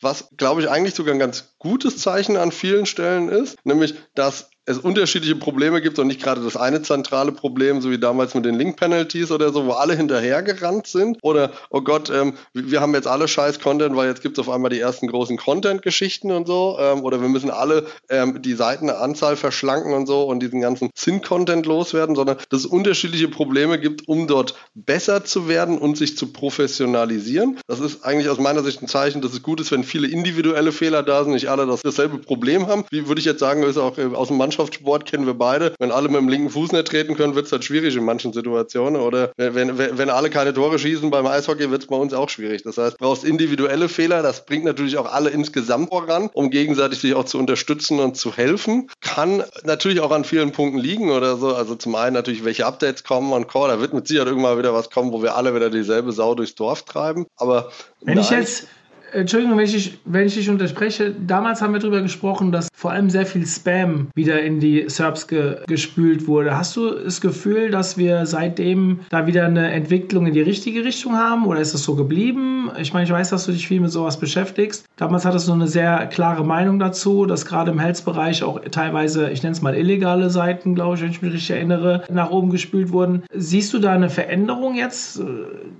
was, 0.00 0.28
glaube 0.36 0.60
ich, 0.60 0.70
eigentlich 0.70 0.94
sogar 0.94 1.14
ein 1.14 1.18
ganz 1.18 1.54
gutes 1.58 1.98
Zeichen 1.98 2.36
an 2.36 2.52
vielen 2.52 2.86
Stellen 2.86 3.28
ist, 3.28 3.56
nämlich, 3.64 3.94
dass 4.14 4.50
es 4.64 4.78
unterschiedliche 4.78 5.34
Probleme 5.34 5.80
gibt 5.80 5.98
und 5.98 6.06
nicht 6.06 6.22
gerade 6.22 6.40
das 6.40 6.56
eine 6.56 6.82
zentrale 6.82 7.32
Problem, 7.32 7.80
so 7.80 7.90
wie 7.90 7.98
damals 7.98 8.34
mit 8.34 8.44
den 8.44 8.54
Link-Penalties 8.54 9.32
oder 9.32 9.52
so, 9.52 9.66
wo 9.66 9.72
alle 9.72 9.94
hinterhergerannt 9.96 10.86
sind. 10.86 11.18
Oder, 11.22 11.52
oh 11.70 11.80
Gott, 11.80 12.10
ähm, 12.10 12.34
wir 12.54 12.80
haben 12.80 12.94
jetzt 12.94 13.08
alle 13.08 13.26
scheiß 13.26 13.58
Content, 13.58 13.96
weil 13.96 14.08
jetzt 14.08 14.22
gibt 14.22 14.38
es 14.38 14.46
auf 14.46 14.52
einmal 14.52 14.70
die 14.70 14.78
ersten 14.78 15.08
großen 15.08 15.36
Content-Geschichten 15.36 16.30
und 16.30 16.46
so. 16.46 16.76
Ähm, 16.78 17.02
oder 17.02 17.20
wir 17.20 17.28
müssen 17.28 17.50
alle 17.50 17.86
ähm, 18.08 18.40
die 18.40 18.54
Seitenanzahl 18.54 19.36
verschlanken 19.36 19.94
und 19.94 20.06
so 20.06 20.22
und 20.22 20.40
diesen 20.40 20.60
ganzen 20.60 20.90
Sinn-Content 20.94 21.66
loswerden, 21.66 22.14
sondern 22.14 22.36
dass 22.48 22.60
es 22.60 22.66
unterschiedliche 22.66 23.28
Probleme 23.28 23.80
gibt, 23.80 24.06
um 24.06 24.28
dort 24.28 24.54
besser 24.74 25.24
zu 25.24 25.48
werden 25.48 25.78
und 25.78 25.96
sich 25.96 26.16
zu 26.16 26.32
professionalisieren. 26.32 27.58
Das 27.66 27.80
ist 27.80 28.04
eigentlich 28.04 28.28
aus 28.28 28.38
meiner 28.38 28.62
Sicht 28.62 28.80
ein 28.80 28.88
Zeichen, 28.88 29.22
dass 29.22 29.32
es 29.32 29.42
gut 29.42 29.60
ist, 29.60 29.72
wenn 29.72 29.82
viele 29.82 30.06
individuelle 30.06 30.70
Fehler 30.70 31.02
da 31.02 31.24
sind, 31.24 31.32
nicht 31.32 31.48
alle 31.48 31.66
das 31.66 31.82
dasselbe 31.82 32.18
Problem 32.18 32.68
haben. 32.68 32.84
Wie 32.90 33.08
würde 33.08 33.18
ich 33.18 33.24
jetzt 33.24 33.40
sagen, 33.40 33.64
ist 33.64 33.76
auch 33.76 33.98
äh, 33.98 34.04
aus 34.14 34.28
dem 34.28 34.36
Mann 34.36 34.51
Mannschaftssport 34.52 35.06
kennen 35.06 35.26
wir 35.26 35.34
beide. 35.34 35.74
Wenn 35.78 35.90
alle 35.90 36.08
mit 36.08 36.20
dem 36.20 36.28
linken 36.28 36.50
Fuß 36.50 36.72
nicht 36.72 36.86
treten 36.86 37.16
können, 37.16 37.34
wird 37.34 37.46
es 37.46 37.52
halt 37.52 37.64
schwierig 37.64 37.96
in 37.96 38.04
manchen 38.04 38.32
Situationen. 38.32 39.00
Oder 39.00 39.32
wenn, 39.36 39.78
wenn, 39.78 39.98
wenn 39.98 40.10
alle 40.10 40.28
keine 40.28 40.52
Tore 40.52 40.78
schießen 40.78 41.10
beim 41.10 41.26
Eishockey, 41.26 41.70
wird 41.70 41.82
es 41.82 41.88
bei 41.88 41.96
uns 41.96 42.12
auch 42.12 42.28
schwierig. 42.28 42.62
Das 42.62 42.76
heißt, 42.76 42.94
du 42.94 43.04
brauchst 43.04 43.24
individuelle 43.24 43.88
Fehler. 43.88 44.22
Das 44.22 44.44
bringt 44.44 44.64
natürlich 44.64 44.98
auch 44.98 45.10
alle 45.10 45.30
insgesamt 45.30 45.88
voran, 45.88 46.28
um 46.34 46.50
gegenseitig 46.50 47.00
sich 47.00 47.14
auch 47.14 47.24
zu 47.24 47.38
unterstützen 47.38 47.98
und 47.98 48.16
zu 48.16 48.36
helfen. 48.36 48.90
Kann 49.00 49.42
natürlich 49.64 50.00
auch 50.00 50.10
an 50.10 50.24
vielen 50.24 50.52
Punkten 50.52 50.78
liegen 50.78 51.10
oder 51.10 51.36
so. 51.36 51.54
Also 51.54 51.74
zum 51.74 51.94
einen 51.94 52.14
natürlich, 52.14 52.44
welche 52.44 52.66
Updates 52.66 53.04
kommen 53.04 53.32
und 53.32 53.48
Core. 53.48 53.68
Da 53.68 53.80
wird 53.80 53.94
mit 53.94 54.06
Sicherheit 54.06 54.28
irgendwann 54.28 54.58
wieder 54.58 54.74
was 54.74 54.90
kommen, 54.90 55.12
wo 55.12 55.22
wir 55.22 55.36
alle 55.36 55.54
wieder 55.54 55.70
dieselbe 55.70 56.12
Sau 56.12 56.34
durchs 56.34 56.54
Dorf 56.54 56.82
treiben. 56.82 57.26
Aber 57.36 57.70
wenn 58.02 58.18
ich 58.18 58.30
jetzt 58.30 58.66
Entschuldigung, 59.12 59.58
wenn 59.58 59.66
ich, 59.66 59.98
wenn 60.04 60.26
ich 60.26 60.34
dich 60.34 60.48
unterspreche. 60.48 61.14
Damals 61.26 61.60
haben 61.60 61.72
wir 61.72 61.80
darüber 61.80 62.00
gesprochen, 62.00 62.50
dass 62.50 62.68
vor 62.74 62.92
allem 62.92 63.10
sehr 63.10 63.26
viel 63.26 63.46
Spam 63.46 64.08
wieder 64.14 64.42
in 64.42 64.58
die 64.58 64.88
SERPs 64.88 65.28
ge, 65.28 65.58
gespült 65.66 66.26
wurde. 66.26 66.56
Hast 66.56 66.76
du 66.76 66.90
das 66.90 67.20
Gefühl, 67.20 67.70
dass 67.70 67.98
wir 67.98 68.26
seitdem 68.26 69.00
da 69.10 69.26
wieder 69.26 69.44
eine 69.46 69.70
Entwicklung 69.70 70.26
in 70.26 70.34
die 70.34 70.40
richtige 70.40 70.84
Richtung 70.84 71.16
haben 71.16 71.46
oder 71.46 71.60
ist 71.60 71.74
das 71.74 71.82
so 71.82 71.94
geblieben? 71.94 72.70
Ich 72.80 72.92
meine, 72.92 73.04
ich 73.04 73.12
weiß, 73.12 73.30
dass 73.30 73.46
du 73.46 73.52
dich 73.52 73.68
viel 73.68 73.80
mit 73.80 73.90
sowas 73.90 74.18
beschäftigst. 74.18 74.86
Damals 74.96 75.24
hattest 75.24 75.48
du 75.48 75.52
eine 75.52 75.68
sehr 75.68 76.06
klare 76.06 76.44
Meinung 76.44 76.78
dazu, 76.78 77.26
dass 77.26 77.44
gerade 77.44 77.70
im 77.70 77.78
Health-Bereich 77.78 78.42
auch 78.42 78.60
teilweise, 78.70 79.30
ich 79.30 79.42
nenne 79.42 79.52
es 79.52 79.62
mal 79.62 79.74
illegale 79.74 80.30
Seiten, 80.30 80.74
glaube 80.74 80.96
ich, 80.96 81.02
wenn 81.02 81.10
ich 81.10 81.22
mich 81.22 81.32
richtig 81.32 81.50
erinnere, 81.50 82.04
nach 82.10 82.30
oben 82.30 82.50
gespült 82.50 82.92
wurden. 82.92 83.22
Siehst 83.34 83.74
du 83.74 83.78
da 83.78 83.92
eine 83.92 84.10
Veränderung 84.10 84.74
jetzt 84.74 85.20
äh, 85.20 85.24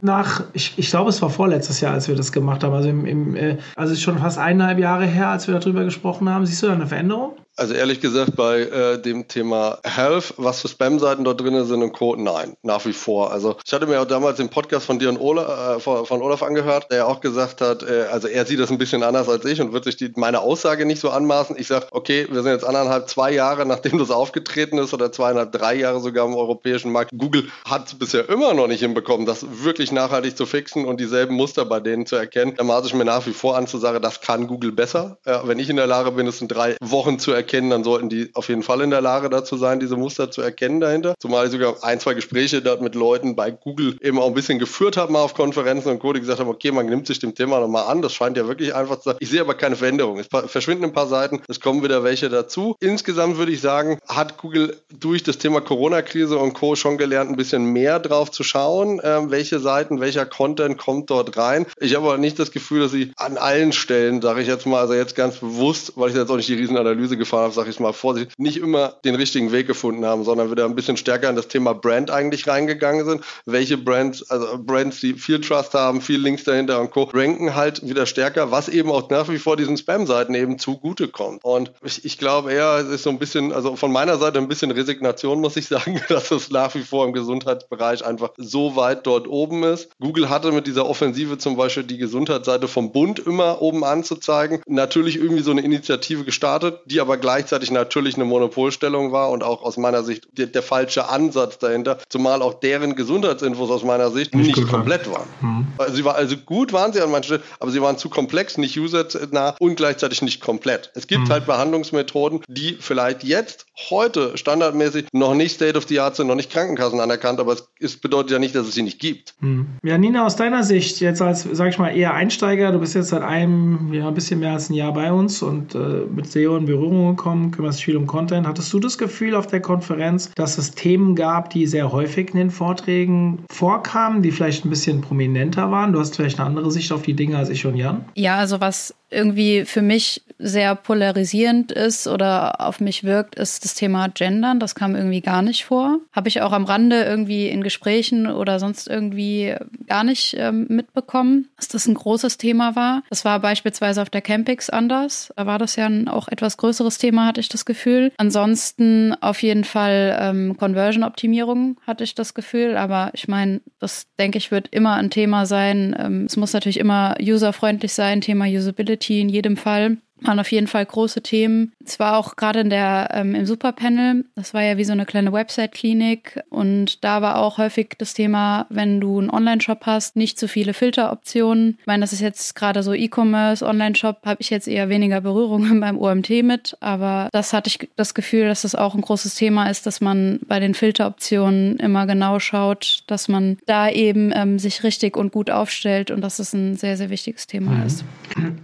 nach, 0.02 0.44
ich, 0.52 0.74
ich 0.76 0.90
glaube, 0.90 1.10
es 1.10 1.22
war 1.22 1.30
vorletztes 1.30 1.80
Jahr, 1.80 1.94
als 1.94 2.08
wir 2.08 2.14
das 2.14 2.32
gemacht 2.32 2.62
haben, 2.62 2.74
also 2.74 2.88
im, 2.88 3.06
im 3.06 3.21
äh, 3.36 3.58
also 3.76 3.92
ist 3.92 4.02
schon 4.02 4.18
fast 4.18 4.38
eineinhalb 4.38 4.78
Jahre 4.78 5.06
her, 5.06 5.28
als 5.28 5.48
wir 5.48 5.58
darüber 5.58 5.84
gesprochen 5.84 6.28
haben. 6.28 6.46
Siehst 6.46 6.62
du 6.62 6.66
da 6.66 6.74
eine 6.74 6.86
Veränderung? 6.86 7.36
Also 7.56 7.74
ehrlich 7.74 8.00
gesagt, 8.00 8.34
bei 8.34 8.60
äh, 8.60 8.98
dem 8.98 9.28
Thema 9.28 9.78
Health, 9.84 10.34
was 10.38 10.62
für 10.62 10.68
Spam-Seiten 10.68 11.22
dort 11.22 11.40
drin 11.40 11.64
sind 11.66 11.82
und 11.82 11.92
Co., 11.92 12.16
nein, 12.16 12.56
nach 12.62 12.86
wie 12.86 12.94
vor. 12.94 13.30
Also 13.30 13.56
ich 13.64 13.72
hatte 13.74 13.86
mir 13.86 14.00
auch 14.00 14.06
damals 14.06 14.38
den 14.38 14.48
Podcast 14.48 14.86
von 14.86 14.98
dir 14.98 15.10
und 15.10 15.18
Olaf, 15.18 15.86
äh, 15.86 16.04
von 16.06 16.22
Olaf 16.22 16.42
angehört, 16.42 16.86
der 16.90 16.98
ja 16.98 17.04
auch 17.04 17.20
gesagt 17.20 17.60
hat, 17.60 17.82
äh, 17.82 18.06
also 18.10 18.26
er 18.26 18.46
sieht 18.46 18.58
das 18.58 18.70
ein 18.70 18.78
bisschen 18.78 19.02
anders 19.02 19.28
als 19.28 19.44
ich 19.44 19.60
und 19.60 19.74
wird 19.74 19.84
sich 19.84 19.96
die, 19.96 20.10
meine 20.16 20.40
Aussage 20.40 20.86
nicht 20.86 21.00
so 21.00 21.10
anmaßen. 21.10 21.58
Ich 21.58 21.66
sage, 21.66 21.88
okay, 21.90 22.26
wir 22.30 22.42
sind 22.42 22.52
jetzt 22.52 22.64
anderthalb, 22.64 23.10
zwei 23.10 23.30
Jahre, 23.32 23.66
nachdem 23.66 23.98
das 23.98 24.10
aufgetreten 24.10 24.78
ist 24.78 24.94
oder 24.94 25.12
zweieinhalb, 25.12 25.52
drei 25.52 25.74
Jahre 25.74 26.00
sogar 26.00 26.26
im 26.26 26.34
europäischen 26.34 26.90
Markt. 26.90 27.10
Google 27.14 27.48
hat 27.66 27.88
es 27.88 27.94
bisher 27.94 28.30
immer 28.30 28.54
noch 28.54 28.66
nicht 28.66 28.80
hinbekommen, 28.80 29.26
das 29.26 29.44
wirklich 29.62 29.92
nachhaltig 29.92 30.38
zu 30.38 30.46
fixen 30.46 30.86
und 30.86 31.00
dieselben 31.00 31.34
Muster 31.34 31.66
bei 31.66 31.80
denen 31.80 32.06
zu 32.06 32.16
erkennen. 32.16 32.54
Da 32.56 32.64
maße 32.64 32.86
ich 32.86 32.94
mir 32.94 33.04
nach 33.04 33.26
wie 33.26 33.32
vor 33.32 33.58
an 33.58 33.66
zu 33.66 33.76
sagen, 33.76 34.00
das 34.00 34.22
kann 34.22 34.46
Google 34.46 34.72
besser. 34.72 35.18
Äh, 35.26 35.38
wenn 35.44 35.58
ich 35.58 35.68
in 35.68 35.76
der 35.76 35.86
Lage 35.86 36.12
bin, 36.12 36.26
es 36.26 36.40
in 36.40 36.48
drei 36.48 36.76
Wochen 36.80 37.18
zu 37.18 37.30
erkennen, 37.30 37.41
erkennen, 37.42 37.70
dann 37.70 37.84
sollten 37.84 38.08
die 38.08 38.30
auf 38.34 38.48
jeden 38.48 38.62
Fall 38.62 38.80
in 38.80 38.90
der 38.90 39.00
Lage 39.00 39.28
dazu 39.28 39.56
sein, 39.56 39.80
diese 39.80 39.96
Muster 39.96 40.30
zu 40.30 40.42
erkennen 40.42 40.80
dahinter. 40.80 41.14
Zumal 41.18 41.46
ich 41.46 41.52
sogar 41.52 41.82
ein, 41.82 42.00
zwei 42.00 42.14
Gespräche 42.14 42.62
dort 42.62 42.80
mit 42.80 42.94
Leuten 42.94 43.34
bei 43.34 43.50
Google 43.50 43.96
eben 44.00 44.18
auch 44.18 44.28
ein 44.28 44.34
bisschen 44.34 44.58
geführt 44.58 44.96
habe, 44.96 45.12
mal 45.12 45.22
auf 45.22 45.34
Konferenzen 45.34 45.90
und 45.90 45.98
Co., 45.98 46.12
die 46.12 46.20
gesagt 46.20 46.38
haben, 46.38 46.48
okay, 46.48 46.70
man 46.70 46.86
nimmt 46.86 47.06
sich 47.06 47.18
dem 47.18 47.34
Thema 47.34 47.60
nochmal 47.60 47.86
an. 47.86 48.00
Das 48.00 48.14
scheint 48.14 48.36
ja 48.36 48.46
wirklich 48.46 48.74
einfach 48.74 48.96
zu 48.96 49.10
sein. 49.10 49.16
Ich 49.20 49.30
sehe 49.30 49.40
aber 49.40 49.54
keine 49.54 49.76
Veränderung. 49.76 50.18
Es 50.18 50.28
verschwinden 50.46 50.84
ein 50.84 50.92
paar 50.92 51.08
Seiten, 51.08 51.42
es 51.48 51.60
kommen 51.60 51.82
wieder 51.82 52.04
welche 52.04 52.28
dazu. 52.28 52.76
Insgesamt 52.80 53.38
würde 53.38 53.52
ich 53.52 53.60
sagen, 53.60 53.98
hat 54.06 54.38
Google 54.38 54.76
durch 54.98 55.22
das 55.22 55.38
Thema 55.38 55.60
Corona-Krise 55.60 56.38
und 56.38 56.54
Co. 56.54 56.76
schon 56.76 56.98
gelernt, 56.98 57.30
ein 57.30 57.36
bisschen 57.36 57.64
mehr 57.64 57.98
drauf 57.98 58.30
zu 58.30 58.44
schauen, 58.44 59.00
äh, 59.00 59.30
welche 59.30 59.58
Seiten, 59.58 60.00
welcher 60.00 60.26
Content 60.26 60.78
kommt 60.78 61.10
dort 61.10 61.36
rein. 61.36 61.66
Ich 61.80 61.94
habe 61.94 62.06
aber 62.06 62.18
nicht 62.18 62.38
das 62.38 62.52
Gefühl, 62.52 62.80
dass 62.80 62.92
sie 62.92 63.12
an 63.16 63.36
allen 63.36 63.72
Stellen, 63.72 64.22
sage 64.22 64.42
ich 64.42 64.48
jetzt 64.48 64.66
mal, 64.66 64.80
also 64.80 64.94
jetzt 64.94 65.16
ganz 65.16 65.38
bewusst, 65.38 65.92
weil 65.96 66.10
ich 66.10 66.16
jetzt 66.16 66.30
auch 66.30 66.36
nicht 66.36 66.48
die 66.48 66.54
Riesenanalyse 66.54 67.16
gefahren 67.16 67.31
habe, 67.32 67.52
sage 67.52 67.70
ich 67.70 67.80
mal 67.80 67.92
vorsichtig, 67.92 68.34
nicht 68.38 68.58
immer 68.58 68.94
den 69.04 69.14
richtigen 69.14 69.52
Weg 69.52 69.66
gefunden 69.66 70.04
haben, 70.04 70.24
sondern 70.24 70.50
wieder 70.50 70.64
ein 70.64 70.74
bisschen 70.74 70.96
stärker 70.96 71.30
in 71.30 71.36
das 71.36 71.48
Thema 71.48 71.74
Brand 71.74 72.10
eigentlich 72.10 72.46
reingegangen 72.46 73.04
sind. 73.04 73.24
Welche 73.46 73.78
Brands, 73.78 74.28
also 74.30 74.58
Brands, 74.58 75.00
die 75.00 75.14
viel 75.14 75.40
Trust 75.40 75.74
haben, 75.74 76.00
viel 76.00 76.20
Links 76.20 76.44
dahinter 76.44 76.80
und 76.80 76.90
Co., 76.90 77.04
ranken 77.12 77.54
halt 77.54 77.86
wieder 77.86 78.06
stärker, 78.06 78.50
was 78.50 78.68
eben 78.68 78.90
auch 78.90 79.10
nach 79.10 79.28
wie 79.28 79.38
vor 79.38 79.56
diesen 79.56 79.76
Spam-Seiten 79.76 80.34
eben 80.34 80.58
zugutekommt. 80.58 81.42
Und 81.42 81.72
ich, 81.84 82.04
ich 82.04 82.18
glaube 82.18 82.52
eher, 82.52 82.78
es 82.78 82.88
ist 82.88 83.02
so 83.02 83.10
ein 83.10 83.18
bisschen, 83.18 83.52
also 83.52 83.76
von 83.76 83.92
meiner 83.92 84.18
Seite 84.18 84.38
ein 84.38 84.48
bisschen 84.48 84.70
Resignation, 84.70 85.40
muss 85.40 85.56
ich 85.56 85.66
sagen, 85.68 86.00
dass 86.08 86.30
es 86.30 86.50
nach 86.50 86.74
wie 86.74 86.82
vor 86.82 87.06
im 87.06 87.12
Gesundheitsbereich 87.12 88.04
einfach 88.04 88.30
so 88.36 88.76
weit 88.76 89.06
dort 89.06 89.28
oben 89.28 89.62
ist. 89.64 89.90
Google 90.00 90.28
hatte 90.28 90.52
mit 90.52 90.66
dieser 90.66 90.88
Offensive 90.88 91.38
zum 91.38 91.56
Beispiel 91.56 91.84
die 91.84 91.98
Gesundheitsseite 91.98 92.68
vom 92.68 92.92
Bund 92.92 93.18
immer 93.18 93.62
oben 93.62 93.84
anzuzeigen. 93.84 94.62
Natürlich 94.66 95.16
irgendwie 95.16 95.42
so 95.42 95.50
eine 95.50 95.62
Initiative 95.62 96.24
gestartet, 96.24 96.80
die 96.86 97.00
aber 97.00 97.16
gleichzeitig 97.22 97.70
natürlich 97.70 98.16
eine 98.16 98.26
Monopolstellung 98.26 99.12
war 99.12 99.30
und 99.30 99.42
auch 99.42 99.62
aus 99.62 99.78
meiner 99.78 100.02
Sicht 100.02 100.28
der, 100.32 100.46
der 100.46 100.62
falsche 100.62 101.08
Ansatz 101.08 101.56
dahinter, 101.58 101.96
zumal 102.10 102.42
auch 102.42 102.60
deren 102.60 102.94
Gesundheitsinfos 102.94 103.70
aus 103.70 103.82
meiner 103.82 104.10
Sicht 104.10 104.34
nicht, 104.34 104.54
nicht 104.54 104.68
komplett 104.68 105.10
waren. 105.10 105.28
Mhm. 105.40 105.66
Also, 105.78 105.94
sie 105.94 106.04
war, 106.04 106.16
also 106.16 106.36
gut 106.36 106.74
waren 106.74 106.92
sie 106.92 107.00
an 107.00 107.10
manchen 107.10 107.24
Stellen, 107.24 107.42
aber 107.60 107.70
sie 107.70 107.80
waren 107.80 107.96
zu 107.96 108.10
komplex, 108.10 108.58
nicht 108.58 108.78
usernah 108.78 109.56
und 109.58 109.76
gleichzeitig 109.76 110.20
nicht 110.20 110.42
komplett. 110.42 110.90
Es 110.94 111.06
gibt 111.06 111.28
mhm. 111.28 111.32
halt 111.32 111.46
Behandlungsmethoden, 111.46 112.42
die 112.48 112.76
vielleicht 112.78 113.24
jetzt, 113.24 113.66
heute 113.90 114.36
standardmäßig 114.36 115.06
noch 115.12 115.34
nicht 115.34 115.54
State 115.54 115.78
of 115.78 115.86
the 115.88 116.00
Art 116.00 116.16
sind, 116.16 116.26
noch 116.26 116.34
nicht 116.34 116.50
Krankenkassen 116.50 117.00
anerkannt, 117.00 117.40
aber 117.40 117.52
es 117.52 117.68
ist, 117.78 118.02
bedeutet 118.02 118.32
ja 118.32 118.38
nicht, 118.38 118.54
dass 118.54 118.66
es 118.66 118.74
sie 118.74 118.82
nicht 118.82 118.98
gibt. 118.98 119.34
Mhm. 119.40 119.66
Ja, 119.82 119.96
Nina, 119.96 120.26
aus 120.26 120.36
deiner 120.36 120.62
Sicht, 120.62 121.00
jetzt 121.00 121.22
als, 121.22 121.46
sag 121.50 121.68
ich 121.68 121.78
mal, 121.78 121.96
eher 121.96 122.14
Einsteiger, 122.14 122.72
du 122.72 122.78
bist 122.80 122.94
jetzt 122.94 123.08
seit 123.08 123.22
einem, 123.22 123.92
ja, 123.92 124.08
ein 124.08 124.14
bisschen 124.14 124.40
mehr 124.40 124.52
als 124.52 124.68
ein 124.68 124.74
Jahr 124.74 124.92
bei 124.92 125.12
uns 125.12 125.42
und 125.42 125.74
äh, 125.74 125.78
mit 125.78 126.30
SEO 126.30 126.56
in 126.56 126.66
Berührung 126.66 127.11
gekommen, 127.16 127.50
kümmerst 127.50 127.78
dich 127.78 127.86
viel 127.86 127.96
um 127.96 128.06
Content. 128.06 128.46
Hattest 128.46 128.72
du 128.72 128.78
das 128.78 128.98
Gefühl 128.98 129.34
auf 129.34 129.46
der 129.46 129.60
Konferenz, 129.60 130.30
dass 130.34 130.58
es 130.58 130.72
Themen 130.72 131.14
gab, 131.14 131.50
die 131.50 131.66
sehr 131.66 131.92
häufig 131.92 132.30
in 132.30 132.38
den 132.38 132.50
Vorträgen 132.50 133.44
vorkamen, 133.50 134.22
die 134.22 134.30
vielleicht 134.30 134.64
ein 134.64 134.70
bisschen 134.70 135.00
prominenter 135.00 135.70
waren? 135.70 135.92
Du 135.92 136.00
hast 136.00 136.16
vielleicht 136.16 136.38
eine 136.38 136.48
andere 136.48 136.70
Sicht 136.70 136.92
auf 136.92 137.02
die 137.02 137.14
Dinge 137.14 137.36
als 137.36 137.48
ich 137.48 137.66
und 137.66 137.76
Jan? 137.76 138.04
Ja, 138.14 138.36
also 138.36 138.60
was 138.60 138.94
irgendwie 139.12 139.64
für 139.64 139.82
mich 139.82 140.22
sehr 140.38 140.74
polarisierend 140.74 141.70
ist 141.70 142.08
oder 142.08 142.60
auf 142.60 142.80
mich 142.80 143.04
wirkt, 143.04 143.36
ist 143.36 143.64
das 143.64 143.74
Thema 143.74 144.08
Gendern. 144.08 144.58
Das 144.58 144.74
kam 144.74 144.96
irgendwie 144.96 145.20
gar 145.20 145.42
nicht 145.42 145.64
vor. 145.64 146.00
Habe 146.10 146.28
ich 146.28 146.42
auch 146.42 146.52
am 146.52 146.64
Rande 146.64 147.04
irgendwie 147.04 147.48
in 147.48 147.62
Gesprächen 147.62 148.26
oder 148.26 148.58
sonst 148.58 148.88
irgendwie 148.88 149.54
gar 149.86 150.02
nicht 150.02 150.34
ähm, 150.36 150.66
mitbekommen, 150.68 151.48
dass 151.56 151.68
das 151.68 151.86
ein 151.86 151.94
großes 151.94 152.38
Thema 152.38 152.74
war. 152.74 153.02
Das 153.08 153.24
war 153.24 153.38
beispielsweise 153.38 154.02
auf 154.02 154.10
der 154.10 154.20
Campix 154.20 154.68
anders. 154.68 155.32
Da 155.36 155.46
war 155.46 155.58
das 155.58 155.76
ja 155.76 155.86
ein 155.86 156.08
auch 156.08 156.28
etwas 156.28 156.56
größeres 156.56 156.98
Thema, 156.98 157.26
hatte 157.26 157.40
ich 157.40 157.48
das 157.48 157.64
Gefühl. 157.64 158.12
Ansonsten 158.16 159.14
auf 159.20 159.42
jeden 159.42 159.64
Fall 159.64 160.18
ähm, 160.20 160.56
Conversion-Optimierung 160.56 161.76
hatte 161.86 162.02
ich 162.02 162.14
das 162.14 162.34
Gefühl. 162.34 162.76
Aber 162.76 163.10
ich 163.14 163.28
meine, 163.28 163.60
das 163.78 164.06
denke 164.18 164.38
ich 164.38 164.50
wird 164.50 164.68
immer 164.72 164.94
ein 164.94 165.10
Thema 165.10 165.46
sein. 165.46 165.94
Ähm, 165.98 166.24
es 166.24 166.36
muss 166.36 166.52
natürlich 166.52 166.80
immer 166.80 167.14
userfreundlich 167.20 167.92
sein, 167.92 168.20
Thema 168.20 168.46
Usability 168.46 169.01
in 169.10 169.28
jedem 169.28 169.56
Fall. 169.56 169.98
Waren 170.24 170.40
auf 170.40 170.50
jeden 170.52 170.66
Fall 170.66 170.84
große 170.84 171.22
Themen. 171.22 171.72
Es 171.84 171.98
war 171.98 172.16
auch 172.16 172.36
gerade 172.36 172.60
in 172.60 172.70
der 172.70 173.10
ähm, 173.12 173.34
im 173.34 173.46
Superpanel, 173.46 174.24
das 174.34 174.54
war 174.54 174.62
ja 174.62 174.76
wie 174.76 174.84
so 174.84 174.92
eine 174.92 175.06
kleine 175.06 175.32
Website-Klinik 175.32 176.42
und 176.50 177.04
da 177.04 177.22
war 177.22 177.38
auch 177.38 177.58
häufig 177.58 177.94
das 177.98 178.14
Thema, 178.14 178.66
wenn 178.68 179.00
du 179.00 179.18
einen 179.18 179.30
Online-Shop 179.30 179.80
hast, 179.86 180.16
nicht 180.16 180.38
zu 180.38 180.48
viele 180.48 180.74
Filteroptionen. 180.74 181.76
Ich 181.80 181.86
meine, 181.86 182.02
das 182.02 182.12
ist 182.12 182.20
jetzt 182.20 182.54
gerade 182.54 182.82
so 182.82 182.94
E-Commerce, 182.94 183.66
Online-Shop, 183.66 184.18
habe 184.24 184.40
ich 184.40 184.50
jetzt 184.50 184.68
eher 184.68 184.88
weniger 184.88 185.20
Berührungen 185.20 185.80
beim 185.80 185.98
OMT 185.98 186.30
mit, 186.42 186.76
aber 186.80 187.28
das 187.32 187.52
hatte 187.52 187.68
ich 187.68 187.90
das 187.96 188.14
Gefühl, 188.14 188.46
dass 188.46 188.62
das 188.62 188.74
auch 188.74 188.94
ein 188.94 189.00
großes 189.00 189.34
Thema 189.34 189.68
ist, 189.68 189.86
dass 189.86 190.00
man 190.00 190.40
bei 190.46 190.60
den 190.60 190.74
Filteroptionen 190.74 191.78
immer 191.78 192.06
genau 192.06 192.38
schaut, 192.38 193.04
dass 193.06 193.28
man 193.28 193.58
da 193.66 193.88
eben 193.88 194.32
ähm, 194.34 194.58
sich 194.58 194.84
richtig 194.84 195.16
und 195.16 195.32
gut 195.32 195.50
aufstellt 195.50 196.10
und 196.10 196.20
dass 196.20 196.38
es 196.38 196.52
ein 196.52 196.76
sehr, 196.76 196.96
sehr 196.96 197.10
wichtiges 197.10 197.46
Thema 197.46 197.72
mhm. 197.72 197.86
ist. 197.86 198.04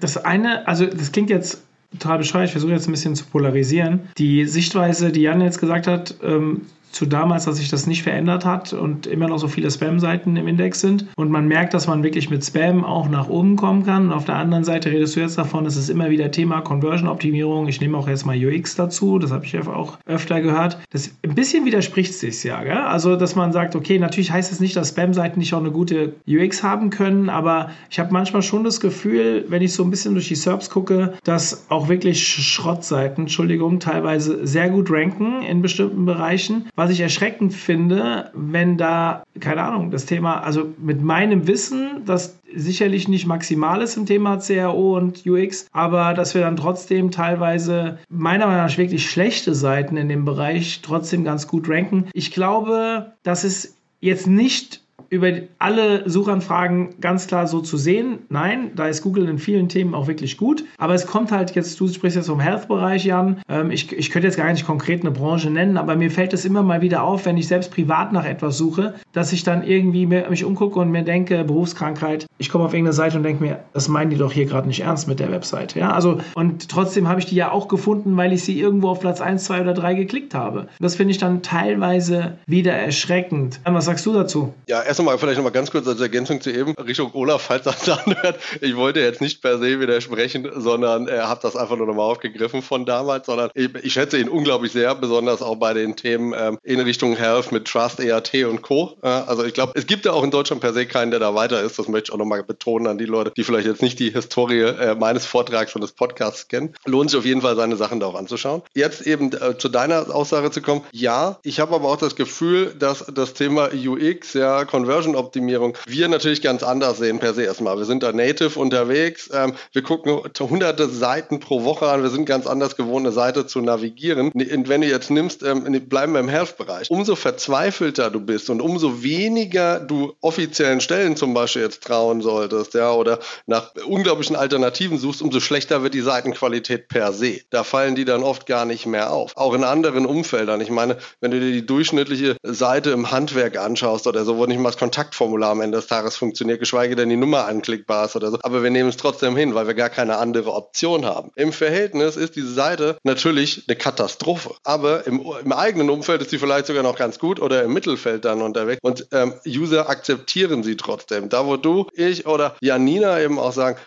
Das 0.01 0.17
eine, 0.17 0.67
also 0.67 0.87
das 0.87 1.13
klingt 1.13 1.31
jetzt 1.31 1.48
total 1.93 2.19
bescheuert, 2.19 2.47
ich 2.47 2.53
versuche 2.53 2.73
jetzt 2.73 2.89
ein 2.89 2.93
bisschen 2.93 3.17
zu 3.17 3.25
polarisieren. 3.25 4.01
Die 4.19 4.45
Sichtweise, 4.47 5.11
die 5.13 5.23
Jan 5.23 5.41
jetzt 5.41 5.61
gesagt 5.61 5.87
hat, 5.87 6.15
ähm, 6.23 6.63
zu 6.93 7.07
damals, 7.07 7.45
dass 7.45 7.57
sich 7.57 7.69
das 7.69 7.87
nicht 7.87 8.03
verändert 8.03 8.45
hat 8.45 8.73
und 8.73 9.07
immer 9.07 9.29
noch 9.29 9.39
so 9.39 9.49
viele 9.49 9.71
Spam-Seiten 9.71 10.37
im 10.37 10.49
Index 10.49 10.81
sind. 10.81 11.07
Und 11.17 11.31
man 11.31 11.47
merkt, 11.47 11.75
dass 11.75 11.87
man 11.87 12.03
wirklich 12.03 12.31
mit 12.31 12.45
Spam 12.45 12.85
auch 12.85 13.09
nach 13.09 13.29
oben 13.29 13.57
kommen 13.57 13.85
kann. 13.85 14.07
Und 14.07 14.13
auf 14.13 14.25
der 14.25 14.37
anderen 14.37 14.65
Seite 14.65 14.91
redest 14.91 15.17
du 15.17 15.21
jetzt 15.21 15.39
davon, 15.39 15.67
es 15.67 15.77
ist 15.77 15.91
immer 15.91 16.11
wieder 16.11 16.31
Thema 16.31 16.61
Conversion-Optimierung. 16.61 17.69
Ich 17.69 17.81
nehme 17.81 17.97
auch 17.97 18.09
jetzt 18.09 18.27
mal 18.27 18.37
UX 18.37 18.75
dazu, 18.77 19.19
das 19.19 19.31
habe 19.31 19.45
ich 19.45 19.59
auch 19.59 19.99
öfter 20.07 20.41
gehört. 20.41 20.79
Das 20.91 21.11
ein 21.23 21.35
bisschen 21.35 21.65
widerspricht 21.65 22.15
sich 22.15 22.43
ja. 22.45 22.63
Gell? 22.63 22.77
Also, 22.77 23.17
dass 23.17 23.35
man 23.35 23.53
sagt, 23.53 23.75
okay, 23.77 23.99
natürlich 23.99 24.31
heißt 24.31 24.51
es 24.51 24.59
das 24.59 24.61
nicht, 24.61 24.77
dass 24.77 24.91
Spam-Seiten 24.91 25.39
nicht 25.39 25.55
auch 25.55 25.61
eine 25.61 25.71
gute 25.71 26.15
UX 26.27 26.63
haben 26.63 26.91
können, 26.91 27.29
aber 27.29 27.71
ich 27.91 27.99
habe 27.99 28.13
manchmal 28.13 28.43
schon 28.43 28.65
das 28.65 28.81
Gefühl, 28.81 29.45
wenn 29.49 29.63
ich 29.63 29.73
so 29.73 29.85
ein 29.85 29.91
bisschen 29.91 30.15
durch 30.15 30.29
die 30.29 30.35
SERPs 30.35 30.71
gucke, 30.71 31.15
dass 31.25 31.67
auch 31.71 31.89
wirklich 31.89 32.27
Schrottseiten, 32.27 33.25
Entschuldigung, 33.25 33.81
teilweise 33.81 34.47
sehr 34.47 34.71
gut 34.71 34.91
ranken 34.91 35.43
in 35.43 35.63
bestimmten 35.63 36.05
Bereichen 36.05 36.69
was 36.79 36.91
ich 36.93 37.01
erschreckend 37.01 37.53
finde, 37.53 38.31
wenn 38.35 38.77
da, 38.77 39.25
keine 39.41 39.65
Ahnung, 39.65 39.91
das 39.91 40.07
Thema, 40.07 40.45
also 40.45 40.73
mit 40.79 41.03
meinem 41.03 41.49
Wissen, 41.49 42.05
das 42.07 42.39
sicherlich 42.55 43.09
nicht 43.09 43.27
maximal 43.27 43.83
ist 43.83 43.97
im 43.97 44.07
Thema 44.07 44.37
CRO 44.37 44.97
und 44.97 45.27
UX, 45.27 45.67
aber 45.73 46.15
dass 46.15 46.35
wir 46.35 46.43
dann 46.43 46.55
trotzdem 46.55 47.11
teilweise 47.11 47.99
meiner 48.09 48.47
Meinung 48.47 48.63
nach 48.63 48.79
wirklich 48.79 49.11
schlechte 49.11 49.57
Seiten 49.57 49.97
in 49.97 50.09
dem 50.09 50.25
Bereich 50.25 50.81
trotzdem 50.81 51.25
ganz 51.25 51.49
gut 51.49 51.69
ranken. 51.69 52.05
Ich 52.13 52.31
glaube, 52.31 53.11
dass 53.25 53.43
es 53.43 53.77
jetzt 54.01 54.29
nicht 54.29 54.81
über 55.11 55.33
alle 55.59 56.09
Suchanfragen 56.09 57.01
ganz 57.01 57.27
klar 57.27 57.47
so 57.47 57.61
zu 57.61 57.77
sehen. 57.77 58.19
Nein, 58.29 58.73
da 58.77 58.89
ist 58.89 59.03
Google 59.03 59.29
in 59.29 59.39
vielen 59.39 59.69
Themen 59.69 59.95
auch 59.95 60.07
wirklich 60.07 60.37
gut. 60.37 60.65
Aber 60.77 60.95
es 60.95 61.07
kommt 61.07 61.33
halt 61.33 61.55
jetzt, 61.55 61.79
du 61.81 61.89
sprichst 61.89 62.17
jetzt 62.17 62.27
vom 62.27 62.41
Health-Bereich, 62.41 63.05
Jan. 63.05 63.41
Ähm, 63.49 63.71
ich, 63.71 63.93
ich 63.93 64.11
könnte 64.11 64.29
jetzt 64.29 64.37
gar 64.37 64.51
nicht 64.53 64.67
konkret 64.67 65.01
eine 65.01 65.11
Branche 65.11 65.51
nennen, 65.51 65.77
aber 65.77 65.97
mir 65.97 66.11
fällt 66.11 66.33
es 66.33 66.45
immer 66.45 66.63
mal 66.63 66.83
wieder 66.83 67.03
auf, 67.03 67.27
wenn 67.27 67.37
ich 67.37 67.49
selbst 67.49 67.73
privat 67.73 68.13
nach 68.13 68.25
etwas 68.25 68.59
suche, 68.59 68.95
dass 69.13 69.33
ich 69.33 69.45
dann 69.45 69.63
irgendwie 69.63 70.07
mich 70.07 70.45
umgucke 70.45 70.79
und 70.79 70.91
mir 70.91 71.03
denke, 71.03 71.45
Berufskrankheit, 71.45 72.27
ich 72.39 72.51
komme 72.51 72.65
auf 72.65 72.75
irgendeine 72.75 72.95
Seite 72.95 73.17
und 73.17 73.23
denke 73.23 73.43
mir, 73.43 73.61
das 73.73 73.89
meinen 73.89 74.11
die 74.11 74.17
doch 74.17 74.33
hier 74.33 74.47
gerade 74.47 74.69
nicht 74.69 74.81
ernst 74.81 75.09
mit 75.09 75.21
der 75.21 75.31
Website. 75.31 75.75
Ja, 75.75 75.93
also, 75.93 76.19
und 76.35 76.69
trotzdem 76.69 77.09
habe 77.09 77.21
ich 77.21 77.27
die 77.27 77.37
ja 77.37 77.51
auch 77.51 77.69
gefunden, 77.69 78.17
weil 78.17 78.33
ich 78.33 78.45
sie 78.45 78.61
irgendwo 78.61 78.89
auf 78.89 79.01
Platz 79.01 79.21
1, 79.21 79.45
2 79.45 79.63
oder 79.63 79.75
3 79.75 79.95
geklickt 79.95 80.35
habe. 80.35 80.69
Das 80.81 80.97
finde 80.97 81.13
ich 81.13 81.19
dann 81.19 81.43
teilweise 81.43 82.39
wieder 82.47 82.73
erschreckend. 82.73 83.61
Was 83.65 83.87
sagst 83.87 84.05
du 84.07 84.13
dazu? 84.13 84.53
Ja, 84.69 84.83
erst 84.83 84.98
einmal 84.99 85.19
vielleicht 85.19 85.37
nochmal 85.39 85.53
ganz 85.53 85.71
kurz 85.71 85.87
als 85.87 86.01
Ergänzung 86.01 86.41
zu 86.41 86.51
eben, 86.51 86.75
Richtung 86.75 87.13
Olaf, 87.15 87.43
falls 87.43 87.65
das 87.65 87.89
anhört. 87.89 88.39
Ich 88.61 88.77
wollte 88.77 89.01
jetzt 89.01 89.21
nicht 89.21 89.43
per 89.43 89.59
se 89.59 89.81
widersprechen, 89.81 90.51
sondern 90.57 91.09
er 91.09 91.29
hat 91.29 91.45
das 91.45 91.57
einfach 91.57 91.77
nur 91.77 91.87
nochmal 91.87 92.11
aufgegriffen 92.11 92.63
von 92.63 92.85
damals, 92.85 93.27
sondern 93.27 93.51
ich, 93.55 93.71
ich, 93.83 93.93
schätze 93.93 94.19
ihn 94.19 94.29
unglaublich 94.29 94.73
sehr, 94.73 94.95
besonders 94.95 95.43
auch 95.43 95.57
bei 95.57 95.75
den 95.75 95.97
Themen 95.97 96.35
ähm, 96.37 96.59
in 96.63 96.81
Richtung 96.81 97.17
Health 97.17 97.53
mit 97.53 97.67
Trust, 97.67 98.01
EAT 98.01 98.35
und 98.45 98.63
Co. 98.63 98.97
Äh, 99.03 99.09
also 99.09 99.45
ich 99.45 99.55
glaube, 99.55 99.73
es 99.75 99.87
gibt 99.87 100.05
ja 100.05 100.13
auch 100.13 100.23
in 100.23 100.31
Deutschland 100.31 100.61
per 100.61 100.73
se 100.73 100.87
keinen, 100.87 101.11
der 101.11 101.21
da 101.21 101.35
weiter 101.35 101.63
ist. 101.63 101.79
Das 101.79 101.89
möchte 101.89 102.11
ich 102.11 102.15
auch 102.15 102.19
nochmal 102.19 102.43
betonen 102.43 102.87
an 102.87 102.99
die 102.99 103.07
Leute, 103.07 103.33
die 103.37 103.45
vielleicht 103.45 103.67
jetzt 103.67 103.83
nicht 103.83 103.99
die 103.99 104.11
Historie 104.11 104.63
äh, 104.63 104.95
meines 104.95 105.27
Vortrags 105.27 105.75
und 105.75 105.83
des 105.83 105.93
Podcasts 105.93 106.49
kennen. 106.49 106.75
Lohnt 106.85 107.11
sich 107.11 107.19
auf 107.19 107.25
jeden 107.25 107.43
Fall, 107.43 107.57
seine 107.57 107.77
Sachen 107.77 108.01
da 108.01 108.07
auch 108.07 108.15
anzuschauen. 108.15 108.63
Jetzt 108.75 109.03
eben 109.03 109.33
äh, 109.33 109.57
zu 109.59 109.69
deiner 109.69 110.15
Aussage 110.15 110.51
zu 110.51 110.63
kommen. 110.63 110.83
Ja, 110.93 111.39
ich 111.43 111.61
habe 111.61 111.75
aber 111.75 111.89
auch 111.89 111.97
das 111.97 112.17
Gefühl, 112.17 112.75
dass 112.79 113.05
das 113.13 113.35
Thema 113.35 113.71
UX, 113.73 114.35
ja, 114.35 114.65
Conversion 114.65 114.88
Optimierung 115.17 115.77
wir 115.87 116.09
natürlich 116.09 116.43
ganz 116.43 116.63
anders 116.63 116.99
sehen 116.99 117.19
per 117.19 117.35
se 117.35 117.45
erstmal. 117.45 117.77
Wir 117.79 117.85
sind 117.85 118.03
da 118.03 118.13
native 118.13 118.59
unterwegs, 118.59 119.31
ähm, 119.33 119.55
wir 119.73 119.83
gucken 119.83 120.21
hunderte 120.39 120.89
Seiten 120.89 121.41
pro 121.41 121.65
Woche 121.65 121.89
an, 121.89 122.03
wir 122.03 122.11
sind 122.11 122.25
ganz 122.25 122.47
anders 122.47 122.77
gewohnt, 122.77 123.07
eine 123.07 123.13
Seite 123.13 123.47
zu 123.47 123.61
navigieren. 123.61 124.31
Und 124.33 124.69
wenn 124.69 124.81
du 124.81 124.87
jetzt 124.87 125.11
nimmst, 125.11 125.43
ähm, 125.43 125.65
bleiben 125.89 126.13
wir 126.13 126.21
im 126.21 126.29
Health-Bereich, 126.29 126.91
umso 126.91 127.17
verzweifelter 127.17 128.11
du 128.11 128.21
bist 128.21 128.51
und 128.51 128.61
umso 128.61 129.03
weniger 129.03 129.81
du 129.81 130.15
offiziellen 130.21 130.81
Stellen 130.81 131.17
zum 131.17 131.35
Beispiel 131.35 131.63
jetzt 131.63 131.83
trauen 131.83 132.21
solltest, 132.21 132.75
ja, 132.75 132.93
oder 132.93 133.19
nach 133.47 133.75
unglaublichen 133.87 134.37
Alternativen 134.37 134.99
suchst, 134.99 135.23
umso 135.23 135.41
schlechter 135.41 135.83
wird 135.83 135.95
die 135.95 136.01
Seitenqualität 136.01 136.89
per 136.89 137.13
se. 137.13 137.41
Da 137.51 137.65
fallen 137.65 137.95
die 137.95 138.05
dann 138.05 138.23
oft 138.23 138.47
gar 138.47 138.65
nicht 138.65 138.87
mehr 138.87 139.13
auf. 139.13 139.33
Auch 139.37 139.55
in 139.55 139.65
anderen 139.65 140.07
Umfeldern. 140.07 140.61
Ich 140.61 140.71
meine, 140.71 140.99
wenn 141.21 141.31
du 141.31 141.41
dir 141.41 141.53
die 141.53 141.67
durchschnittliche 141.67 142.37
Seite 142.43 142.91
im 142.91 143.11
Handwerk 143.11 143.59
anschaust 143.59 144.07
oder 144.07 144.25
so, 144.25 144.37
wo 144.37 144.47
nicht 144.47 144.61
mal 144.61 144.73
Kontaktformular 144.79 145.51
am 145.51 145.61
Ende 145.61 145.79
des 145.79 145.87
Tages 145.87 146.17
funktioniert, 146.17 146.61
geschweige 146.61 146.97
denn 146.97 147.09
die 147.09 147.17
Nummer 147.17 147.47
anklickbar 147.47 148.07
ist 148.07 148.17
oder 148.17 148.31
so. 148.31 148.39
Aber 148.43 148.63
wir 148.63 148.71
nehmen 148.71 148.89
es 148.89 148.97
trotzdem 148.97 149.37
hin, 149.37 149.55
weil 149.55 149.67
wir 149.67 149.75
gar 149.75 149.91
keine 149.91 150.19
andere 150.19 150.55
Option 150.55 151.05
haben. 151.05 151.31
Im 151.37 151.53
Verhältnis 151.53 152.17
ist 152.17 152.37
diese 152.37 152.53
Seite 152.53 152.97
natürlich 153.03 153.65
eine 153.69 153.77
Katastrophe. 153.77 154.55
Aber 154.65 155.07
im, 155.07 155.25
im 155.45 155.53
eigenen 155.53 155.91
Umfeld 155.91 156.23
ist 156.23 156.31
sie 156.31 156.39
vielleicht 156.39 156.67
sogar 156.67 156.83
noch 156.83 156.97
ganz 156.97 157.19
gut 157.19 157.41
oder 157.41 157.63
im 157.63 157.73
Mittelfeld 157.73 158.25
dann 158.25 158.41
unterwegs. 158.41 158.81
Und 158.83 159.09
ähm, 159.13 159.35
User 159.47 159.89
akzeptieren 159.89 160.63
sie 160.63 160.77
trotzdem. 160.77 161.29
Da, 161.29 161.47
wo 161.47 161.57
du, 161.57 161.87
ich 161.93 162.27
oder 162.27 162.57
Janina 162.61 163.21
eben 163.21 163.39
auch 163.39 163.53
sagen, 163.53 163.79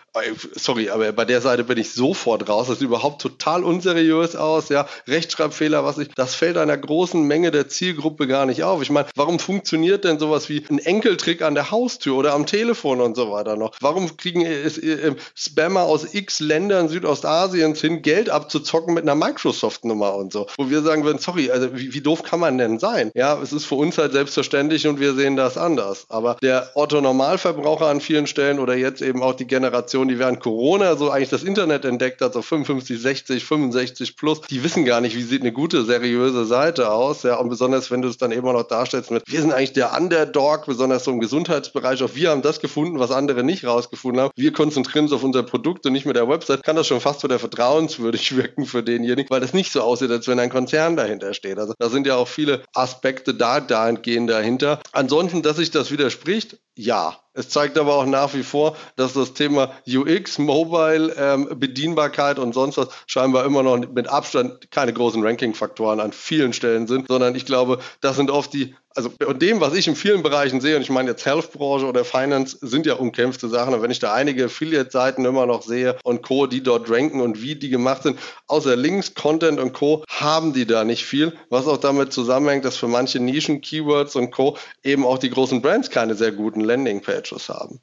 sorry, 0.54 0.90
aber 0.90 1.12
bei 1.12 1.24
der 1.24 1.40
Seite 1.40 1.64
bin 1.64 1.78
ich 1.78 1.92
sofort 1.92 2.48
raus. 2.48 2.68
Das 2.68 2.78
sieht 2.78 2.88
überhaupt 2.88 3.22
total 3.22 3.64
unseriös 3.64 4.36
aus. 4.36 4.68
Ja, 4.68 4.86
Rechtschreibfehler, 5.06 5.84
was 5.84 5.98
ich, 5.98 6.08
das 6.14 6.34
fällt 6.34 6.58
einer 6.58 6.76
großen 6.76 7.22
Menge 7.22 7.50
der 7.50 7.68
Zielgruppe 7.68 8.26
gar 8.26 8.46
nicht 8.46 8.62
auf. 8.64 8.82
Ich 8.82 8.90
meine, 8.90 9.08
warum 9.16 9.38
funktioniert 9.38 10.04
denn 10.04 10.18
sowas 10.18 10.48
wie 10.48 10.64
ein 10.70 10.78
Enkel 10.82 11.16
Trick 11.16 11.42
an 11.42 11.54
der 11.54 11.70
Haustür 11.70 12.16
oder 12.16 12.34
am 12.34 12.46
Telefon 12.46 13.00
und 13.00 13.16
so 13.16 13.30
weiter 13.30 13.56
noch. 13.56 13.72
Warum 13.80 14.16
kriegen 14.16 14.42
es, 14.44 14.78
äh, 14.78 15.14
Spammer 15.34 15.82
aus 15.82 16.14
x 16.14 16.40
Ländern 16.40 16.88
Südostasiens 16.88 17.80
hin, 17.80 18.02
Geld 18.02 18.30
abzuzocken 18.30 18.94
mit 18.94 19.04
einer 19.04 19.14
Microsoft-Nummer 19.14 20.14
und 20.14 20.32
so? 20.32 20.46
Wo 20.56 20.70
wir 20.70 20.82
sagen 20.82 21.04
würden, 21.04 21.18
sorry, 21.18 21.50
also 21.50 21.76
wie, 21.76 21.94
wie 21.94 22.00
doof 22.00 22.22
kann 22.22 22.40
man 22.40 22.58
denn 22.58 22.78
sein? 22.78 23.10
Ja, 23.14 23.40
es 23.40 23.52
ist 23.52 23.66
für 23.66 23.76
uns 23.76 23.98
halt 23.98 24.12
selbstverständlich 24.12 24.86
und 24.86 25.00
wir 25.00 25.14
sehen 25.14 25.36
das 25.36 25.56
anders. 25.56 26.06
Aber 26.08 26.36
der 26.42 26.70
Otto-Normalverbraucher 26.74 27.86
an 27.86 28.00
vielen 28.00 28.26
Stellen 28.26 28.58
oder 28.58 28.76
jetzt 28.76 29.02
eben 29.02 29.22
auch 29.22 29.34
die 29.34 29.46
Generation, 29.46 30.08
die 30.08 30.18
während 30.18 30.40
Corona 30.40 30.96
so 30.96 31.10
eigentlich 31.10 31.30
das 31.30 31.42
Internet 31.42 31.84
entdeckt 31.84 32.20
hat, 32.20 32.32
so 32.32 32.42
55, 32.42 33.00
60, 33.00 33.44
65 33.44 34.16
plus, 34.16 34.40
die 34.42 34.62
wissen 34.64 34.84
gar 34.84 35.00
nicht, 35.00 35.16
wie 35.16 35.22
sieht 35.22 35.42
eine 35.42 35.52
gute, 35.52 35.84
seriöse 35.84 36.44
Seite 36.44 36.90
aus. 36.90 37.22
Ja, 37.22 37.36
und 37.36 37.48
besonders 37.48 37.90
wenn 37.90 38.02
du 38.02 38.08
es 38.08 38.18
dann 38.18 38.32
eben 38.32 38.46
noch 38.52 38.62
darstellst 38.64 39.10
mit, 39.10 39.22
wir 39.26 39.40
sind 39.40 39.52
eigentlich 39.52 39.72
der 39.72 39.96
Underdog, 39.96 40.68
besonders 40.72 41.04
so 41.04 41.10
im 41.10 41.20
Gesundheitsbereich, 41.20 42.02
auch 42.02 42.14
wir 42.14 42.30
haben 42.30 42.40
das 42.40 42.60
gefunden, 42.60 42.98
was 42.98 43.10
andere 43.10 43.44
nicht 43.44 43.66
rausgefunden 43.66 44.22
haben. 44.22 44.32
Wir 44.36 44.52
konzentrieren 44.52 45.04
uns 45.04 45.12
auf 45.12 45.22
unser 45.22 45.42
Produkt 45.42 45.84
und 45.84 45.92
nicht 45.92 46.06
mit 46.06 46.16
der 46.16 46.28
Website, 46.28 46.62
kann 46.62 46.76
das 46.76 46.86
schon 46.86 47.00
fast 47.00 47.22
wieder 47.24 47.38
vertrauenswürdig 47.38 48.34
wirken 48.36 48.64
für 48.64 48.82
denjenigen, 48.82 49.28
weil 49.28 49.40
das 49.40 49.52
nicht 49.52 49.70
so 49.70 49.82
aussieht, 49.82 50.10
als 50.10 50.28
wenn 50.28 50.38
ein 50.38 50.48
Konzern 50.48 50.96
dahinter 50.96 51.34
steht. 51.34 51.58
Also 51.58 51.74
da 51.78 51.90
sind 51.90 52.06
ja 52.06 52.16
auch 52.16 52.28
viele 52.28 52.62
Aspekte 52.72 53.34
da 53.34 53.60
dahingehend 53.60 54.30
dahinter. 54.30 54.80
Ansonsten, 54.92 55.42
dass 55.42 55.56
sich 55.56 55.70
das 55.70 55.90
widerspricht, 55.90 56.56
ja. 56.74 57.18
Es 57.34 57.48
zeigt 57.48 57.78
aber 57.78 57.96
auch 57.96 58.06
nach 58.06 58.34
wie 58.34 58.42
vor, 58.42 58.76
dass 58.96 59.14
das 59.14 59.32
Thema 59.32 59.72
UX, 59.86 60.38
Mobile, 60.38 61.14
ähm, 61.18 61.48
Bedienbarkeit 61.54 62.38
und 62.38 62.52
sonst 62.52 62.76
was 62.76 62.88
scheinbar 63.06 63.44
immer 63.46 63.62
noch 63.62 63.78
mit 63.78 64.08
Abstand 64.08 64.70
keine 64.70 64.92
großen 64.92 65.24
Ranking-Faktoren 65.24 66.00
an 66.00 66.12
vielen 66.12 66.52
Stellen 66.52 66.86
sind, 66.86 67.08
sondern 67.08 67.34
ich 67.34 67.46
glaube, 67.46 67.78
das 68.00 68.16
sind 68.16 68.30
oft 68.30 68.52
die 68.52 68.74
also 68.94 69.10
und 69.26 69.42
dem, 69.42 69.60
was 69.60 69.74
ich 69.74 69.88
in 69.88 69.96
vielen 69.96 70.22
Bereichen 70.22 70.60
sehe, 70.60 70.76
und 70.76 70.82
ich 70.82 70.90
meine 70.90 71.10
jetzt 71.10 71.26
Health-Branche 71.26 71.86
oder 71.86 72.04
Finance, 72.04 72.58
sind 72.60 72.86
ja 72.86 72.94
umkämpfte 72.94 73.48
Sachen. 73.48 73.74
Und 73.74 73.82
wenn 73.82 73.90
ich 73.90 73.98
da 73.98 74.12
einige 74.12 74.46
Affiliate-Seiten 74.46 75.24
immer 75.24 75.46
noch 75.46 75.62
sehe 75.62 75.96
und 76.04 76.22
Co., 76.22 76.46
die 76.46 76.62
dort 76.62 76.90
ranken 76.90 77.20
und 77.20 77.42
wie 77.42 77.54
die 77.54 77.70
gemacht 77.70 78.02
sind, 78.02 78.18
außer 78.46 78.76
Links, 78.76 79.14
Content 79.14 79.58
und 79.58 79.72
Co., 79.72 80.04
haben 80.08 80.52
die 80.52 80.66
da 80.66 80.84
nicht 80.84 81.04
viel. 81.04 81.32
Was 81.48 81.66
auch 81.66 81.78
damit 81.78 82.12
zusammenhängt, 82.12 82.64
dass 82.64 82.76
für 82.76 82.88
manche 82.88 83.20
Nischen, 83.20 83.60
Keywords 83.60 84.16
und 84.16 84.30
Co. 84.30 84.56
eben 84.82 85.04
auch 85.04 85.18
die 85.18 85.30
großen 85.30 85.62
Brands 85.62 85.90
keine 85.90 86.14
sehr 86.14 86.32
guten 86.32 86.60
Landing-Pages 86.60 87.48
haben. 87.48 87.80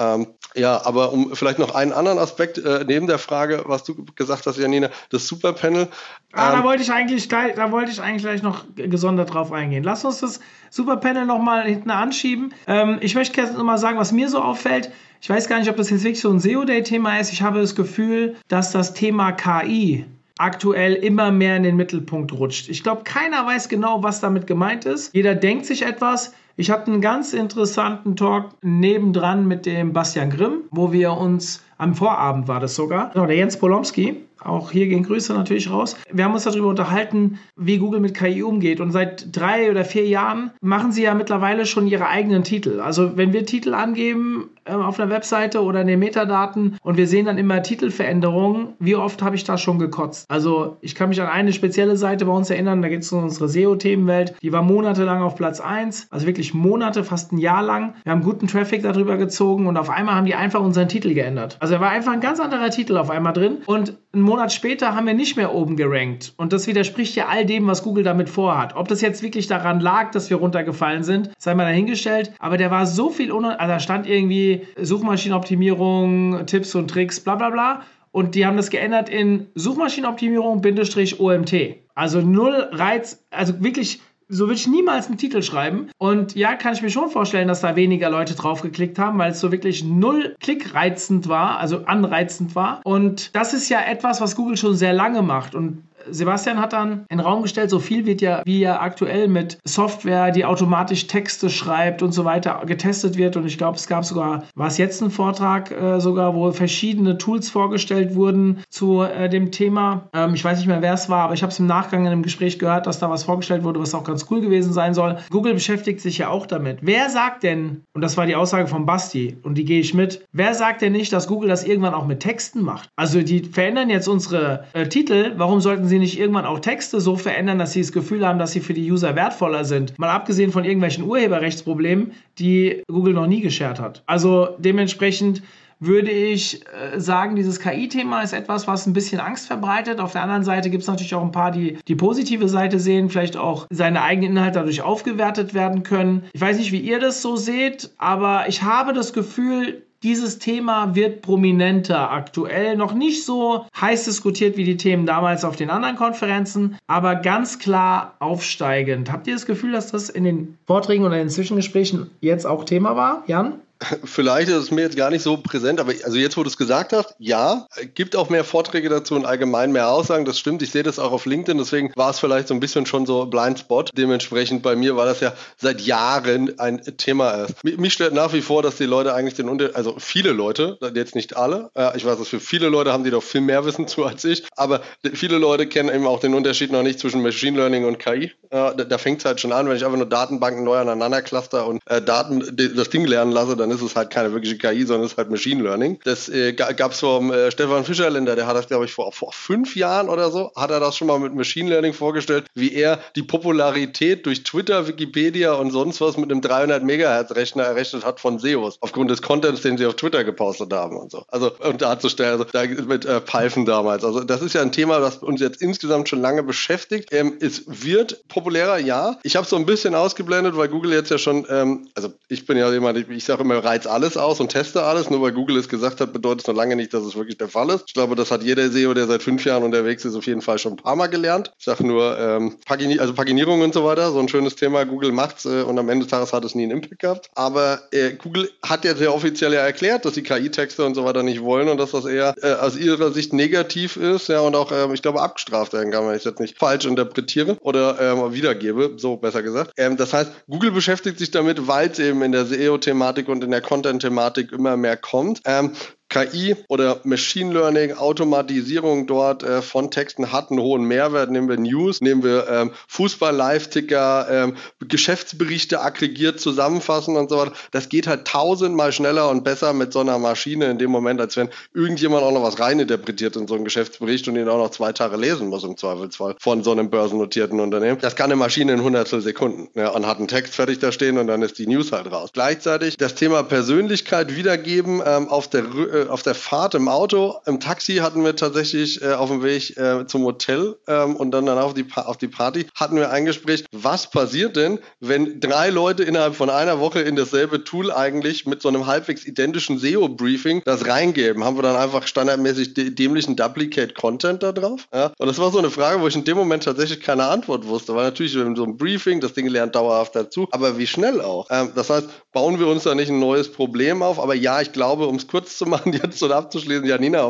Ähm, 0.00 0.28
ja, 0.54 0.80
aber 0.86 1.12
um 1.12 1.36
vielleicht 1.36 1.58
noch 1.58 1.74
einen 1.74 1.92
anderen 1.92 2.18
Aspekt 2.18 2.56
äh, 2.56 2.84
neben 2.86 3.06
der 3.06 3.18
Frage, 3.18 3.62
was 3.66 3.84
du 3.84 4.06
gesagt 4.16 4.46
hast, 4.46 4.58
Janina, 4.58 4.88
das 5.10 5.28
Superpanel. 5.28 5.88
Ah, 6.32 6.52
ähm, 6.52 6.58
da 6.58 6.64
wollte 6.64 6.82
ich 6.82 6.90
eigentlich 6.90 7.28
gleich, 7.28 7.54
da 7.54 7.70
wollte 7.70 7.90
ich 7.90 8.00
eigentlich 8.00 8.22
gleich 8.22 8.42
noch 8.42 8.64
gesondert 8.74 9.34
drauf 9.34 9.52
eingehen. 9.52 9.84
Lass 9.84 10.04
uns 10.06 10.20
das 10.20 10.40
Superpanel 10.70 11.26
noch 11.26 11.38
mal 11.38 11.64
hinten 11.64 11.90
anschieben. 11.90 12.54
Ähm, 12.66 12.96
ich 13.02 13.14
möchte 13.14 13.42
noch 13.52 13.62
mal 13.62 13.76
sagen, 13.76 13.98
was 13.98 14.10
mir 14.10 14.30
so 14.30 14.40
auffällt. 14.40 14.90
Ich 15.20 15.28
weiß 15.28 15.48
gar 15.48 15.58
nicht, 15.58 15.68
ob 15.68 15.76
das 15.76 15.90
jetzt 15.90 16.02
wirklich 16.02 16.20
so 16.22 16.30
ein 16.30 16.40
SEO-Day-Thema 16.40 17.20
ist. 17.20 17.30
Ich 17.30 17.42
habe 17.42 17.60
das 17.60 17.74
Gefühl, 17.74 18.36
dass 18.48 18.72
das 18.72 18.94
Thema 18.94 19.32
KI 19.32 20.06
aktuell 20.38 20.94
immer 20.94 21.30
mehr 21.30 21.58
in 21.58 21.62
den 21.62 21.76
Mittelpunkt 21.76 22.32
rutscht. 22.32 22.70
Ich 22.70 22.82
glaube, 22.82 23.04
keiner 23.04 23.44
weiß 23.44 23.68
genau, 23.68 24.02
was 24.02 24.20
damit 24.20 24.46
gemeint 24.46 24.86
ist. 24.86 25.14
Jeder 25.14 25.34
denkt 25.34 25.66
sich 25.66 25.82
etwas. 25.82 26.32
Ich 26.56 26.70
hatte 26.70 26.90
einen 26.90 27.00
ganz 27.00 27.32
interessanten 27.32 28.16
Talk 28.16 28.50
nebendran 28.62 29.46
mit 29.46 29.66
dem 29.66 29.92
Bastian 29.92 30.30
Grimm, 30.30 30.64
wo 30.70 30.92
wir 30.92 31.12
uns 31.12 31.62
am 31.78 31.94
Vorabend 31.94 32.48
war 32.48 32.60
das 32.60 32.74
sogar, 32.74 33.10
genau, 33.10 33.26
der 33.26 33.36
Jens 33.36 33.58
Polomski, 33.58 34.26
auch 34.42 34.70
hier 34.70 34.86
gehen 34.86 35.02
Grüße 35.02 35.34
natürlich 35.34 35.70
raus. 35.70 35.96
Wir 36.10 36.24
haben 36.24 36.34
uns 36.34 36.44
darüber 36.44 36.68
unterhalten, 36.68 37.38
wie 37.56 37.78
Google 37.78 38.00
mit 38.00 38.14
KI 38.14 38.42
umgeht. 38.42 38.80
Und 38.80 38.90
seit 38.90 39.36
drei 39.36 39.70
oder 39.70 39.84
vier 39.84 40.06
Jahren 40.06 40.50
machen 40.60 40.92
sie 40.92 41.02
ja 41.02 41.14
mittlerweile 41.14 41.66
schon 41.66 41.86
ihre 41.86 42.06
eigenen 42.06 42.42
Titel. 42.42 42.80
Also 42.80 43.16
wenn 43.16 43.32
wir 43.32 43.44
Titel 43.44 43.74
angeben 43.74 44.48
auf 44.70 44.98
einer 44.98 45.10
Webseite 45.10 45.62
oder 45.62 45.80
in 45.80 45.86
den 45.86 45.98
Metadaten 45.98 46.76
und 46.82 46.96
wir 46.96 47.06
sehen 47.06 47.26
dann 47.26 47.38
immer 47.38 47.62
Titelveränderungen, 47.62 48.74
wie 48.78 48.96
oft 48.96 49.22
habe 49.22 49.36
ich 49.36 49.44
da 49.44 49.58
schon 49.58 49.78
gekotzt? 49.78 50.30
Also 50.30 50.76
ich 50.80 50.94
kann 50.94 51.08
mich 51.08 51.20
an 51.20 51.28
eine 51.28 51.52
spezielle 51.52 51.96
Seite 51.96 52.24
bei 52.26 52.32
uns 52.32 52.50
erinnern, 52.50 52.82
da 52.82 52.88
geht 52.88 53.02
es 53.02 53.12
um 53.12 53.24
unsere 53.24 53.48
SEO-Themenwelt. 53.48 54.34
Die 54.42 54.52
war 54.52 54.62
monatelang 54.62 55.22
auf 55.22 55.36
Platz 55.36 55.60
1, 55.60 56.08
also 56.10 56.26
wirklich 56.26 56.54
Monate, 56.54 57.04
fast 57.04 57.32
ein 57.32 57.38
Jahr 57.38 57.62
lang. 57.62 57.94
Wir 58.04 58.12
haben 58.12 58.22
guten 58.22 58.46
Traffic 58.46 58.82
darüber 58.82 59.16
gezogen 59.16 59.66
und 59.66 59.76
auf 59.76 59.90
einmal 59.90 60.14
haben 60.14 60.26
die 60.26 60.34
einfach 60.34 60.60
unseren 60.60 60.88
Titel 60.88 61.14
geändert. 61.14 61.56
Also 61.60 61.74
er 61.74 61.80
war 61.80 61.90
einfach 61.90 62.12
ein 62.12 62.20
ganz 62.20 62.40
anderer 62.40 62.70
Titel 62.70 62.96
auf 62.96 63.10
einmal 63.10 63.32
drin 63.32 63.58
und 63.66 63.94
ein 64.12 64.22
Monat 64.22 64.52
später 64.52 64.96
haben 64.96 65.06
wir 65.06 65.14
nicht 65.14 65.36
mehr 65.36 65.54
oben 65.54 65.76
gerankt. 65.76 66.34
Und 66.36 66.52
das 66.52 66.66
widerspricht 66.66 67.14
ja 67.14 67.28
all 67.28 67.46
dem, 67.46 67.66
was 67.66 67.82
Google 67.82 68.02
damit 68.02 68.28
vorhat. 68.28 68.74
Ob 68.74 68.88
das 68.88 69.00
jetzt 69.00 69.22
wirklich 69.22 69.46
daran 69.46 69.78
lag, 69.80 70.10
dass 70.10 70.30
wir 70.30 70.38
runtergefallen 70.38 71.04
sind, 71.04 71.30
sei 71.38 71.54
mal 71.54 71.64
dahingestellt. 71.64 72.32
Aber 72.38 72.56
der 72.56 72.70
war 72.70 72.86
so 72.86 73.10
viel, 73.10 73.30
also 73.30 73.50
da 73.56 73.78
stand 73.78 74.08
irgendwie 74.08 74.59
Suchmaschinenoptimierung, 74.80 76.46
Tipps 76.46 76.74
und 76.74 76.88
Tricks, 76.88 77.20
bla 77.20 77.36
bla 77.36 77.50
bla. 77.50 77.82
Und 78.12 78.34
die 78.34 78.44
haben 78.44 78.56
das 78.56 78.70
geändert 78.70 79.08
in 79.08 79.46
Suchmaschinenoptimierung-OMT. 79.54 81.54
Also 81.94 82.20
null 82.20 82.68
Reiz, 82.72 83.24
also 83.30 83.62
wirklich 83.62 84.00
so 84.30 84.44
würde 84.44 84.54
ich 84.54 84.68
niemals 84.68 85.08
einen 85.08 85.18
Titel 85.18 85.42
schreiben. 85.42 85.90
Und 85.98 86.36
ja, 86.36 86.54
kann 86.54 86.72
ich 86.72 86.82
mir 86.82 86.90
schon 86.90 87.10
vorstellen, 87.10 87.48
dass 87.48 87.60
da 87.60 87.74
weniger 87.74 88.10
Leute 88.10 88.34
draufgeklickt 88.34 88.98
haben, 88.98 89.18
weil 89.18 89.32
es 89.32 89.40
so 89.40 89.50
wirklich 89.50 89.84
null 89.84 90.36
klickreizend 90.40 91.28
war, 91.28 91.58
also 91.58 91.84
anreizend 91.84 92.54
war. 92.54 92.80
Und 92.84 93.34
das 93.34 93.52
ist 93.52 93.68
ja 93.68 93.82
etwas, 93.82 94.20
was 94.20 94.36
Google 94.36 94.56
schon 94.56 94.76
sehr 94.76 94.92
lange 94.92 95.22
macht. 95.22 95.56
Und 95.56 95.82
Sebastian 96.12 96.58
hat 96.58 96.72
dann 96.72 97.06
in 97.08 97.18
den 97.18 97.20
Raum 97.20 97.42
gestellt, 97.42 97.70
so 97.70 97.78
viel 97.78 98.06
wird 98.06 98.20
ja, 98.20 98.42
wie 98.44 98.60
ja 98.60 98.80
aktuell 98.80 99.28
mit 99.28 99.58
Software, 99.64 100.30
die 100.30 100.44
automatisch 100.44 101.06
Texte 101.06 101.50
schreibt 101.50 102.02
und 102.02 102.12
so 102.12 102.24
weiter, 102.24 102.62
getestet 102.66 103.16
wird. 103.16 103.36
Und 103.36 103.46
ich 103.46 103.58
glaube, 103.58 103.76
es 103.76 103.86
gab 103.86 104.04
sogar, 104.04 104.44
war 104.54 104.68
es 104.68 104.78
jetzt 104.78 105.02
ein 105.02 105.10
Vortrag 105.10 105.70
äh, 105.70 106.00
sogar, 106.00 106.34
wo 106.34 106.50
verschiedene 106.52 107.18
Tools 107.18 107.50
vorgestellt 107.50 108.14
wurden 108.14 108.62
zu 108.68 109.02
äh, 109.02 109.28
dem 109.28 109.50
Thema. 109.52 110.08
Ähm, 110.12 110.34
ich 110.34 110.44
weiß 110.44 110.58
nicht 110.58 110.66
mehr, 110.66 110.82
wer 110.82 110.94
es 110.94 111.08
war, 111.08 111.24
aber 111.24 111.34
ich 111.34 111.42
habe 111.42 111.52
es 111.52 111.58
im 111.58 111.66
Nachgang 111.66 112.02
in 112.02 112.12
einem 112.12 112.22
Gespräch 112.22 112.58
gehört, 112.58 112.86
dass 112.86 112.98
da 112.98 113.10
was 113.10 113.24
vorgestellt 113.24 113.64
wurde, 113.64 113.80
was 113.80 113.94
auch 113.94 114.04
ganz 114.04 114.26
cool 114.30 114.40
gewesen 114.40 114.72
sein 114.72 114.94
soll. 114.94 115.18
Google 115.30 115.54
beschäftigt 115.54 116.00
sich 116.00 116.18
ja 116.18 116.28
auch 116.28 116.46
damit. 116.46 116.78
Wer 116.82 117.10
sagt 117.10 117.42
denn, 117.42 117.82
und 117.94 118.02
das 118.02 118.16
war 118.16 118.26
die 118.26 118.36
Aussage 118.36 118.66
von 118.66 118.86
Basti, 118.86 119.38
und 119.42 119.56
die 119.56 119.64
gehe 119.64 119.80
ich 119.80 119.94
mit, 119.94 120.26
wer 120.32 120.54
sagt 120.54 120.82
denn 120.82 120.92
nicht, 120.92 121.12
dass 121.12 121.28
Google 121.28 121.48
das 121.48 121.64
irgendwann 121.64 121.94
auch 121.94 122.06
mit 122.06 122.20
Texten 122.20 122.62
macht? 122.62 122.88
Also 122.96 123.22
die 123.22 123.44
verändern 123.44 123.90
jetzt 123.90 124.08
unsere 124.08 124.64
äh, 124.72 124.88
Titel, 124.88 125.34
warum 125.36 125.60
sollten 125.60 125.86
sie 125.86 125.98
nicht 126.00 126.18
irgendwann 126.18 126.46
auch 126.46 126.58
Texte 126.58 127.00
so 127.00 127.16
verändern, 127.16 127.58
dass 127.58 127.72
sie 127.72 127.80
das 127.80 127.92
Gefühl 127.92 128.26
haben, 128.26 128.38
dass 128.38 128.52
sie 128.52 128.60
für 128.60 128.74
die 128.74 128.90
User 128.90 129.14
wertvoller 129.14 129.64
sind. 129.64 129.98
Mal 129.98 130.10
abgesehen 130.10 130.50
von 130.50 130.64
irgendwelchen 130.64 131.04
Urheberrechtsproblemen, 131.04 132.12
die 132.38 132.82
Google 132.88 133.14
noch 133.14 133.26
nie 133.26 133.40
geschert 133.40 133.78
hat. 133.78 134.02
Also 134.06 134.56
dementsprechend 134.58 135.42
würde 135.80 136.10
ich 136.10 136.60
äh, 136.66 137.00
sagen, 137.00 137.36
dieses 137.36 137.58
KI-Thema 137.58 138.20
ist 138.22 138.34
etwas, 138.34 138.68
was 138.68 138.86
ein 138.86 138.92
bisschen 138.92 139.18
Angst 139.18 139.46
verbreitet. 139.46 139.98
Auf 139.98 140.12
der 140.12 140.22
anderen 140.22 140.44
Seite 140.44 140.68
gibt 140.68 140.82
es 140.82 140.88
natürlich 140.88 141.14
auch 141.14 141.24
ein 141.24 141.32
paar, 141.32 141.50
die 141.50 141.78
die 141.88 141.94
positive 141.96 142.48
Seite 142.48 142.78
sehen, 142.78 143.08
vielleicht 143.08 143.36
auch 143.36 143.66
seine 143.70 144.02
eigenen 144.02 144.32
Inhalte 144.32 144.58
dadurch 144.58 144.82
aufgewertet 144.82 145.54
werden 145.54 145.82
können. 145.82 146.24
Ich 146.34 146.40
weiß 146.40 146.58
nicht, 146.58 146.72
wie 146.72 146.80
ihr 146.80 147.00
das 147.00 147.22
so 147.22 147.36
seht, 147.36 147.90
aber 147.96 148.44
ich 148.46 148.62
habe 148.62 148.92
das 148.92 149.14
Gefühl, 149.14 149.82
dieses 150.02 150.38
Thema 150.38 150.94
wird 150.94 151.22
prominenter 151.22 152.10
aktuell, 152.10 152.76
noch 152.76 152.94
nicht 152.94 153.24
so 153.24 153.66
heiß 153.78 154.04
diskutiert 154.04 154.56
wie 154.56 154.64
die 154.64 154.76
Themen 154.76 155.06
damals 155.06 155.44
auf 155.44 155.56
den 155.56 155.70
anderen 155.70 155.96
Konferenzen, 155.96 156.78
aber 156.86 157.16
ganz 157.16 157.58
klar 157.58 158.14
aufsteigend. 158.18 159.12
Habt 159.12 159.26
ihr 159.26 159.34
das 159.34 159.46
Gefühl, 159.46 159.72
dass 159.72 159.90
das 159.90 160.08
in 160.08 160.24
den 160.24 160.58
Vorträgen 160.66 161.04
oder 161.04 161.16
in 161.16 161.26
den 161.26 161.30
Zwischengesprächen 161.30 162.10
jetzt 162.20 162.46
auch 162.46 162.64
Thema 162.64 162.96
war, 162.96 163.24
Jan? 163.26 163.60
Vielleicht 164.04 164.48
ist 164.48 164.56
es 164.56 164.70
mir 164.70 164.82
jetzt 164.82 164.96
gar 164.96 165.10
nicht 165.10 165.22
so 165.22 165.36
präsent, 165.38 165.80
aber 165.80 165.92
also 166.04 166.18
jetzt, 166.18 166.36
wo 166.36 166.42
du 166.42 166.48
es 166.48 166.56
gesagt 166.56 166.92
hast, 166.92 167.14
ja, 167.18 167.66
gibt 167.94 168.14
auch 168.14 168.28
mehr 168.28 168.44
Vorträge 168.44 168.88
dazu 168.88 169.14
und 169.14 169.24
allgemein 169.24 169.72
mehr 169.72 169.88
Aussagen. 169.88 170.24
Das 170.24 170.38
stimmt. 170.38 170.62
Ich 170.62 170.70
sehe 170.70 170.82
das 170.82 170.98
auch 170.98 171.12
auf 171.12 171.26
LinkedIn. 171.26 171.58
Deswegen 171.58 171.92
war 171.96 172.10
es 172.10 172.18
vielleicht 172.18 172.48
so 172.48 172.54
ein 172.54 172.60
bisschen 172.60 172.86
schon 172.86 173.06
so 173.06 173.26
Blindspot. 173.26 173.90
Dementsprechend 173.96 174.62
bei 174.62 174.76
mir, 174.76 174.96
weil 174.96 175.06
das 175.06 175.20
ja 175.20 175.32
seit 175.56 175.80
Jahren 175.80 176.58
ein 176.58 176.82
Thema 176.98 177.30
ist. 177.30 177.64
Mich 177.64 177.94
stellt 177.94 178.12
nach 178.12 178.32
wie 178.32 178.42
vor, 178.42 178.62
dass 178.62 178.76
die 178.76 178.84
Leute 178.84 179.14
eigentlich 179.14 179.34
den 179.34 179.48
Unterschied, 179.48 179.76
also 179.76 179.96
viele 179.98 180.32
Leute, 180.32 180.78
jetzt 180.94 181.14
nicht 181.14 181.36
alle, 181.36 181.70
ich 181.94 182.04
weiß, 182.04 182.18
dass 182.18 182.28
für 182.28 182.40
viele 182.40 182.68
Leute 182.68 182.92
haben 182.92 183.04
die 183.04 183.10
doch 183.10 183.22
viel 183.22 183.40
mehr 183.40 183.64
Wissen 183.64 183.88
zu 183.88 184.04
als 184.04 184.24
ich, 184.24 184.44
aber 184.56 184.82
viele 185.14 185.38
Leute 185.38 185.66
kennen 185.66 185.88
eben 185.88 186.06
auch 186.06 186.20
den 186.20 186.34
Unterschied 186.34 186.70
noch 186.72 186.82
nicht 186.82 187.00
zwischen 187.00 187.22
Machine 187.22 187.56
Learning 187.56 187.84
und 187.84 187.98
KI. 187.98 188.32
Da, 188.50 188.72
da 188.72 188.98
fängt 188.98 189.20
es 189.20 189.24
halt 189.24 189.40
schon 189.40 189.52
an, 189.52 189.68
wenn 189.68 189.76
ich 189.76 189.84
einfach 189.84 189.96
nur 189.96 190.08
Datenbanken 190.08 190.64
neu 190.64 190.76
aneinander 190.76 191.22
cluster 191.22 191.66
und 191.66 191.80
äh, 191.86 192.02
Daten, 192.02 192.56
das 192.76 192.90
Ding 192.90 193.06
lernen 193.06 193.32
lasse, 193.32 193.56
dann 193.56 193.69
ist 193.70 193.82
es 193.82 193.96
halt 193.96 194.10
keine 194.10 194.32
wirkliche 194.32 194.58
KI, 194.58 194.84
sondern 194.84 195.06
es 195.06 195.12
ist 195.12 195.18
halt 195.18 195.30
Machine 195.30 195.62
Learning. 195.62 195.98
Das 196.04 196.28
äh, 196.28 196.52
gab 196.52 196.92
es 196.92 197.00
vom 197.00 197.32
äh, 197.32 197.50
Stefan 197.50 197.84
Fischerländer, 197.84 198.36
der 198.36 198.46
hat 198.46 198.56
das, 198.56 198.66
glaube 198.66 198.84
ich, 198.84 198.92
vor, 198.92 199.12
vor 199.12 199.32
fünf 199.32 199.76
Jahren 199.76 200.08
oder 200.08 200.30
so, 200.30 200.52
hat 200.56 200.70
er 200.70 200.80
das 200.80 200.96
schon 200.96 201.08
mal 201.08 201.18
mit 201.18 201.34
Machine 201.34 201.68
Learning 201.68 201.92
vorgestellt, 201.92 202.46
wie 202.54 202.74
er 202.74 203.00
die 203.16 203.22
Popularität 203.22 204.26
durch 204.26 204.44
Twitter, 204.44 204.86
Wikipedia 204.86 205.52
und 205.54 205.70
sonst 205.70 206.00
was 206.00 206.16
mit 206.16 206.30
einem 206.30 206.40
300 206.40 206.82
Megahertz 206.82 207.32
Rechner 207.32 207.64
errechnet 207.64 208.04
hat 208.04 208.20
von 208.20 208.38
SEOs, 208.38 208.78
aufgrund 208.80 209.10
des 209.10 209.22
Contents, 209.22 209.62
den 209.62 209.78
sie 209.78 209.86
auf 209.86 209.96
Twitter 209.96 210.24
gepostet 210.24 210.72
haben 210.72 210.96
und 210.96 211.10
so. 211.10 211.24
Also, 211.28 211.52
und 211.58 211.82
darzustellen, 211.82 212.32
also 212.32 212.44
da 212.44 212.64
mit 212.64 213.04
äh, 213.04 213.20
Python 213.20 213.64
damals. 213.64 214.04
Also, 214.04 214.24
das 214.24 214.42
ist 214.42 214.54
ja 214.54 214.62
ein 214.62 214.72
Thema, 214.72 215.00
das 215.00 215.18
uns 215.18 215.40
jetzt 215.40 215.60
insgesamt 215.62 216.08
schon 216.08 216.20
lange 216.20 216.42
beschäftigt. 216.42 217.08
Ähm, 217.12 217.36
es 217.40 217.64
wird 217.66 218.26
populärer, 218.28 218.78
ja. 218.78 219.18
Ich 219.22 219.36
habe 219.36 219.46
so 219.46 219.56
ein 219.56 219.66
bisschen 219.66 219.94
ausgeblendet, 219.94 220.56
weil 220.56 220.68
Google 220.68 220.92
jetzt 220.92 221.10
ja 221.10 221.18
schon, 221.18 221.46
ähm, 221.48 221.88
also 221.94 222.12
ich 222.28 222.46
bin 222.46 222.56
ja 222.56 222.70
jemand, 222.72 222.98
ich, 222.98 223.08
ich 223.08 223.24
sage 223.24 223.42
immer, 223.42 223.59
reiz 223.60 223.86
alles 223.86 224.16
aus 224.16 224.40
und 224.40 224.50
teste 224.50 224.82
alles. 224.82 225.10
Nur 225.10 225.22
weil 225.22 225.32
Google 225.32 225.56
es 225.56 225.68
gesagt 225.68 226.00
hat, 226.00 226.12
bedeutet 226.12 226.42
es 226.42 226.46
noch 226.48 226.54
lange 226.54 226.76
nicht, 226.76 226.92
dass 226.94 227.04
es 227.04 227.16
wirklich 227.16 227.38
der 227.38 227.48
Fall 227.48 227.70
ist. 227.70 227.84
Ich 227.86 227.94
glaube, 227.94 228.14
das 228.16 228.30
hat 228.30 228.42
jeder 228.42 228.68
SEO, 228.70 228.94
der 228.94 229.06
seit 229.06 229.22
fünf 229.22 229.44
Jahren 229.44 229.62
unterwegs 229.62 230.04
ist, 230.04 230.14
auf 230.14 230.26
jeden 230.26 230.42
Fall 230.42 230.58
schon 230.58 230.72
ein 230.74 230.76
paar 230.76 230.96
Mal 230.96 231.08
gelernt. 231.08 231.52
Ich 231.58 231.64
sage 231.64 231.86
nur, 231.86 232.18
ähm, 232.18 232.56
Pagini 232.66 232.98
also 232.98 233.14
Paginierung 233.14 233.60
und 233.62 233.74
so 233.74 233.84
weiter, 233.84 234.10
so 234.10 234.18
ein 234.18 234.28
schönes 234.28 234.56
Thema. 234.56 234.84
Google 234.84 235.12
macht's 235.12 235.44
äh, 235.44 235.62
und 235.62 235.78
am 235.78 235.88
Ende 235.88 236.04
des 236.04 236.10
Tages 236.10 236.32
hat 236.32 236.44
es 236.44 236.54
nie 236.54 236.64
einen 236.64 236.72
Impact 236.72 236.98
gehabt. 236.98 237.30
Aber 237.34 237.80
äh, 237.92 238.12
Google 238.12 238.50
hat 238.62 238.84
ja 238.84 238.94
sehr 238.94 239.14
offiziell 239.14 239.52
ja 239.52 239.60
erklärt, 239.60 240.04
dass 240.04 240.14
sie 240.14 240.22
KI-Texte 240.22 240.84
und 240.84 240.94
so 240.94 241.04
weiter 241.04 241.22
nicht 241.22 241.42
wollen 241.42 241.68
und 241.68 241.78
dass 241.78 241.92
das 241.92 242.04
eher 242.04 242.34
äh, 242.42 242.54
aus 242.54 242.76
ihrer 242.76 243.12
Sicht 243.12 243.32
negativ 243.32 243.96
ist, 243.96 244.28
ja, 244.28 244.40
und 244.40 244.54
auch, 244.54 244.72
ähm, 244.72 244.94
ich 244.94 245.02
glaube, 245.02 245.20
abgestraft 245.20 245.72
werden 245.72 245.90
kann, 245.90 246.06
wenn 246.06 246.16
ich 246.16 246.22
das 246.22 246.38
nicht 246.38 246.58
falsch 246.58 246.86
interpretiere 246.86 247.56
oder 247.60 247.98
ähm, 248.00 248.32
wiedergebe, 248.32 248.92
so 248.96 249.16
besser 249.16 249.42
gesagt. 249.42 249.72
Ähm, 249.76 249.96
das 249.96 250.12
heißt, 250.12 250.30
Google 250.48 250.70
beschäftigt 250.70 251.18
sich 251.18 251.30
damit, 251.30 251.66
weil 251.66 251.90
es 251.90 251.98
eben 251.98 252.22
in 252.22 252.32
der 252.32 252.46
SEO-Thematik 252.46 253.28
und 253.28 253.44
in 253.44 253.49
der 253.50 253.60
Content 253.60 254.02
Content-Thematik 254.02 254.52
immer 254.52 254.76
mehr 254.76 254.96
kommt. 254.96 255.40
Ähm, 255.44 255.72
KI 256.10 256.56
oder 256.68 257.00
Machine 257.04 257.54
Learning, 257.54 257.92
Automatisierung 257.92 259.06
dort 259.06 259.44
äh, 259.44 259.62
von 259.62 259.92
Texten 259.92 260.32
hat 260.32 260.50
einen 260.50 260.60
hohen 260.60 260.82
Mehrwert. 260.82 261.30
Nehmen 261.30 261.48
wir 261.48 261.56
News, 261.56 262.00
nehmen 262.00 262.24
wir 262.24 262.48
ähm, 262.48 262.72
Fußball-Live-Ticker, 262.88 264.26
ähm, 264.28 264.56
Geschäftsberichte 264.80 265.80
aggregiert 265.80 266.40
zusammenfassen 266.40 267.16
und 267.16 267.30
so 267.30 267.38
weiter. 267.38 267.52
Das 267.70 267.88
geht 267.88 268.08
halt 268.08 268.26
tausendmal 268.26 268.90
schneller 268.92 269.30
und 269.30 269.44
besser 269.44 269.72
mit 269.72 269.92
so 269.92 270.00
einer 270.00 270.18
Maschine 270.18 270.66
in 270.66 270.78
dem 270.78 270.90
Moment, 270.90 271.20
als 271.20 271.36
wenn 271.36 271.48
irgendjemand 271.74 272.24
auch 272.24 272.32
noch 272.32 272.42
was 272.42 272.58
reininterpretiert 272.58 273.36
in 273.36 273.46
so 273.46 273.54
einen 273.54 273.64
Geschäftsbericht 273.64 274.26
und 274.26 274.34
ihn 274.34 274.48
auch 274.48 274.58
noch 274.58 274.70
zwei 274.70 274.92
Tage 274.92 275.16
lesen 275.16 275.48
muss 275.48 275.62
im 275.62 275.76
Zweifelsfall 275.76 276.34
von 276.40 276.64
so 276.64 276.72
einem 276.72 276.90
börsennotierten 276.90 277.60
Unternehmen. 277.60 277.98
Das 278.00 278.16
kann 278.16 278.26
eine 278.26 278.36
Maschine 278.36 278.72
in 278.72 278.82
hundertstel 278.82 279.20
Sekunden 279.20 279.68
ja, 279.78 279.90
und 279.90 280.06
hat 280.06 280.18
einen 280.18 280.26
Text 280.28 280.56
fertig 280.56 280.80
da 280.80 280.90
stehen 280.90 281.18
und 281.18 281.28
dann 281.28 281.42
ist 281.42 281.58
die 281.58 281.68
News 281.68 281.92
halt 281.92 282.10
raus. 282.10 282.30
Gleichzeitig 282.32 282.96
das 282.96 283.14
Thema 283.14 283.44
Persönlichkeit 283.44 284.34
wiedergeben 284.34 285.00
ähm, 285.06 285.28
auf 285.28 285.48
der 285.48 285.62
äh, 285.62 285.99
äh, 286.00 286.08
auf 286.08 286.22
der 286.22 286.34
Fahrt 286.34 286.74
im 286.74 286.88
Auto, 286.88 287.36
im 287.46 287.60
Taxi 287.60 287.96
hatten 287.96 288.24
wir 288.24 288.36
tatsächlich 288.36 289.02
äh, 289.02 289.12
auf 289.12 289.30
dem 289.30 289.42
Weg 289.42 289.76
äh, 289.76 290.06
zum 290.06 290.24
Hotel 290.24 290.76
ähm, 290.86 291.16
und 291.16 291.30
dann 291.30 291.46
danach 291.46 291.64
auf 291.64 291.74
die, 291.74 291.86
auf 291.94 292.16
die 292.16 292.28
Party, 292.28 292.66
hatten 292.74 292.96
wir 292.96 293.10
ein 293.10 293.24
Gespräch, 293.24 293.64
was 293.72 294.10
passiert 294.10 294.56
denn, 294.56 294.78
wenn 295.00 295.40
drei 295.40 295.70
Leute 295.70 296.02
innerhalb 296.02 296.34
von 296.34 296.50
einer 296.50 296.80
Woche 296.80 297.00
in 297.00 297.16
dasselbe 297.16 297.64
Tool 297.64 297.92
eigentlich 297.92 298.46
mit 298.46 298.62
so 298.62 298.68
einem 298.68 298.86
halbwegs 298.86 299.26
identischen 299.26 299.78
SEO-Briefing 299.78 300.62
das 300.64 300.86
reingeben? 300.86 301.44
Haben 301.44 301.56
wir 301.56 301.62
dann 301.62 301.76
einfach 301.76 302.06
standardmäßig 302.06 302.74
dämlichen 302.74 303.36
Duplicate-Content 303.36 304.42
da 304.42 304.52
drauf? 304.52 304.88
Ja? 304.92 305.12
Und 305.18 305.26
das 305.26 305.38
war 305.38 305.50
so 305.50 305.58
eine 305.58 305.70
Frage, 305.70 306.00
wo 306.00 306.06
ich 306.06 306.16
in 306.16 306.24
dem 306.24 306.36
Moment 306.36 306.64
tatsächlich 306.64 307.00
keine 307.00 307.24
Antwort 307.24 307.66
wusste, 307.66 307.94
weil 307.94 308.04
natürlich 308.04 308.34
in 308.34 308.56
so 308.56 308.64
einem 308.64 308.76
Briefing, 308.76 309.20
das 309.20 309.32
Ding 309.32 309.46
lernt 309.46 309.74
dauerhaft 309.74 310.16
dazu, 310.16 310.48
aber 310.50 310.78
wie 310.78 310.86
schnell 310.86 311.20
auch. 311.20 311.46
Ähm, 311.50 311.70
das 311.74 311.90
heißt, 311.90 312.08
bauen 312.32 312.58
wir 312.58 312.66
uns 312.66 312.84
da 312.84 312.94
nicht 312.94 313.10
ein 313.10 313.18
neues 313.18 313.50
Problem 313.50 314.02
auf, 314.02 314.18
aber 314.18 314.34
ja, 314.34 314.60
ich 314.60 314.72
glaube, 314.72 315.06
um 315.06 315.16
es 315.16 315.26
kurz 315.26 315.58
zu 315.58 315.66
machen, 315.66 315.89
jetzt 315.92 316.22
und 316.22 316.32
abzuschließen, 316.32 316.86
Janina, 316.86 317.28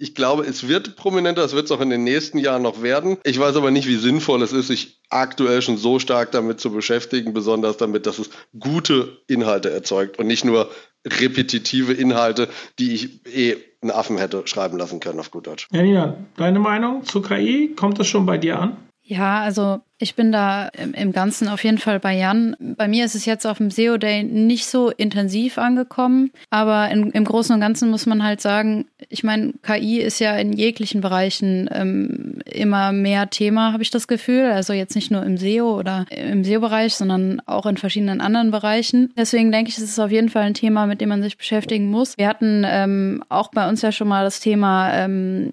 ich 0.00 0.14
glaube, 0.14 0.44
es 0.44 0.68
wird 0.68 0.96
prominenter, 0.96 1.44
es 1.44 1.52
wird 1.52 1.66
es 1.66 1.72
auch 1.72 1.80
in 1.80 1.90
den 1.90 2.04
nächsten 2.04 2.38
Jahren 2.38 2.62
noch 2.62 2.82
werden. 2.82 3.18
Ich 3.24 3.38
weiß 3.38 3.56
aber 3.56 3.70
nicht, 3.70 3.86
wie 3.86 3.96
sinnvoll 3.96 4.42
es 4.42 4.52
ist, 4.52 4.68
sich 4.68 5.00
aktuell 5.08 5.62
schon 5.62 5.76
so 5.76 5.98
stark 5.98 6.32
damit 6.32 6.60
zu 6.60 6.70
beschäftigen, 6.70 7.32
besonders 7.32 7.76
damit, 7.76 8.06
dass 8.06 8.18
es 8.18 8.30
gute 8.58 9.18
Inhalte 9.26 9.70
erzeugt 9.70 10.18
und 10.18 10.26
nicht 10.26 10.44
nur 10.44 10.70
repetitive 11.06 11.92
Inhalte, 11.92 12.48
die 12.78 12.92
ich 12.92 13.26
eh 13.26 13.56
einen 13.82 13.90
Affen 13.90 14.18
hätte 14.18 14.46
schreiben 14.46 14.76
lassen 14.76 15.00
können 15.00 15.18
auf 15.18 15.30
gut 15.30 15.46
Deutsch. 15.46 15.68
Janina, 15.72 16.16
deine 16.36 16.58
Meinung 16.58 17.04
zu 17.04 17.22
KI? 17.22 17.74
Kommt 17.74 17.98
das 17.98 18.06
schon 18.06 18.26
bei 18.26 18.36
dir 18.36 18.58
an? 18.58 18.76
Ja, 19.02 19.40
also 19.40 19.80
ich 20.00 20.14
bin 20.14 20.32
da 20.32 20.68
im 20.68 21.12
Ganzen 21.12 21.48
auf 21.48 21.62
jeden 21.62 21.76
Fall 21.76 22.00
bei 22.00 22.16
Jan. 22.16 22.56
Bei 22.58 22.88
mir 22.88 23.04
ist 23.04 23.14
es 23.14 23.26
jetzt 23.26 23.46
auf 23.46 23.58
dem 23.58 23.70
SEO 23.70 23.98
Day 23.98 24.22
nicht 24.22 24.66
so 24.66 24.88
intensiv 24.90 25.58
angekommen, 25.58 26.30
aber 26.48 26.90
in, 26.90 27.10
im 27.10 27.24
Großen 27.24 27.54
und 27.54 27.60
Ganzen 27.60 27.90
muss 27.90 28.06
man 28.06 28.24
halt 28.24 28.40
sagen, 28.40 28.86
ich 29.10 29.24
meine, 29.24 29.52
KI 29.62 30.00
ist 30.00 30.18
ja 30.18 30.36
in 30.36 30.54
jeglichen 30.54 31.02
Bereichen 31.02 31.68
ähm, 31.70 32.38
immer 32.50 32.92
mehr 32.92 33.28
Thema, 33.28 33.74
habe 33.74 33.82
ich 33.82 33.90
das 33.90 34.08
Gefühl. 34.08 34.50
Also 34.50 34.72
jetzt 34.72 34.94
nicht 34.94 35.10
nur 35.10 35.22
im 35.22 35.36
SEO 35.36 35.78
oder 35.78 36.06
im 36.10 36.44
SEO-Bereich, 36.44 36.94
sondern 36.94 37.42
auch 37.44 37.66
in 37.66 37.76
verschiedenen 37.76 38.22
anderen 38.22 38.50
Bereichen. 38.50 39.12
Deswegen 39.18 39.52
denke 39.52 39.70
ich, 39.70 39.76
es 39.76 39.84
ist 39.84 39.98
auf 39.98 40.10
jeden 40.10 40.30
Fall 40.30 40.44
ein 40.44 40.54
Thema, 40.54 40.86
mit 40.86 41.02
dem 41.02 41.10
man 41.10 41.22
sich 41.22 41.36
beschäftigen 41.36 41.90
muss. 41.90 42.16
Wir 42.16 42.28
hatten 42.28 42.64
ähm, 42.66 43.22
auch 43.28 43.48
bei 43.48 43.68
uns 43.68 43.82
ja 43.82 43.92
schon 43.92 44.08
mal 44.08 44.24
das 44.24 44.40
Thema 44.40 44.94
ähm, 44.94 45.52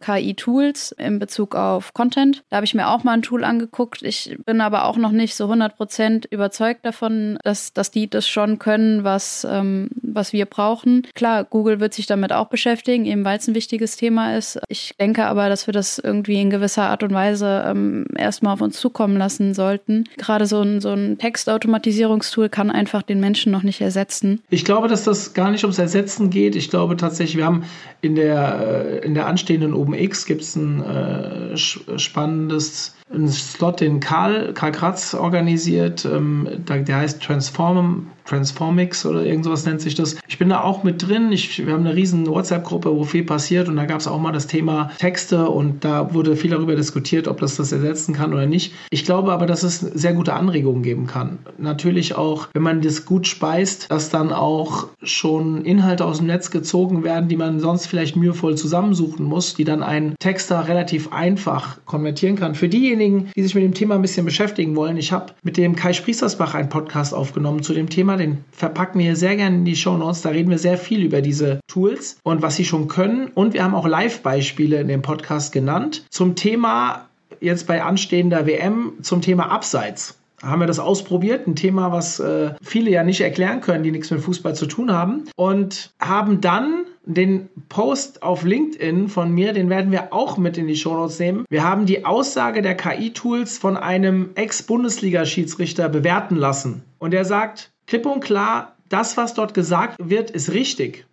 KI-Tools 0.00 0.92
in 0.98 1.18
Bezug 1.18 1.54
auf 1.54 1.94
Content. 1.94 2.44
Da 2.50 2.56
habe 2.56 2.66
ich 2.66 2.74
mir 2.74 2.88
auch 2.88 3.04
mal 3.04 3.14
ein 3.14 3.22
Tool 3.22 3.42
angeguckt 3.42 3.69
angeguckt. 3.70 4.02
Ich 4.02 4.36
bin 4.44 4.60
aber 4.60 4.84
auch 4.84 4.96
noch 4.96 5.12
nicht 5.12 5.34
so 5.34 5.46
100% 5.46 6.26
überzeugt 6.30 6.84
davon, 6.84 7.38
dass, 7.44 7.72
dass 7.72 7.90
die 7.90 8.08
das 8.08 8.28
schon 8.28 8.58
können, 8.58 9.04
was, 9.04 9.46
ähm, 9.48 9.88
was 10.02 10.32
wir 10.32 10.46
brauchen. 10.46 11.06
Klar, 11.14 11.44
Google 11.44 11.80
wird 11.80 11.94
sich 11.94 12.06
damit 12.06 12.32
auch 12.32 12.48
beschäftigen, 12.48 13.06
eben 13.06 13.24
weil 13.24 13.38
es 13.38 13.48
ein 13.48 13.54
wichtiges 13.54 13.96
Thema 13.96 14.36
ist. 14.36 14.58
Ich 14.68 14.92
denke 14.98 15.26
aber, 15.26 15.48
dass 15.48 15.66
wir 15.66 15.72
das 15.72 15.98
irgendwie 15.98 16.40
in 16.40 16.50
gewisser 16.50 16.88
Art 16.88 17.02
und 17.02 17.12
Weise 17.12 17.64
ähm, 17.66 18.06
erstmal 18.16 18.54
auf 18.54 18.60
uns 18.60 18.78
zukommen 18.78 19.16
lassen 19.16 19.54
sollten. 19.54 20.04
Gerade 20.16 20.46
so 20.46 20.60
ein, 20.62 20.80
so 20.80 20.90
ein 20.90 21.18
Textautomatisierungstool 21.18 22.48
kann 22.48 22.70
einfach 22.70 23.02
den 23.02 23.20
Menschen 23.20 23.52
noch 23.52 23.62
nicht 23.62 23.80
ersetzen. 23.80 24.42
Ich 24.50 24.64
glaube, 24.64 24.88
dass 24.88 25.04
das 25.04 25.34
gar 25.34 25.50
nicht 25.50 25.64
ums 25.64 25.78
Ersetzen 25.78 26.30
geht. 26.30 26.56
Ich 26.56 26.70
glaube 26.70 26.96
tatsächlich, 26.96 27.36
wir 27.36 27.44
haben 27.44 27.64
in 28.00 28.14
der, 28.14 29.00
äh, 29.02 29.06
in 29.06 29.14
der 29.14 29.26
anstehenden 29.26 29.74
OpenX 29.74 30.26
gibt 30.26 30.42
es 30.42 30.56
ein 30.56 30.82
äh, 30.82 31.56
spannendes 31.56 32.94
ein 33.12 33.28
Slot, 33.28 33.80
den 33.80 34.00
Karl, 34.00 34.52
Karl 34.54 34.72
Kratz 34.72 35.14
organisiert, 35.14 36.04
ähm, 36.04 36.48
der 36.68 36.96
heißt 36.96 37.22
Transform, 37.22 38.10
Transformix 38.30 39.04
oder 39.04 39.24
irgend 39.24 39.44
sowas 39.44 39.66
nennt 39.66 39.80
sich 39.80 39.96
das. 39.96 40.16
Ich 40.28 40.38
bin 40.38 40.50
da 40.50 40.62
auch 40.62 40.84
mit 40.84 41.06
drin. 41.06 41.32
Ich, 41.32 41.66
wir 41.66 41.72
haben 41.72 41.84
eine 41.84 41.96
riesen 41.96 42.26
WhatsApp-Gruppe, 42.26 42.96
wo 42.96 43.04
viel 43.04 43.24
passiert 43.24 43.68
und 43.68 43.76
da 43.76 43.86
gab 43.86 44.00
es 44.00 44.06
auch 44.06 44.20
mal 44.20 44.32
das 44.32 44.46
Thema 44.46 44.92
Texte 44.98 45.48
und 45.48 45.84
da 45.84 46.14
wurde 46.14 46.36
viel 46.36 46.50
darüber 46.50 46.76
diskutiert, 46.76 47.26
ob 47.26 47.40
das 47.40 47.56
das 47.56 47.72
ersetzen 47.72 48.14
kann 48.14 48.32
oder 48.32 48.46
nicht. 48.46 48.72
Ich 48.90 49.04
glaube 49.04 49.32
aber, 49.32 49.46
dass 49.46 49.64
es 49.64 49.80
sehr 49.80 50.12
gute 50.12 50.34
Anregungen 50.34 50.82
geben 50.82 51.06
kann. 51.08 51.38
Natürlich 51.58 52.14
auch, 52.14 52.48
wenn 52.52 52.62
man 52.62 52.80
das 52.80 53.04
gut 53.04 53.26
speist, 53.26 53.90
dass 53.90 54.10
dann 54.10 54.32
auch 54.32 54.86
schon 55.02 55.64
Inhalte 55.64 56.04
aus 56.04 56.18
dem 56.18 56.28
Netz 56.28 56.52
gezogen 56.52 57.02
werden, 57.02 57.28
die 57.28 57.36
man 57.36 57.58
sonst 57.58 57.86
vielleicht 57.86 58.14
mühevoll 58.14 58.54
zusammensuchen 58.56 59.24
muss, 59.24 59.54
die 59.54 59.64
dann 59.64 59.82
ein 59.82 60.14
Texter 60.20 60.68
relativ 60.68 61.12
einfach 61.12 61.78
konvertieren 61.84 62.36
kann. 62.36 62.54
Für 62.54 62.68
diejenigen, 62.68 63.30
die 63.34 63.42
sich 63.42 63.54
mit 63.56 63.64
dem 63.64 63.74
Thema 63.74 63.96
ein 63.96 64.02
bisschen 64.02 64.24
beschäftigen 64.24 64.76
wollen, 64.76 64.96
ich 64.96 65.10
habe 65.10 65.32
mit 65.42 65.56
dem 65.56 65.74
Kai 65.74 65.92
Spriestersbach 65.92 66.54
einen 66.54 66.68
Podcast 66.68 67.12
aufgenommen 67.12 67.64
zu 67.64 67.74
dem 67.74 67.88
Thema 67.88 68.19
den 68.20 68.44
verpacken 68.52 69.00
wir 69.00 69.16
sehr 69.16 69.36
gerne 69.36 69.56
in 69.56 69.64
die 69.64 69.76
Show 69.76 69.96
Notes. 69.96 70.22
Da 70.22 70.30
reden 70.30 70.50
wir 70.50 70.58
sehr 70.58 70.78
viel 70.78 71.02
über 71.02 71.20
diese 71.20 71.60
Tools 71.66 72.18
und 72.22 72.42
was 72.42 72.56
sie 72.56 72.64
schon 72.64 72.86
können. 72.88 73.28
Und 73.34 73.54
wir 73.54 73.64
haben 73.64 73.74
auch 73.74 73.86
Live-Beispiele 73.86 74.80
in 74.80 74.88
dem 74.88 75.02
Podcast 75.02 75.52
genannt 75.52 76.04
zum 76.10 76.36
Thema 76.36 77.08
jetzt 77.40 77.66
bei 77.66 77.82
anstehender 77.82 78.46
WM 78.46 78.92
zum 79.02 79.22
Thema 79.22 79.50
Abseits 79.50 80.20
haben 80.42 80.60
wir 80.60 80.66
das 80.66 80.78
ausprobiert, 80.78 81.46
ein 81.46 81.56
Thema, 81.56 81.92
was 81.92 82.18
äh, 82.18 82.54
viele 82.62 82.90
ja 82.90 83.04
nicht 83.04 83.20
erklären 83.20 83.60
können, 83.60 83.84
die 83.84 83.90
nichts 83.90 84.10
mit 84.10 84.20
Fußball 84.20 84.54
zu 84.54 84.66
tun 84.66 84.92
haben 84.92 85.24
und 85.36 85.92
haben 86.00 86.40
dann 86.40 86.84
den 87.04 87.48
Post 87.68 88.22
auf 88.22 88.44
LinkedIn 88.44 89.08
von 89.08 89.32
mir, 89.32 89.52
den 89.52 89.68
werden 89.68 89.92
wir 89.92 90.12
auch 90.12 90.38
mit 90.38 90.56
in 90.58 90.66
die 90.66 90.76
Show 90.76 90.94
Notes 90.94 91.18
nehmen. 91.18 91.44
Wir 91.50 91.64
haben 91.64 91.86
die 91.86 92.04
Aussage 92.04 92.62
der 92.62 92.76
KI-Tools 92.76 93.58
von 93.58 93.76
einem 93.76 94.30
Ex-Bundesliga-Schiedsrichter 94.34 95.88
bewerten 95.88 96.36
lassen. 96.36 96.84
Und 96.98 97.14
er 97.14 97.24
sagt, 97.24 97.70
klipp 97.90 98.06
und 98.06 98.20
klar, 98.20 98.76
das, 98.88 99.16
was 99.16 99.34
dort 99.34 99.52
gesagt 99.52 99.96
wird, 100.00 100.30
ist 100.30 100.52
richtig, 100.52 101.06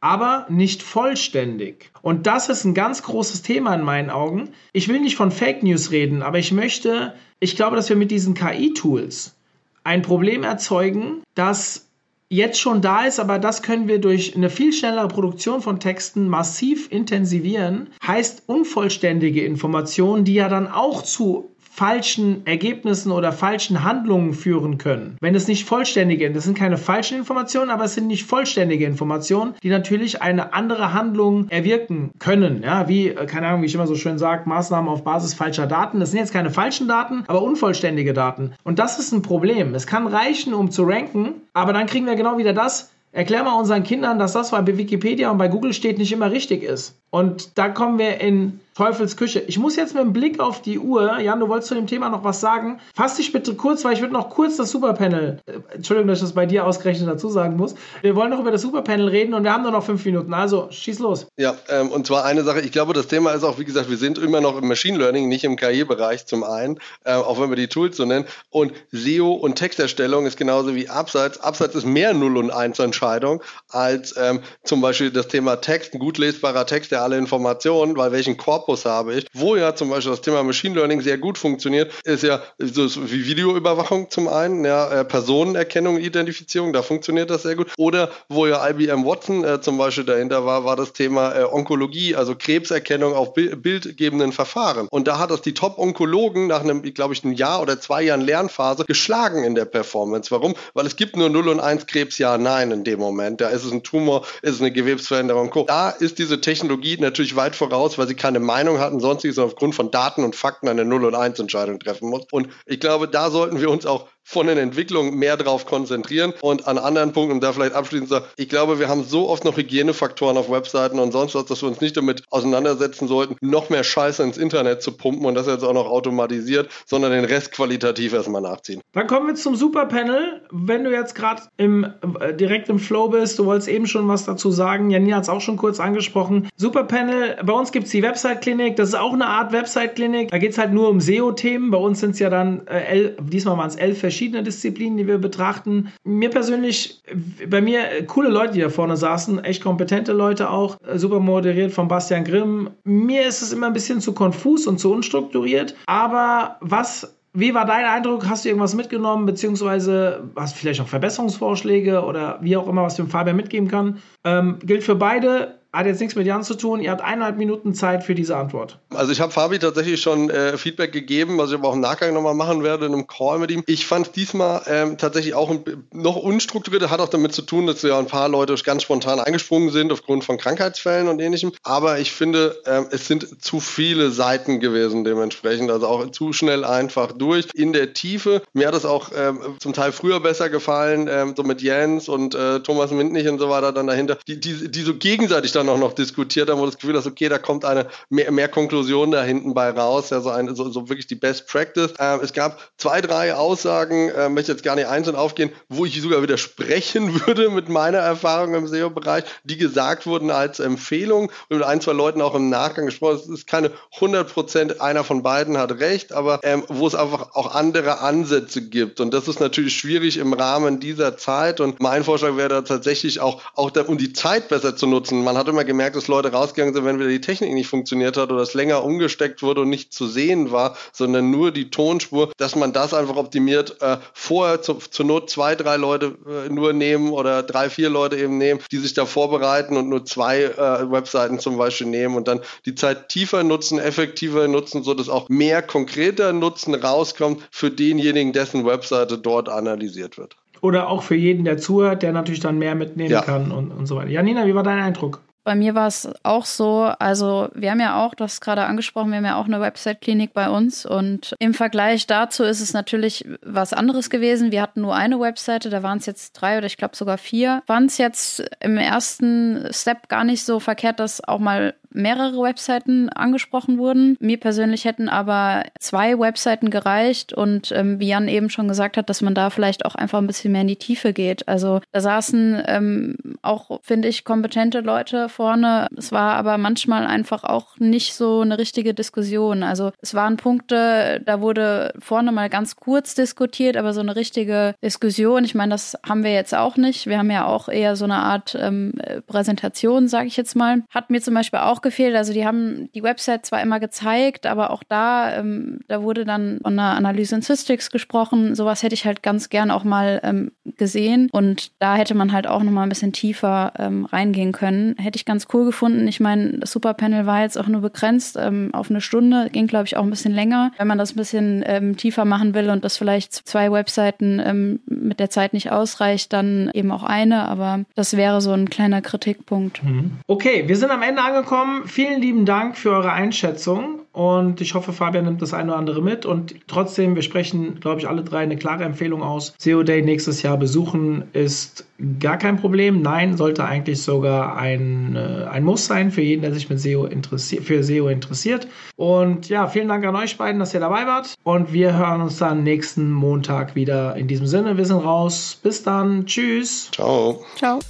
aber 0.00 0.46
nicht 0.50 0.82
vollständig. 0.82 1.90
Und 2.02 2.26
das 2.26 2.48
ist 2.48 2.64
ein 2.64 2.74
ganz 2.74 3.02
großes 3.04 3.42
Thema 3.42 3.74
in 3.74 3.82
meinen 3.82 4.10
Augen. 4.10 4.50
Ich 4.72 4.88
will 4.88 5.00
nicht 5.00 5.16
von 5.16 5.30
Fake 5.30 5.62
News 5.62 5.92
reden, 5.92 6.22
aber 6.22 6.38
ich 6.38 6.50
möchte, 6.50 7.14
ich 7.38 7.54
glaube, 7.54 7.76
dass 7.76 7.88
wir 7.88 7.96
mit 7.96 8.10
diesen 8.10 8.34
KI-Tools 8.34 9.36
ein 9.84 10.02
Problem 10.02 10.42
erzeugen, 10.42 11.22
das 11.36 11.86
jetzt 12.28 12.60
schon 12.60 12.82
da 12.82 13.04
ist, 13.04 13.20
aber 13.20 13.38
das 13.38 13.62
können 13.62 13.86
wir 13.86 14.00
durch 14.00 14.34
eine 14.34 14.50
viel 14.50 14.72
schnellere 14.72 15.06
Produktion 15.06 15.62
von 15.62 15.78
Texten 15.78 16.28
massiv 16.28 16.90
intensivieren. 16.90 17.90
Heißt 18.04 18.42
unvollständige 18.46 19.44
Informationen, 19.44 20.24
die 20.24 20.34
ja 20.34 20.48
dann 20.48 20.66
auch 20.66 21.02
zu 21.02 21.52
falschen 21.76 22.46
Ergebnissen 22.46 23.12
oder 23.12 23.32
falschen 23.32 23.84
Handlungen 23.84 24.32
führen 24.32 24.78
können. 24.78 25.18
Wenn 25.20 25.34
es 25.34 25.46
nicht 25.46 25.66
vollständige, 25.66 26.30
das 26.30 26.44
sind 26.44 26.56
keine 26.56 26.78
falschen 26.78 27.18
Informationen, 27.18 27.70
aber 27.70 27.84
es 27.84 27.94
sind 27.94 28.06
nicht 28.06 28.24
vollständige 28.24 28.86
Informationen, 28.86 29.54
die 29.62 29.68
natürlich 29.68 30.22
eine 30.22 30.54
andere 30.54 30.94
Handlung 30.94 31.50
erwirken 31.50 32.12
können. 32.18 32.62
Ja, 32.62 32.88
wie, 32.88 33.08
äh, 33.08 33.26
keine 33.26 33.48
Ahnung, 33.48 33.60
wie 33.60 33.66
ich 33.66 33.74
immer 33.74 33.86
so 33.86 33.94
schön 33.94 34.16
sage, 34.16 34.48
Maßnahmen 34.48 34.88
auf 34.88 35.04
Basis 35.04 35.34
falscher 35.34 35.66
Daten. 35.66 36.00
Das 36.00 36.12
sind 36.12 36.20
jetzt 36.20 36.32
keine 36.32 36.50
falschen 36.50 36.88
Daten, 36.88 37.24
aber 37.26 37.42
unvollständige 37.42 38.14
Daten. 38.14 38.52
Und 38.64 38.78
das 38.78 38.98
ist 38.98 39.12
ein 39.12 39.20
Problem. 39.20 39.74
Es 39.74 39.86
kann 39.86 40.06
reichen, 40.06 40.54
um 40.54 40.70
zu 40.70 40.84
ranken, 40.84 41.42
aber 41.52 41.74
dann 41.74 41.84
kriegen 41.84 42.06
wir 42.06 42.14
genau 42.14 42.38
wieder 42.38 42.54
das, 42.54 42.90
Erklär 43.16 43.44
mal 43.44 43.58
unseren 43.58 43.82
Kindern, 43.82 44.18
dass 44.18 44.34
das, 44.34 44.52
was 44.52 44.64
bei 44.66 44.76
Wikipedia 44.76 45.30
und 45.30 45.38
bei 45.38 45.48
Google 45.48 45.72
steht, 45.72 45.96
nicht 45.96 46.12
immer 46.12 46.30
richtig 46.30 46.62
ist. 46.62 47.00
Und 47.16 47.56
da 47.56 47.70
kommen 47.70 47.98
wir 47.98 48.20
in 48.20 48.60
Teufels 48.76 49.16
Küche. 49.16 49.42
Ich 49.46 49.58
muss 49.58 49.74
jetzt 49.74 49.94
mit 49.94 50.02
dem 50.02 50.12
Blick 50.12 50.38
auf 50.38 50.60
die 50.60 50.78
Uhr, 50.78 51.18
Jan, 51.18 51.40
du 51.40 51.48
wolltest 51.48 51.68
zu 51.68 51.74
dem 51.74 51.86
Thema 51.86 52.10
noch 52.10 52.24
was 52.24 52.42
sagen. 52.42 52.78
Fass 52.94 53.16
dich 53.16 53.32
bitte 53.32 53.54
kurz, 53.54 53.86
weil 53.86 53.94
ich 53.94 54.02
würde 54.02 54.12
noch 54.12 54.28
kurz 54.28 54.58
das 54.58 54.70
Superpanel, 54.70 55.38
äh, 55.46 55.52
Entschuldigung, 55.74 56.08
dass 56.08 56.18
ich 56.18 56.24
das 56.24 56.34
bei 56.34 56.44
dir 56.44 56.66
ausgerechnet 56.66 57.08
dazu 57.08 57.30
sagen 57.30 57.56
muss. 57.56 57.74
Wir 58.02 58.14
wollen 58.14 58.28
noch 58.28 58.40
über 58.40 58.50
das 58.50 58.60
Superpanel 58.60 59.08
reden 59.08 59.32
und 59.32 59.44
wir 59.44 59.52
haben 59.54 59.62
nur 59.62 59.72
noch 59.72 59.82
fünf 59.82 60.04
Minuten. 60.04 60.34
Also 60.34 60.68
schieß 60.70 60.98
los. 60.98 61.26
Ja, 61.38 61.54
ähm, 61.70 61.90
und 61.90 62.06
zwar 62.06 62.26
eine 62.26 62.44
Sache, 62.44 62.60
ich 62.60 62.70
glaube, 62.70 62.92
das 62.92 63.06
Thema 63.06 63.30
ist 63.30 63.44
auch, 63.44 63.58
wie 63.58 63.64
gesagt, 63.64 63.88
wir 63.88 63.96
sind 63.96 64.18
immer 64.18 64.42
noch 64.42 64.60
im 64.60 64.68
Machine 64.68 64.98
Learning, 64.98 65.26
nicht 65.30 65.44
im 65.44 65.56
KI-Bereich 65.56 66.26
zum 66.26 66.44
einen, 66.44 66.78
äh, 67.04 67.14
auch 67.14 67.40
wenn 67.40 67.48
wir 67.48 67.56
die 67.56 67.68
Tools 67.68 67.96
so 67.96 68.04
nennen. 68.04 68.26
Und 68.50 68.74
SEO 68.92 69.32
und 69.32 69.54
Texterstellung 69.54 70.26
ist 70.26 70.36
genauso 70.36 70.74
wie 70.74 70.90
Abseits. 70.90 71.40
Abseits 71.40 71.76
ist 71.76 71.86
mehr 71.86 72.12
Null- 72.12 72.36
und 72.36 72.50
Eins-Entscheidung 72.50 73.42
als 73.70 74.14
ähm, 74.18 74.40
zum 74.64 74.82
Beispiel 74.82 75.10
das 75.10 75.28
Thema 75.28 75.56
Text, 75.56 75.94
ein 75.94 75.98
gut 75.98 76.18
lesbarer 76.18 76.66
Text, 76.66 76.92
der 76.92 77.02
alle 77.06 77.18
Informationen, 77.18 77.96
weil 77.96 78.10
welchen 78.10 78.36
Korpus 78.36 78.84
habe 78.84 79.14
ich. 79.14 79.26
Wo 79.32 79.54
ja 79.54 79.76
zum 79.76 79.90
Beispiel 79.90 80.10
das 80.10 80.22
Thema 80.22 80.42
Machine 80.42 80.74
Learning 80.74 81.00
sehr 81.00 81.18
gut 81.18 81.38
funktioniert, 81.38 81.92
ist 82.02 82.24
ja 82.24 82.42
so 82.58 82.84
wie 83.10 83.26
Videoüberwachung 83.26 84.10
zum 84.10 84.26
einen, 84.26 84.64
ja, 84.64 84.90
äh, 84.90 85.04
Personenerkennung, 85.04 85.98
Identifizierung, 85.98 86.72
da 86.72 86.82
funktioniert 86.82 87.30
das 87.30 87.44
sehr 87.44 87.54
gut. 87.54 87.68
Oder 87.78 88.10
wo 88.28 88.46
ja 88.46 88.68
IBM 88.68 89.06
Watson 89.06 89.44
äh, 89.44 89.60
zum 89.60 89.78
Beispiel 89.78 90.04
dahinter 90.04 90.44
war, 90.44 90.64
war 90.64 90.74
das 90.74 90.92
Thema 90.92 91.32
äh, 91.32 91.44
Onkologie, 91.44 92.16
also 92.16 92.34
Krebserkennung 92.34 93.14
auf 93.14 93.34
Bild, 93.34 93.62
bildgebenden 93.62 94.32
Verfahren. 94.32 94.88
Und 94.90 95.06
da 95.06 95.18
hat 95.18 95.30
das 95.30 95.42
die 95.42 95.54
Top-Onkologen 95.54 96.48
nach 96.48 96.62
einem, 96.62 96.82
glaube 96.82 97.14
ich, 97.14 97.24
einem 97.24 97.34
Jahr 97.34 97.62
oder 97.62 97.80
zwei 97.80 98.02
Jahren 98.02 98.20
Lernphase 98.22 98.84
geschlagen 98.84 99.44
in 99.44 99.54
der 99.54 99.64
Performance. 99.64 100.32
Warum? 100.32 100.54
Weil 100.74 100.86
es 100.86 100.96
gibt 100.96 101.16
nur 101.16 101.28
0 101.28 101.48
und 101.48 101.60
1 101.60 101.86
Krebs, 101.86 102.18
ja, 102.18 102.36
nein 102.36 102.72
in 102.72 102.82
dem 102.82 102.98
Moment. 102.98 103.40
Da 103.40 103.50
ist 103.50 103.64
es 103.64 103.72
ein 103.72 103.84
Tumor, 103.84 104.26
ist 104.42 104.54
es 104.54 104.60
eine 104.60 104.72
Gewebsveränderung. 104.72 105.52
Da 105.66 105.90
ist 105.90 106.18
diese 106.18 106.40
Technologie 106.40 106.85
natürlich 106.96 107.36
weit 107.36 107.56
voraus, 107.56 107.98
weil 107.98 108.06
sie 108.06 108.14
keine 108.14 108.38
Meinung 108.38 108.78
hatten, 108.78 109.00
sonstiges, 109.00 109.36
sondern 109.36 109.52
aufgrund 109.52 109.74
von 109.74 109.90
Daten 109.90 110.24
und 110.24 110.36
Fakten 110.36 110.68
eine 110.68 110.84
0 110.84 111.04
und 111.04 111.14
1 111.14 111.38
Entscheidung 111.38 111.80
treffen 111.80 112.08
muss. 112.08 112.26
Und 112.30 112.48
ich 112.66 112.80
glaube, 112.80 113.08
da 113.08 113.30
sollten 113.30 113.60
wir 113.60 113.70
uns 113.70 113.86
auch 113.86 114.08
von 114.28 114.48
den 114.48 114.58
Entwicklungen 114.58 115.14
mehr 115.14 115.36
drauf 115.36 115.66
konzentrieren 115.66 116.34
und 116.40 116.66
an 116.66 116.78
anderen 116.78 117.12
Punkten, 117.12 117.40
da 117.40 117.52
vielleicht 117.52 117.74
abschließend 117.74 118.10
sagen, 118.10 118.24
ich 118.36 118.48
glaube, 118.48 118.80
wir 118.80 118.88
haben 118.88 119.04
so 119.04 119.28
oft 119.28 119.44
noch 119.44 119.56
Hygienefaktoren 119.56 120.36
auf 120.36 120.50
Webseiten 120.50 120.98
und 120.98 121.12
sonst 121.12 121.36
was, 121.36 121.44
dass 121.44 121.62
wir 121.62 121.68
uns 121.68 121.80
nicht 121.80 121.96
damit 121.96 122.24
auseinandersetzen 122.30 123.06
sollten, 123.06 123.36
noch 123.40 123.70
mehr 123.70 123.84
Scheiße 123.84 124.24
ins 124.24 124.36
Internet 124.36 124.82
zu 124.82 124.96
pumpen 124.96 125.24
und 125.26 125.36
das 125.36 125.46
jetzt 125.46 125.62
auch 125.62 125.72
noch 125.72 125.86
automatisiert, 125.86 126.68
sondern 126.86 127.12
den 127.12 127.24
Rest 127.24 127.52
qualitativ 127.52 128.14
erstmal 128.14 128.42
nachziehen. 128.42 128.80
Dann 128.94 129.06
kommen 129.06 129.28
wir 129.28 129.36
zum 129.36 129.54
Superpanel. 129.54 130.42
Wenn 130.50 130.82
du 130.82 130.90
jetzt 130.90 131.14
gerade 131.14 131.42
im, 131.56 131.84
äh, 132.18 132.34
direkt 132.34 132.68
im 132.68 132.80
Flow 132.80 133.08
bist, 133.08 133.38
du 133.38 133.46
wolltest 133.46 133.68
eben 133.68 133.86
schon 133.86 134.08
was 134.08 134.24
dazu 134.24 134.50
sagen. 134.50 134.90
Janina 134.90 135.18
hat 135.18 135.22
es 135.22 135.28
auch 135.28 135.40
schon 135.40 135.56
kurz 135.56 135.78
angesprochen. 135.78 136.48
Superpanel, 136.56 137.36
bei 137.44 137.52
uns 137.52 137.70
gibt 137.70 137.86
es 137.86 137.92
die 137.92 138.02
Website-Klinik. 138.02 138.74
Das 138.74 138.88
ist 138.88 138.96
auch 138.96 139.12
eine 139.12 139.26
Art 139.26 139.52
Website-Klinik. 139.52 140.32
Da 140.32 140.38
geht 140.38 140.50
es 140.50 140.58
halt 140.58 140.72
nur 140.72 140.88
um 140.88 141.00
SEO-Themen. 141.00 141.70
Bei 141.70 141.78
uns 141.78 142.00
sind 142.00 142.10
es 142.10 142.18
ja 142.18 142.28
dann, 142.28 142.66
äh, 142.66 142.80
elf, 142.80 143.14
diesmal 143.20 143.56
waren 143.56 143.68
es 143.68 143.76
elf 143.76 144.00
verschiedene 144.00 144.15
Disziplinen, 144.20 144.96
die 144.96 145.06
wir 145.06 145.18
betrachten. 145.18 145.92
Mir 146.04 146.30
persönlich, 146.30 147.02
bei 147.48 147.60
mir 147.60 147.90
äh, 147.90 148.02
coole 148.04 148.28
Leute, 148.28 148.54
die 148.54 148.60
da 148.60 148.68
vorne 148.68 148.96
saßen, 148.96 149.44
echt 149.44 149.62
kompetente 149.62 150.12
Leute 150.12 150.50
auch. 150.50 150.76
Äh, 150.82 150.98
super 150.98 151.20
moderiert 151.20 151.72
von 151.72 151.88
Bastian 151.88 152.24
Grimm. 152.24 152.70
Mir 152.84 153.26
ist 153.26 153.42
es 153.42 153.52
immer 153.52 153.68
ein 153.68 153.72
bisschen 153.72 154.00
zu 154.00 154.12
konfus 154.12 154.66
und 154.66 154.78
zu 154.78 154.92
unstrukturiert. 154.92 155.74
Aber 155.86 156.56
was 156.60 157.16
wie 157.38 157.52
war 157.52 157.66
dein 157.66 157.84
Eindruck? 157.84 158.26
Hast 158.26 158.44
du 158.44 158.48
irgendwas 158.48 158.74
mitgenommen, 158.74 159.26
beziehungsweise 159.26 160.24
hast 160.36 160.54
du 160.54 160.60
vielleicht 160.60 160.80
auch 160.80 160.88
Verbesserungsvorschläge 160.88 162.02
oder 162.02 162.38
wie 162.40 162.56
auch 162.56 162.66
immer, 162.66 162.82
was 162.82 162.96
du 162.96 163.02
dem 163.02 163.10
Fabian 163.10 163.36
mitgeben 163.36 163.68
kann? 163.68 163.98
Ähm, 164.24 164.58
gilt 164.64 164.82
für 164.82 164.94
beide 164.94 165.55
hat 165.76 165.86
jetzt 165.86 166.00
nichts 166.00 166.14
mit 166.14 166.26
Jan 166.26 166.42
zu 166.42 166.54
tun. 166.54 166.80
Ihr 166.80 166.90
habt 166.90 167.02
eineinhalb 167.02 167.36
Minuten 167.36 167.74
Zeit 167.74 168.02
für 168.02 168.14
diese 168.14 168.36
Antwort. 168.36 168.78
Also 168.94 169.12
ich 169.12 169.20
habe 169.20 169.32
Fabi 169.32 169.58
tatsächlich 169.58 170.00
schon 170.00 170.30
äh, 170.30 170.56
Feedback 170.56 170.92
gegeben, 170.92 171.36
was 171.36 171.50
ich 171.50 171.56
aber 171.56 171.68
auch 171.68 171.74
im 171.74 171.80
Nachgang 171.80 172.14
nochmal 172.14 172.34
machen 172.34 172.62
werde 172.62 172.86
in 172.86 172.94
einem 172.94 173.06
Call 173.06 173.38
mit 173.38 173.50
ihm. 173.50 173.62
Ich 173.66 173.86
fand 173.86 174.06
es 174.06 174.12
diesmal 174.12 174.62
ähm, 174.66 174.96
tatsächlich 174.96 175.34
auch 175.34 175.50
ein, 175.50 175.62
noch 175.92 176.16
unstrukturierter, 176.16 176.90
hat 176.90 177.00
auch 177.00 177.08
damit 177.08 177.34
zu 177.34 177.42
tun, 177.42 177.66
dass 177.66 177.82
ja 177.82 177.98
ein 177.98 178.06
paar 178.06 178.28
Leute 178.28 178.54
ganz 178.64 178.82
spontan 178.82 179.20
eingesprungen 179.20 179.70
sind 179.70 179.92
aufgrund 179.92 180.24
von 180.24 180.38
Krankheitsfällen 180.38 181.08
und 181.08 181.20
ähnlichem. 181.20 181.52
Aber 181.62 181.98
ich 181.98 182.12
finde, 182.12 182.56
ähm, 182.64 182.86
es 182.90 183.06
sind 183.06 183.42
zu 183.42 183.60
viele 183.60 184.10
Seiten 184.10 184.60
gewesen 184.60 185.04
dementsprechend, 185.04 185.70
also 185.70 185.86
auch 185.86 186.10
zu 186.10 186.32
schnell 186.32 186.64
einfach 186.64 187.12
durch. 187.12 187.48
In 187.54 187.74
der 187.74 187.92
Tiefe, 187.92 188.42
mir 188.54 188.68
hat 188.68 188.74
es 188.74 188.86
auch 188.86 189.10
ähm, 189.14 189.40
zum 189.58 189.74
Teil 189.74 189.92
früher 189.92 190.20
besser 190.20 190.48
gefallen, 190.48 191.08
ähm, 191.10 191.34
so 191.36 191.42
mit 191.42 191.60
Jens 191.60 192.08
und 192.08 192.34
äh, 192.34 192.60
Thomas 192.60 192.90
Mintnich 192.92 193.28
und 193.28 193.38
so 193.38 193.50
weiter 193.50 193.72
dann 193.72 193.86
dahinter, 193.86 194.16
die, 194.26 194.40
die, 194.40 194.70
die 194.70 194.82
so 194.82 194.94
gegenseitig 194.94 195.52
dann 195.52 195.65
auch 195.68 195.78
noch 195.78 195.92
diskutiert 195.92 196.50
haben, 196.50 196.60
wo 196.60 196.66
das 196.66 196.76
Gefühl 196.76 196.96
hast, 196.96 197.06
okay, 197.06 197.28
da 197.28 197.38
kommt 197.38 197.64
eine 197.64 197.88
mehr, 198.08 198.30
mehr 198.32 198.48
Konklusion 198.48 199.10
da 199.10 199.22
hinten 199.22 199.54
bei 199.54 199.70
raus, 199.70 200.10
ja, 200.10 200.20
so, 200.20 200.30
eine, 200.30 200.54
so, 200.54 200.70
so 200.70 200.88
wirklich 200.88 201.06
die 201.06 201.14
Best 201.14 201.46
Practice. 201.48 201.94
Ähm, 201.98 202.20
es 202.22 202.32
gab 202.32 202.60
zwei, 202.76 203.00
drei 203.00 203.34
Aussagen, 203.34 204.10
äh, 204.10 204.28
möchte 204.28 204.52
jetzt 204.52 204.62
gar 204.62 204.76
nicht 204.76 204.88
einzeln 204.88 205.16
aufgehen, 205.16 205.50
wo 205.68 205.84
ich 205.84 206.00
sogar 206.00 206.22
widersprechen 206.22 207.20
würde 207.26 207.50
mit 207.50 207.68
meiner 207.68 207.98
Erfahrung 207.98 208.54
im 208.54 208.66
SEO-Bereich, 208.66 209.24
die 209.44 209.56
gesagt 209.56 210.06
wurden 210.06 210.30
als 210.30 210.60
Empfehlung 210.60 211.30
und 211.48 211.58
mit 211.58 211.66
ein, 211.66 211.80
zwei 211.80 211.92
Leuten 211.92 212.20
auch 212.20 212.34
im 212.34 212.50
Nachgang 212.50 212.86
gesprochen. 212.86 213.16
Es 213.16 213.28
ist 213.28 213.46
keine 213.46 213.72
100 213.94 214.32
Prozent, 214.32 214.80
einer 214.80 215.04
von 215.04 215.22
beiden 215.22 215.58
hat 215.58 215.72
recht, 215.80 216.12
aber 216.12 216.40
ähm, 216.42 216.64
wo 216.68 216.86
es 216.86 216.94
einfach 216.94 217.34
auch 217.34 217.54
andere 217.54 218.00
Ansätze 218.00 218.62
gibt. 218.62 219.00
Und 219.00 219.12
das 219.12 219.28
ist 219.28 219.40
natürlich 219.40 219.76
schwierig 219.76 220.16
im 220.18 220.32
Rahmen 220.32 220.80
dieser 220.80 221.16
Zeit. 221.16 221.60
Und 221.60 221.80
mein 221.80 222.04
Vorschlag 222.04 222.36
wäre 222.36 222.48
da 222.48 222.62
tatsächlich 222.62 223.20
auch, 223.20 223.42
auch 223.54 223.70
da, 223.70 223.82
um 223.82 223.98
die 223.98 224.12
Zeit 224.12 224.48
besser 224.48 224.76
zu 224.76 224.86
nutzen. 224.86 225.24
Man 225.24 225.36
hat 225.36 225.48
immer 225.56 225.64
gemerkt, 225.64 225.96
dass 225.96 226.06
Leute 226.06 226.32
rausgegangen 226.32 226.74
sind, 226.74 226.84
wenn 226.84 226.98
wieder 226.98 227.08
die 227.08 227.22
Technik 227.22 227.54
nicht 227.54 227.66
funktioniert 227.66 228.18
hat 228.18 228.30
oder 228.30 228.42
es 228.42 228.52
länger 228.52 228.84
umgesteckt 228.84 229.42
wurde 229.42 229.62
und 229.62 229.70
nicht 229.70 229.90
zu 229.90 230.06
sehen 230.06 230.50
war, 230.50 230.76
sondern 230.92 231.30
nur 231.30 231.50
die 231.50 231.70
Tonspur, 231.70 232.30
dass 232.36 232.56
man 232.56 232.74
das 232.74 232.92
einfach 232.92 233.16
optimiert, 233.16 233.80
äh, 233.80 233.96
vorher 234.12 234.60
zu, 234.60 234.74
zur 234.74 235.06
Not 235.06 235.30
zwei, 235.30 235.54
drei 235.54 235.78
Leute 235.78 236.14
äh, 236.26 236.52
nur 236.52 236.74
nehmen 236.74 237.10
oder 237.10 237.42
drei, 237.42 237.70
vier 237.70 237.88
Leute 237.88 238.16
eben 238.16 238.36
nehmen, 238.36 238.60
die 238.70 238.76
sich 238.76 238.92
da 238.92 239.06
vorbereiten 239.06 239.78
und 239.78 239.88
nur 239.88 240.04
zwei 240.04 240.42
äh, 240.42 240.92
Webseiten 240.92 241.38
zum 241.38 241.56
Beispiel 241.56 241.86
nehmen 241.86 242.16
und 242.16 242.28
dann 242.28 242.40
die 242.66 242.74
Zeit 242.74 243.08
tiefer 243.08 243.42
nutzen, 243.42 243.78
effektiver 243.78 244.48
nutzen, 244.48 244.82
so 244.82 244.92
dass 244.92 245.08
auch 245.08 245.30
mehr 245.30 245.62
konkreter 245.62 246.34
Nutzen 246.34 246.74
rauskommt 246.74 247.42
für 247.50 247.70
denjenigen, 247.70 248.34
dessen 248.34 248.66
Webseite 248.66 249.16
dort 249.16 249.48
analysiert 249.48 250.18
wird. 250.18 250.36
Oder 250.60 250.88
auch 250.88 251.02
für 251.02 251.14
jeden, 251.14 251.44
der 251.44 251.58
zuhört, 251.58 252.02
der 252.02 252.12
natürlich 252.12 252.40
dann 252.40 252.58
mehr 252.58 252.74
mitnehmen 252.74 253.10
ja. 253.10 253.22
kann 253.22 253.52
und, 253.52 253.70
und 253.70 253.86
so 253.86 253.96
weiter. 253.96 254.10
Janina, 254.10 254.46
wie 254.46 254.54
war 254.54 254.62
dein 254.62 254.80
Eindruck? 254.80 255.20
Bei 255.46 255.54
mir 255.54 255.76
war 255.76 255.86
es 255.86 256.08
auch 256.24 256.44
so, 256.44 256.90
also 256.98 257.50
wir 257.54 257.70
haben 257.70 257.78
ja 257.78 258.04
auch, 258.04 258.16
du 258.16 258.24
hast 258.24 258.40
gerade 258.40 258.64
angesprochen, 258.64 259.10
wir 259.10 259.18
haben 259.18 259.24
ja 259.24 259.36
auch 259.36 259.44
eine 259.44 259.60
Website-Klinik 259.60 260.32
bei 260.32 260.50
uns 260.50 260.84
und 260.84 261.36
im 261.38 261.54
Vergleich 261.54 262.08
dazu 262.08 262.42
ist 262.42 262.60
es 262.60 262.72
natürlich 262.72 263.24
was 263.42 263.72
anderes 263.72 264.10
gewesen. 264.10 264.50
Wir 264.50 264.60
hatten 264.60 264.80
nur 264.80 264.96
eine 264.96 265.20
Webseite, 265.20 265.70
da 265.70 265.84
waren 265.84 265.98
es 265.98 266.06
jetzt 266.06 266.32
drei 266.32 266.58
oder 266.58 266.66
ich 266.66 266.76
glaube 266.76 266.96
sogar 266.96 267.16
vier. 267.16 267.62
Waren 267.68 267.86
es 267.86 267.96
jetzt 267.96 268.42
im 268.58 268.76
ersten 268.76 269.68
Step 269.70 270.08
gar 270.08 270.24
nicht 270.24 270.44
so 270.44 270.58
verkehrt, 270.58 270.98
dass 270.98 271.22
auch 271.22 271.38
mal 271.38 271.74
mehrere 271.92 272.42
Webseiten 272.42 273.08
angesprochen 273.08 273.78
wurden. 273.78 274.16
Mir 274.20 274.38
persönlich 274.38 274.84
hätten 274.84 275.08
aber 275.08 275.64
zwei 275.78 276.18
Webseiten 276.18 276.70
gereicht 276.70 277.32
und 277.32 277.72
ähm, 277.72 278.00
wie 278.00 278.08
Jan 278.08 278.28
eben 278.28 278.50
schon 278.50 278.68
gesagt 278.68 278.96
hat, 278.96 279.08
dass 279.08 279.22
man 279.22 279.34
da 279.34 279.50
vielleicht 279.50 279.84
auch 279.84 279.94
einfach 279.94 280.18
ein 280.18 280.26
bisschen 280.26 280.52
mehr 280.52 280.62
in 280.62 280.68
die 280.68 280.76
Tiefe 280.76 281.12
geht. 281.12 281.48
Also 281.48 281.80
da 281.92 282.00
saßen 282.00 282.62
ähm, 282.66 283.16
auch, 283.42 283.80
finde 283.82 284.08
ich, 284.08 284.24
kompetente 284.24 284.80
Leute 284.80 285.28
vorne. 285.28 285.88
Es 285.96 286.12
war 286.12 286.34
aber 286.34 286.58
manchmal 286.58 287.06
einfach 287.06 287.44
auch 287.44 287.78
nicht 287.78 288.14
so 288.14 288.40
eine 288.40 288.58
richtige 288.58 288.94
Diskussion. 288.94 289.62
Also 289.62 289.92
es 290.00 290.14
waren 290.14 290.36
Punkte, 290.36 291.20
da 291.24 291.40
wurde 291.40 291.92
vorne 291.98 292.32
mal 292.32 292.48
ganz 292.48 292.76
kurz 292.76 293.14
diskutiert, 293.14 293.76
aber 293.76 293.92
so 293.92 294.00
eine 294.00 294.16
richtige 294.16 294.74
Diskussion, 294.82 295.44
ich 295.44 295.54
meine, 295.54 295.70
das 295.70 295.96
haben 296.06 296.24
wir 296.24 296.32
jetzt 296.32 296.54
auch 296.54 296.76
nicht. 296.76 297.06
Wir 297.06 297.18
haben 297.18 297.30
ja 297.30 297.46
auch 297.46 297.68
eher 297.68 297.96
so 297.96 298.04
eine 298.04 298.16
Art 298.16 298.56
ähm, 298.60 298.94
Präsentation, 299.26 300.08
sage 300.08 300.28
ich 300.28 300.36
jetzt 300.36 300.56
mal. 300.56 300.82
Hat 300.90 301.10
mir 301.10 301.20
zum 301.20 301.34
Beispiel 301.34 301.60
auch 301.60 301.82
gefehlt. 301.86 302.16
Also 302.16 302.32
die 302.32 302.44
haben 302.44 302.90
die 302.94 303.02
Website 303.04 303.46
zwar 303.46 303.62
immer 303.62 303.78
gezeigt, 303.78 304.44
aber 304.44 304.70
auch 304.70 304.82
da, 304.82 305.38
ähm, 305.38 305.78
da 305.86 306.02
wurde 306.02 306.24
dann 306.24 306.58
von 306.62 306.72
einer 306.72 306.96
Analyse 306.96 307.36
in 307.36 307.42
Systics 307.42 307.92
gesprochen. 307.92 308.56
Sowas 308.56 308.82
hätte 308.82 308.94
ich 308.94 309.06
halt 309.06 309.22
ganz 309.22 309.48
gern 309.48 309.70
auch 309.70 309.84
mal 309.84 310.20
ähm, 310.24 310.50
gesehen. 310.76 311.28
Und 311.30 311.70
da 311.78 311.94
hätte 311.94 312.14
man 312.14 312.32
halt 312.32 312.48
auch 312.48 312.62
nochmal 312.62 312.86
ein 312.86 312.88
bisschen 312.88 313.12
tiefer 313.12 313.72
ähm, 313.78 314.04
reingehen 314.04 314.50
können. 314.50 314.96
Hätte 314.98 315.16
ich 315.16 315.24
ganz 315.24 315.46
cool 315.52 315.64
gefunden. 315.64 316.08
Ich 316.08 316.18
meine, 316.18 316.58
das 316.58 316.72
Superpanel 316.72 317.26
war 317.26 317.42
jetzt 317.42 317.56
auch 317.56 317.68
nur 317.68 317.80
begrenzt 317.80 318.36
ähm, 318.36 318.70
auf 318.72 318.90
eine 318.90 319.00
Stunde. 319.00 319.48
Ging, 319.52 319.68
glaube 319.68 319.86
ich, 319.86 319.96
auch 319.96 320.02
ein 320.02 320.10
bisschen 320.10 320.34
länger. 320.34 320.72
Wenn 320.76 320.88
man 320.88 320.98
das 320.98 321.12
ein 321.12 321.16
bisschen 321.16 321.62
ähm, 321.66 321.96
tiefer 321.96 322.24
machen 322.24 322.52
will 322.54 322.68
und 322.70 322.84
das 322.84 322.96
vielleicht 322.96 323.32
zwei 323.32 323.70
Webseiten 323.70 324.42
ähm, 324.44 324.80
mit 324.86 325.20
der 325.20 325.30
Zeit 325.30 325.52
nicht 325.52 325.70
ausreicht, 325.70 326.32
dann 326.32 326.70
eben 326.74 326.90
auch 326.90 327.04
eine. 327.04 327.46
Aber 327.48 327.84
das 327.94 328.16
wäre 328.16 328.40
so 328.40 328.52
ein 328.52 328.68
kleiner 328.68 329.02
Kritikpunkt. 329.02 329.84
Mhm. 329.84 330.12
Okay, 330.26 330.64
wir 330.66 330.76
sind 330.76 330.90
am 330.90 331.02
Ende 331.02 331.22
angekommen 331.22 331.65
vielen 331.84 332.20
lieben 332.20 332.46
Dank 332.46 332.76
für 332.76 332.90
eure 332.90 333.12
Einschätzung 333.12 334.00
und 334.16 334.62
ich 334.62 334.74
hoffe, 334.74 334.94
Fabian 334.94 335.26
nimmt 335.26 335.42
das 335.42 335.52
eine 335.52 335.72
oder 335.72 335.78
andere 335.78 336.00
mit 336.00 336.24
und 336.24 336.54
trotzdem, 336.68 337.14
wir 337.14 337.22
sprechen, 337.22 337.80
glaube 337.80 338.00
ich, 338.00 338.08
alle 338.08 338.24
drei 338.24 338.38
eine 338.38 338.56
klare 338.56 338.84
Empfehlung 338.84 339.22
aus. 339.22 339.54
SEO 339.58 339.82
Day 339.82 340.00
nächstes 340.00 340.40
Jahr 340.40 340.56
besuchen 340.56 341.24
ist 341.34 341.84
gar 342.18 342.38
kein 342.38 342.56
Problem. 342.56 343.02
Nein, 343.02 343.36
sollte 343.36 343.66
eigentlich 343.66 344.02
sogar 344.02 344.56
ein, 344.56 345.16
äh, 345.16 345.44
ein 345.50 345.64
Muss 345.64 345.84
sein 345.84 346.10
für 346.10 346.22
jeden, 346.22 346.40
der 346.40 346.54
sich 346.54 346.70
mit 346.70 346.80
SEO 346.80 347.04
interessiert, 347.04 347.64
für 347.64 347.84
SEO 347.84 348.08
interessiert. 348.08 348.66
Und 348.96 349.50
ja, 349.50 349.66
vielen 349.66 349.88
Dank 349.88 350.06
an 350.06 350.16
euch 350.16 350.38
beiden, 350.38 350.60
dass 350.60 350.72
ihr 350.72 350.80
dabei 350.80 351.06
wart 351.06 351.34
und 351.42 351.74
wir 351.74 351.98
hören 351.98 352.22
uns 352.22 352.38
dann 352.38 352.62
nächsten 352.62 353.12
Montag 353.12 353.74
wieder. 353.74 354.16
In 354.16 354.28
diesem 354.28 354.46
Sinne, 354.46 354.78
wir 354.78 354.86
sind 354.86 355.04
raus. 355.04 355.60
Bis 355.62 355.82
dann. 355.82 356.24
Tschüss. 356.24 356.90
Ciao. 356.92 357.44
Ciao. 357.56 357.80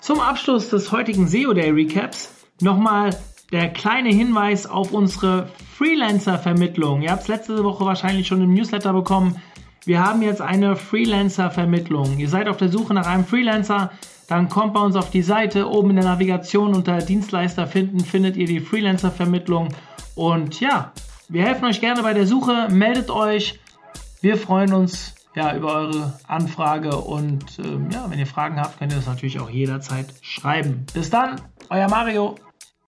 Zum 0.00 0.20
Abschluss 0.20 0.70
des 0.70 0.92
heutigen 0.92 1.26
SEO 1.26 1.52
Day 1.54 1.70
Recaps 1.70 2.39
Nochmal 2.60 3.16
der 3.52 3.68
kleine 3.68 4.10
Hinweis 4.10 4.66
auf 4.66 4.92
unsere 4.92 5.48
Freelancer-Vermittlung. 5.76 7.02
Ihr 7.02 7.10
habt 7.10 7.22
es 7.22 7.28
letzte 7.28 7.64
Woche 7.64 7.84
wahrscheinlich 7.84 8.26
schon 8.26 8.42
im 8.42 8.54
Newsletter 8.54 8.92
bekommen. 8.92 9.40
Wir 9.84 10.04
haben 10.04 10.22
jetzt 10.22 10.42
eine 10.42 10.76
Freelancer-Vermittlung. 10.76 12.18
Ihr 12.18 12.28
seid 12.28 12.48
auf 12.48 12.58
der 12.58 12.68
Suche 12.68 12.94
nach 12.94 13.06
einem 13.06 13.24
Freelancer, 13.24 13.90
dann 14.28 14.48
kommt 14.48 14.74
bei 14.74 14.80
uns 14.80 14.94
auf 14.94 15.10
die 15.10 15.22
Seite. 15.22 15.68
Oben 15.68 15.90
in 15.90 15.96
der 15.96 16.04
Navigation 16.04 16.74
unter 16.74 16.98
Dienstleister 16.98 17.66
finden, 17.66 17.98
findet 17.98 18.36
ihr 18.36 18.46
die 18.46 18.60
Freelancer-Vermittlung. 18.60 19.74
Und 20.14 20.60
ja, 20.60 20.92
wir 21.28 21.42
helfen 21.42 21.64
euch 21.64 21.80
gerne 21.80 22.02
bei 22.02 22.14
der 22.14 22.28
Suche. 22.28 22.68
Meldet 22.70 23.10
euch. 23.10 23.58
Wir 24.20 24.36
freuen 24.36 24.72
uns 24.72 25.16
ja, 25.34 25.56
über 25.56 25.74
eure 25.74 26.12
Anfrage. 26.28 26.94
Und 26.96 27.58
ähm, 27.58 27.90
ja, 27.90 28.08
wenn 28.08 28.20
ihr 28.20 28.26
Fragen 28.26 28.60
habt, 28.60 28.78
könnt 28.78 28.92
ihr 28.92 28.98
das 28.98 29.06
natürlich 29.06 29.40
auch 29.40 29.50
jederzeit 29.50 30.06
schreiben. 30.20 30.86
Bis 30.94 31.10
dann, 31.10 31.40
euer 31.68 31.88
Mario. 31.88 32.36